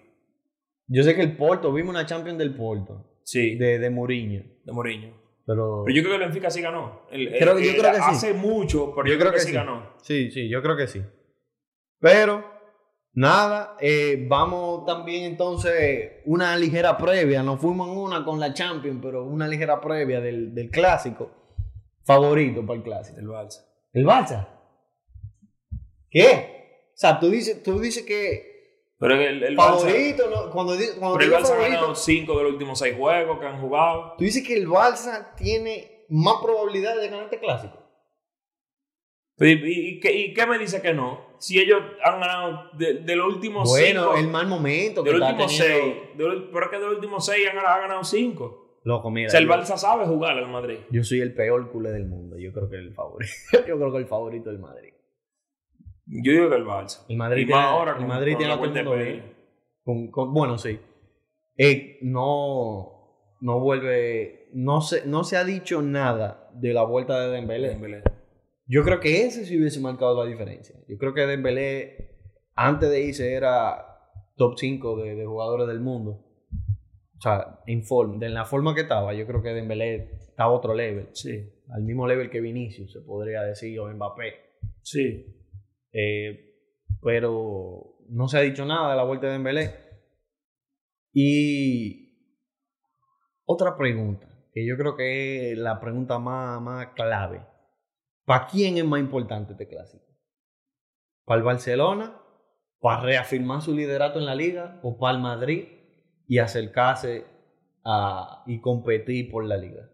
Yo 0.88 1.04
sé 1.04 1.15
que 1.15 1.22
el 1.22 1.38
Porto, 1.38 1.72
vimos 1.72 1.91
una 1.91 2.06
Champions 2.06 2.38
del 2.38 2.54
Porto, 2.54 3.20
Sí, 3.24 3.56
de, 3.56 3.65
de, 3.65 3.80
de 3.80 3.89
Mourinho. 3.89 4.44
Mourinho. 4.65 5.13
Pero, 5.46 5.84
Pero 5.86 5.96
yo 5.96 6.02
creo 6.04 6.18
que 6.18 6.24
el 6.24 6.30
Benfica 6.30 6.50
sí 6.50 6.62
ganó. 6.62 7.04
El- 7.10 7.30
Creo 7.30 7.58
yo 7.58 7.72
creo 7.80 7.91
que 7.94 7.98
sí. 7.98 8.04
Hace 8.08 8.34
mucho, 8.34 8.94
pero 8.94 9.08
yo, 9.08 9.18
creo 9.18 9.32
que, 9.32 9.39
sí 9.39 9.54
ganó. 9.54 9.94
Sí, 10.02 10.32
sí, 10.32 10.50
yo 10.50 10.62
creo 10.62 10.76
que 10.76 10.88
sí. 10.88 11.02
Pero, 12.02 12.44
nada, 13.15 13.75
eh, 13.80 14.25
vamos 14.30 14.86
también 14.86 15.23
entonces 15.23 16.21
una 16.25 16.56
ligera 16.58 16.97
previa. 16.97 17.41
Nos 17.43 17.60
fuimos 17.60 17.89
en 17.89 17.97
una 17.97 18.23
con 18.23 18.39
la 18.39 18.54
Champions, 18.54 18.99
pero 19.01 19.25
una 19.25 19.47
ligera 19.47 19.82
previa 19.82 20.21
del, 20.21 20.54
del 20.54 20.69
clásico. 20.69 21.32
Favorito 22.06 22.63
para 22.65 22.78
el 22.78 22.84
clásico. 22.84 23.19
El 23.19 23.28
Barça. 23.28 23.65
¿El 23.91 24.06
Barça? 24.06 24.47
¿Qué? 26.10 26.89
O 26.93 26.97
sea, 26.97 27.19
tú 27.19 27.30
dices, 27.30 27.63
tú 27.63 27.80
dices 27.80 28.04
que 28.06 28.91
Pero 28.99 29.15
el, 29.15 29.56
favorito, 29.56 30.30
¿no? 30.30 30.51
Cuando, 30.51 30.75
cuando 30.99 31.17
Pero 31.17 31.36
el 31.38 31.43
Barça 31.43 31.51
ha 31.54 31.62
ganado 31.62 31.95
cinco 31.95 32.38
de 32.38 32.43
los 32.43 32.54
últimos 32.54 32.78
seis 32.80 32.95
juegos 32.95 33.39
que 33.39 33.45
han 33.47 33.60
jugado. 33.60 34.13
tú 34.17 34.23
dices 34.23 34.45
que 34.47 34.56
el 34.56 34.67
Barça 34.67 35.34
tiene 35.36 36.06
más 36.10 36.36
probabilidad 36.41 36.95
de 36.95 37.10
ganar 37.10 37.23
este 37.25 37.39
clásico. 37.39 37.80
¿Y, 39.39 39.47
y- 39.51 39.99
y 40.01 40.34
qué 40.34 40.45
me 40.45 40.58
dice 40.60 40.82
que 40.82 40.93
no? 40.93 41.24
Si 41.39 41.60
ellos 41.60 41.82
han 42.04 42.19
ganado 42.19 42.69
de, 42.78 42.95
de 42.95 43.15
los 43.15 43.34
últimos 43.34 43.69
Bueno, 43.69 44.02
cinco. 44.04 44.17
el 44.17 44.28
mal 44.28 44.48
momento 44.48 45.04
de 45.04 45.12
los 45.13 45.21
últimos 45.21 45.58
teniendo- 45.58 45.86
seis. 45.93 46.17
de 46.17 46.48
pero 46.52 46.65
es 46.65 46.71
que 46.71 46.78
de 46.80 46.86
los 46.86 46.95
últimos 46.95 47.26
seis 47.26 47.48
han, 47.52 47.58
ha 47.58 47.80
ganado 47.80 48.04
cinco. 48.04 48.80
Loco, 48.84 49.10
mira. 49.10 49.28
O 49.28 49.32
sea, 49.32 49.39
el 49.39 49.50
Barça 49.50 49.78
sabe 49.78 50.06
jugar 50.06 50.38
al 50.38 50.48
Madrid. 50.48 50.78
Yo 50.91 51.04
soy 51.04 51.19
el 51.21 51.34
peor 51.34 51.71
culé 51.71 51.91
del 51.91 52.06
mundo. 52.06 52.38
Yo 52.38 52.54
creo 52.54 52.69
que 52.69 52.76
el 52.78 52.93
favorito. 52.93 53.32
Yo 53.67 53.78
creo 53.78 53.91
que 53.91 53.98
el 53.98 54.06
favorito 54.06 54.50
del 54.52 54.60
Madrid. 54.60 54.93
Yo 56.06 56.32
digo 56.34 56.50
que 56.50 56.56
el 56.56 56.65
Barça. 56.65 57.04
El 57.10 57.17
Madrid 57.17 57.43
Y 57.43 57.45
tiene, 57.48 57.62
más 57.62 57.71
ahora 57.71 57.91
el 57.93 57.98
con- 57.98 58.08
Madrid 58.08 58.34
con 58.34 58.38
tiene 58.38 58.50
la 58.50 58.54
a 58.56 58.58
todo 58.63 58.65
el 58.78 58.86
mundo 58.86 59.04
bien. 59.04 59.36
Con- 59.84 60.12
con- 60.12 60.34
bueno, 60.34 60.58
sí. 60.60 60.80
Eh, 61.58 61.98
no, 62.04 63.36
no 63.41 63.60
vuelve. 63.60 64.50
No 64.54 64.82
se, 64.82 65.06
no 65.08 65.24
se 65.24 65.38
ha 65.38 65.43
dicho 65.43 65.82
nada 65.82 66.50
de 66.54 66.74
la 66.74 66.84
vuelta 66.84 67.19
de 67.21 67.32
Dembélé. 67.32 67.69
Dembélé. 67.69 68.04
Yo 68.67 68.84
creo 68.84 68.99
que 68.99 69.25
ese 69.25 69.45
sí 69.45 69.58
hubiese 69.58 69.80
marcado 69.80 70.23
la 70.23 70.30
diferencia. 70.30 70.75
Yo 70.88 70.97
creo 70.97 71.13
que 71.13 71.21
Dembélé, 71.28 72.17
antes 72.56 72.89
de 72.89 73.01
irse, 73.01 73.34
era 73.34 73.86
top 74.36 74.56
5 74.58 75.04
de, 75.04 75.15
de 75.15 75.25
jugadores 75.25 75.67
del 75.67 75.80
mundo. 75.80 76.25
O 77.17 77.21
sea, 77.21 77.60
en, 77.65 77.84
forma, 77.84 78.17
de 78.17 78.30
la 78.30 78.45
forma 78.45 78.75
que 78.75 78.82
estaba, 78.82 79.13
yo 79.13 79.25
creo 79.25 79.41
que 79.41 79.49
Dembélé 79.49 80.12
estaba 80.28 80.51
a 80.51 80.54
otro 80.54 80.73
level. 80.73 81.10
Sí. 81.13 81.49
Al 81.69 81.84
mismo 81.84 82.08
level 82.08 82.30
que 82.30 82.41
Vinicius, 82.41 82.91
se 82.91 83.01
podría 83.01 83.41
decir, 83.43 83.80
o 83.80 83.88
Mbappé. 83.88 84.34
Sí. 84.82 85.25
Eh, 85.93 86.54
pero 87.01 87.97
no 88.10 88.28
se 88.28 88.38
ha 88.38 88.41
dicho 88.41 88.65
nada 88.65 88.91
de 88.91 88.97
la 88.97 89.04
vuelta 89.04 89.28
de 89.28 89.34
Dembélé. 89.34 89.75
Y 91.13 92.06
otra 93.45 93.78
pregunta, 93.78 94.28
que 94.51 94.65
yo 94.67 94.75
creo 94.75 94.95
que 94.97 95.51
es 95.51 95.58
la 95.58 95.80
pregunta 95.80 96.19
más, 96.19 96.62
más 96.62 96.88
clave. 96.95 97.45
¿Para 98.25 98.47
quién 98.47 98.77
es 98.77 98.85
más 98.85 98.99
importante 98.99 99.53
este 99.53 99.67
clásico? 99.67 100.03
¿Para 101.26 101.38
el 101.39 101.43
Barcelona? 101.43 102.19
¿Para 102.80 103.01
reafirmar 103.01 103.61
su 103.61 103.73
liderato 103.73 104.19
en 104.19 104.26
la 104.26 104.36
liga? 104.36 104.80
¿O 104.84 104.97
para 104.97 105.15
el 105.15 105.21
Madrid 105.23 105.67
y 106.28 106.39
acercarse 106.39 107.26
a, 107.84 108.43
y 108.47 108.59
competir 108.61 109.32
por 109.32 109.45
la 109.45 109.57
liga? 109.57 109.89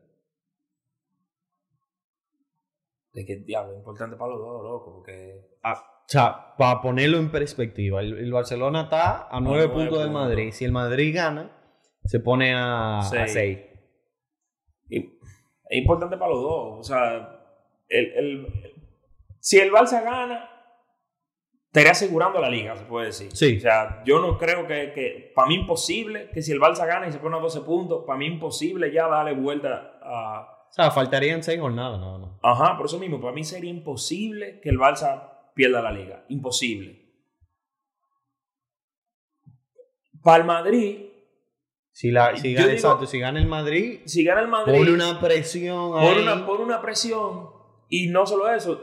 De 3.13 3.25
que 3.25 3.36
diablo, 3.38 3.75
importante 3.75 4.15
para 4.15 4.32
los 4.32 4.39
dos, 4.39 4.63
loco, 4.63 4.93
porque. 4.95 5.57
O 5.63 5.73
sea, 6.07 6.55
para 6.57 6.82
ponerlo 6.82 7.17
en 7.17 7.29
perspectiva, 7.29 7.99
el, 8.01 8.17
el 8.17 8.32
Barcelona 8.32 8.84
está 8.84 9.27
a 9.27 9.39
nueve 9.41 9.67
puntos 9.69 9.99
del. 9.99 10.11
Madrid. 10.11 10.51
Si 10.51 10.63
el 10.63 10.71
Madrid 10.71 11.13
gana, 11.15 11.51
se 12.05 12.19
pone 12.21 12.53
a 12.55 13.01
Seis. 13.03 13.32
6. 13.34 13.59
y- 14.89 15.19
es 15.69 15.77
importante 15.82 16.17
para 16.17 16.32
los 16.32 16.41
dos. 16.41 16.79
O 16.79 16.84
sea, 16.84 17.40
el, 17.91 18.05
el- 18.13 18.73
si 19.39 19.59
el 19.59 19.71
Barça 19.71 20.03
gana, 20.03 20.49
estaría 21.67 21.91
asegurando 21.91 22.39
la 22.39 22.49
liga, 22.49 22.75
se 22.75 22.85
puede 22.85 23.07
decir. 23.07 23.31
Sí. 23.35 23.57
O 23.57 23.59
sea, 23.61 24.03
yo 24.05 24.19
no 24.19 24.37
creo 24.37 24.67
que, 24.67 24.91
que 24.93 25.31
para 25.35 25.47
mí 25.47 25.55
imposible 25.55 26.29
que 26.31 26.41
si 26.43 26.51
el 26.51 26.59
Barça 26.59 26.85
gana 26.85 27.07
y 27.07 27.11
se 27.11 27.17
pone 27.19 27.37
a 27.37 27.39
12 27.39 27.61
puntos, 27.61 28.03
para 28.05 28.19
mí 28.19 28.27
imposible 28.27 28.91
ya 28.91 29.07
darle 29.07 29.33
vuelta 29.33 29.99
a... 30.03 30.57
O 30.69 30.73
sea, 30.73 30.91
faltarían 30.91 31.41
6 31.43 31.59
jornadas, 31.59 31.99
no, 31.99 32.17
no. 32.19 32.39
Ajá, 32.43 32.77
por 32.77 32.85
eso 32.85 32.99
mismo, 32.99 33.19
para 33.19 33.33
mí 33.33 33.43
sería 33.43 33.69
imposible 33.71 34.59
que 34.61 34.69
el 34.69 34.77
Barça 34.77 35.29
pierda 35.55 35.81
la 35.81 35.91
liga. 35.91 36.23
Imposible. 36.29 36.99
Para 40.23 40.37
el 40.37 40.45
Madrid, 40.45 40.97
Si, 41.91 42.11
la, 42.11 42.37
si, 42.37 42.53
gana, 42.53 42.67
digo- 42.67 42.75
exacto, 42.77 43.05
si 43.07 43.19
gana 43.19 43.39
el 43.39 43.47
Madrid, 43.47 44.01
si 44.05 44.23
gana 44.23 44.41
el 44.41 44.47
Madrid... 44.47 44.77
pone 44.77 44.91
una 44.93 45.19
presión 45.19 45.91
por 45.91 45.99
ahí. 46.01 46.21
una, 46.21 46.45
por 46.45 46.61
una 46.61 46.81
presión 46.81 47.49
y 47.91 48.07
no 48.07 48.25
solo 48.25 48.49
eso, 48.51 48.81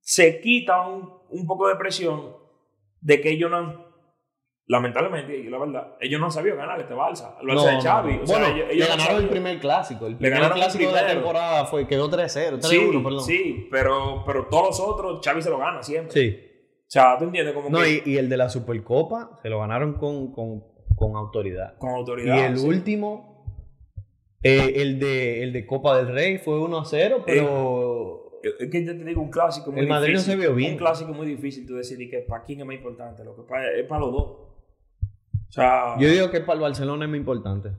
se 0.00 0.40
quita 0.40 0.86
un, 0.86 1.10
un 1.30 1.46
poco 1.46 1.68
de 1.68 1.76
presión 1.76 2.36
de 3.00 3.20
que 3.20 3.30
ellos 3.30 3.50
no 3.50 3.56
han 3.56 3.84
lamentablemente, 4.66 5.36
y 5.36 5.44
la 5.50 5.58
verdad, 5.58 5.96
ellos 6.00 6.18
no 6.18 6.26
han 6.26 6.32
sabido 6.32 6.56
ganar 6.56 6.80
este 6.80 6.94
Barça. 6.94 7.36
Lo 7.42 7.52
No, 7.54 7.70
no, 7.70 7.80
Xavi. 7.82 8.16
no. 8.16 8.22
O 8.22 8.26
sea, 8.26 8.38
bueno, 8.38 8.54
ellos, 8.54 8.68
le 8.68 8.74
ellos 8.74 8.88
no 8.88 8.96
ganaron 8.96 9.22
el 9.22 9.28
primer 9.28 9.58
clásico. 9.60 10.06
El 10.06 10.12
Le 10.12 10.18
primer 10.30 10.52
clásico 10.52 10.86
de 10.88 10.92
la 11.02 11.06
temporada 11.06 11.66
fue, 11.66 11.86
quedó 11.86 12.10
3-0, 12.10 12.60
3-1, 12.60 12.62
Sí, 12.62 12.78
perdón. 13.02 13.20
sí, 13.20 13.68
pero, 13.70 14.22
pero 14.24 14.46
todos 14.46 14.68
los 14.68 14.80
otros, 14.80 15.20
Xavi 15.22 15.42
se 15.42 15.50
lo 15.50 15.58
gana 15.58 15.82
siempre. 15.82 16.12
Sí. 16.12 16.40
O 16.80 16.90
sea, 16.94 17.18
¿tú 17.18 17.24
entiendes? 17.24 17.52
Como 17.54 17.68
No, 17.68 17.80
que 17.80 18.02
y, 18.06 18.12
y 18.12 18.16
el 18.16 18.28
de 18.30 18.36
la 18.38 18.48
Supercopa 18.48 19.38
se 19.42 19.50
lo 19.50 19.58
ganaron 19.60 19.94
con, 19.98 20.32
con, 20.32 20.64
con 20.96 21.14
autoridad. 21.16 21.76
con 21.76 21.90
Y 21.90 21.94
autoridad. 21.96 22.46
el 22.46 22.58
sí. 22.58 22.66
último, 22.66 23.33
eh, 24.44 24.72
el, 24.76 24.98
de, 25.00 25.42
el 25.42 25.52
de 25.52 25.66
Copa 25.66 25.96
del 25.98 26.08
Rey, 26.14 26.38
fue 26.38 26.54
1-0, 26.58 27.22
pero... 27.26 28.20
Es 28.60 28.68
que 28.70 28.84
yo 28.84 28.92
te 28.96 29.04
digo, 29.04 29.22
un 29.22 29.30
clásico 29.30 29.72
muy 29.72 29.80
El 29.80 29.88
Madrid 29.88 30.12
no 30.14 30.20
se 30.20 30.36
vio 30.36 30.54
bien. 30.54 30.72
Un 30.72 30.78
clásico 30.78 31.12
muy 31.14 31.26
difícil 31.26 31.66
tú 31.66 31.76
decidir 31.76 32.10
que 32.10 32.18
para 32.18 32.44
quién 32.44 32.60
es 32.60 32.66
más 32.66 32.76
importante. 32.76 33.24
Lo 33.24 33.34
que 33.34 33.42
pa- 33.42 33.66
es 33.70 33.86
para 33.86 34.02
los 34.02 34.12
dos. 34.12 34.22
O 35.48 35.52
sea, 35.52 35.96
Yo 35.98 36.08
digo 36.10 36.30
que 36.30 36.40
para 36.40 36.54
el 36.54 36.60
Barcelona 36.60 37.04
es 37.06 37.08
muy 37.08 37.18
importante. 37.20 37.70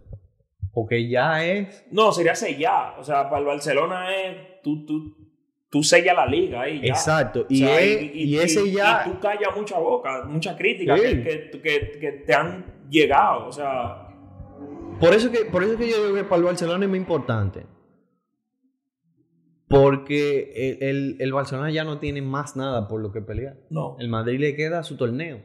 Porque 0.73 1.07
ya 1.07 1.45
es... 1.45 1.85
no, 1.91 2.11
sería 2.11 2.33
sellar. 2.33 2.95
O 2.99 3.03
sea, 3.03 3.29
para 3.29 3.41
el 3.41 3.45
Barcelona 3.45 4.07
es 4.15 4.61
tú, 4.63 4.85
tú, 4.87 5.15
tú 5.69 5.83
sellas 5.83 6.15
la 6.15 6.25
liga 6.25 6.61
ahí. 6.61 6.81
Ya. 6.81 6.87
Exacto. 6.87 7.41
O 7.41 7.45
Y, 7.47 7.57
sea, 7.59 7.79
es- 7.79 8.15
y 8.15 8.37
ese 8.39 8.71
ya... 8.71 9.03
Y 9.05 9.11
tú 9.11 9.19
callas 9.19 9.55
mucha 9.55 9.77
boca, 9.77 10.25
mucha 10.25 10.57
crítica 10.57 10.97
Sí. 10.97 11.03
que, 11.03 11.51
que, 11.51 11.61
que, 11.61 11.99
que 11.99 12.11
te 12.25 12.33
han 12.33 12.87
llegado. 12.89 13.47
O 13.47 13.51
sea, 13.51 14.04
Por 14.99 15.13
eso 15.13 15.31
que, 15.31 15.45
por 15.45 15.63
eso 15.63 15.77
que 15.77 15.89
yo 15.89 16.03
digo 16.03 16.15
que 16.15 16.23
para 16.23 16.37
el 16.37 16.43
Barcelona 16.43 16.85
es 16.85 16.89
muy 16.89 16.99
importante. 16.99 17.65
Porque 19.67 20.51
el, 20.55 20.83
el- 20.83 21.17
el 21.19 21.33
Barcelona 21.33 21.71
ya 21.71 21.83
no 21.83 21.99
tiene 21.99 22.21
más 22.21 22.55
nada 22.55 22.87
por 22.87 23.01
lo 23.01 23.11
que 23.11 23.21
pelear. 23.21 23.57
no. 23.69 23.97
El 23.99 24.09
Madrid 24.09 24.39
le 24.39 24.55
queda 24.55 24.83
su 24.83 24.95
torneo, 24.97 25.41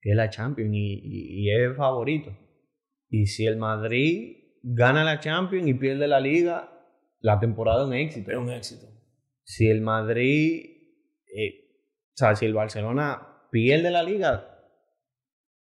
que 0.00 0.10
es 0.10 0.16
la 0.16 0.30
Champions, 0.30 0.70
y, 0.74 1.00
y- 1.04 1.42
y 1.42 1.50
es 1.50 1.76
favorito. 1.76 2.30
Y 3.08 3.26
si 3.26 3.46
el 3.46 3.56
Madrid 3.56 4.36
gana 4.62 5.04
la 5.04 5.20
Champions 5.20 5.66
y 5.68 5.74
pierde 5.74 6.06
la 6.08 6.20
Liga, 6.20 6.70
la 7.20 7.38
temporada 7.40 7.82
es 7.82 7.86
un 7.88 7.94
éxito. 7.94 8.30
Es 8.30 8.36
un 8.38 8.50
éxito. 8.50 8.86
Si 9.44 9.66
el 9.68 9.80
Madrid, 9.82 10.64
eh, 11.36 11.50
o 12.14 12.16
sea, 12.16 12.34
si 12.36 12.46
el 12.46 12.54
Barcelona 12.54 13.48
pierde 13.50 13.90
la 13.90 14.02
Liga, 14.02 14.48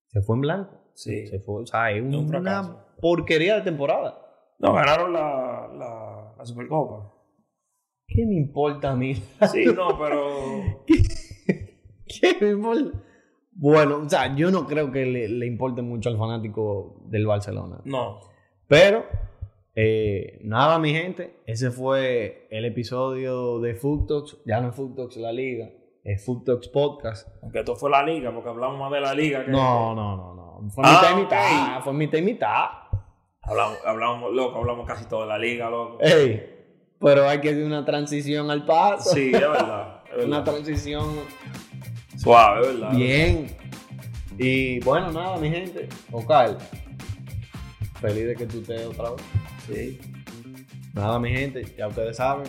se 0.06 0.22
fue 0.22 0.36
en 0.36 0.40
blanco. 0.42 0.80
Sí. 0.94 1.26
Se 1.26 1.40
fue, 1.40 1.62
o 1.62 1.66
sea, 1.66 1.90
es 1.90 2.02
un 2.02 2.14
una 2.14 2.86
porquería 3.00 3.56
de 3.56 3.62
temporada. 3.62 4.20
No, 4.58 4.72
ganaron 4.72 5.12
la, 5.12 5.68
la, 5.76 6.34
la 6.38 6.46
Supercopa. 6.46 7.12
¿Qué 8.06 8.24
me 8.24 8.34
importa 8.34 8.90
a 8.90 8.96
mí? 8.96 9.14
Sí, 9.52 9.64
no, 9.66 9.98
pero. 9.98 10.82
¿Qué 10.86 12.36
me 12.40 12.50
importa? 12.50 12.98
Bueno, 13.56 13.98
o 14.04 14.08
sea, 14.08 14.34
yo 14.34 14.50
no 14.50 14.66
creo 14.66 14.90
que 14.90 15.06
le, 15.06 15.28
le 15.28 15.46
importe 15.46 15.82
mucho 15.82 16.08
al 16.08 16.18
fanático 16.18 17.02
del 17.06 17.26
Barcelona. 17.26 17.80
No. 17.84 18.20
Pero, 18.66 19.04
eh, 19.74 20.40
nada, 20.42 20.78
mi 20.78 20.92
gente. 20.92 21.40
Ese 21.46 21.70
fue 21.70 22.48
el 22.50 22.64
episodio 22.64 23.60
de 23.60 23.74
Food 23.74 24.06
Talks. 24.06 24.38
Ya 24.44 24.60
no 24.60 24.70
es 24.70 24.74
Food 24.74 24.96
Talks 24.96 25.16
la 25.16 25.32
liga, 25.32 25.70
es 26.04 26.24
Food 26.24 26.44
Talks 26.44 26.68
Podcast. 26.68 27.28
Aunque 27.42 27.60
esto 27.60 27.74
fue 27.76 27.90
la 27.90 28.02
liga, 28.04 28.32
porque 28.32 28.50
hablamos 28.50 28.78
más 28.78 28.92
de 28.92 29.00
la 29.00 29.14
liga 29.14 29.44
que. 29.44 29.50
No, 29.50 29.94
no, 29.94 30.16
no, 30.16 30.34
no. 30.34 30.70
Fue 30.70 30.84
Ah, 30.86 31.00
mitad 31.00 31.10
y 31.18 31.22
mitad. 31.22 31.80
Fue 31.82 31.92
mitad 31.94 32.18
y 32.18 32.22
mitad. 32.22 32.64
Hablamos, 33.42 33.78
hablamos, 33.84 34.32
loco, 34.32 34.58
hablamos 34.58 34.86
casi 34.86 35.06
todo 35.06 35.22
de 35.22 35.26
la 35.26 35.38
liga, 35.38 35.68
loco. 35.68 35.98
Ey, 36.00 36.50
pero 36.98 37.28
hay 37.28 37.40
que 37.40 37.50
hacer 37.50 37.64
una 37.64 37.84
transición 37.84 38.50
al 38.50 38.64
paso. 38.64 39.10
Sí, 39.10 39.32
es 39.34 39.40
verdad. 39.40 40.02
Es 40.16 40.24
Una 40.26 40.42
transición 40.44 41.06
Suave, 42.16 42.60
es 42.62 42.66
verdad. 42.80 42.96
bien. 42.96 43.56
Y 44.38 44.80
bueno, 44.80 45.10
nada, 45.12 45.36
mi 45.36 45.50
gente. 45.50 45.88
Ocal. 46.12 46.56
Feliz 48.00 48.26
de 48.26 48.34
que 48.36 48.46
tú 48.46 48.58
estés 48.60 48.86
otra 48.86 49.10
vez. 49.10 49.22
Sí. 49.66 50.00
Nada, 50.94 51.18
mi 51.18 51.30
gente. 51.30 51.64
Ya 51.76 51.88
ustedes 51.88 52.16
saben. 52.16 52.44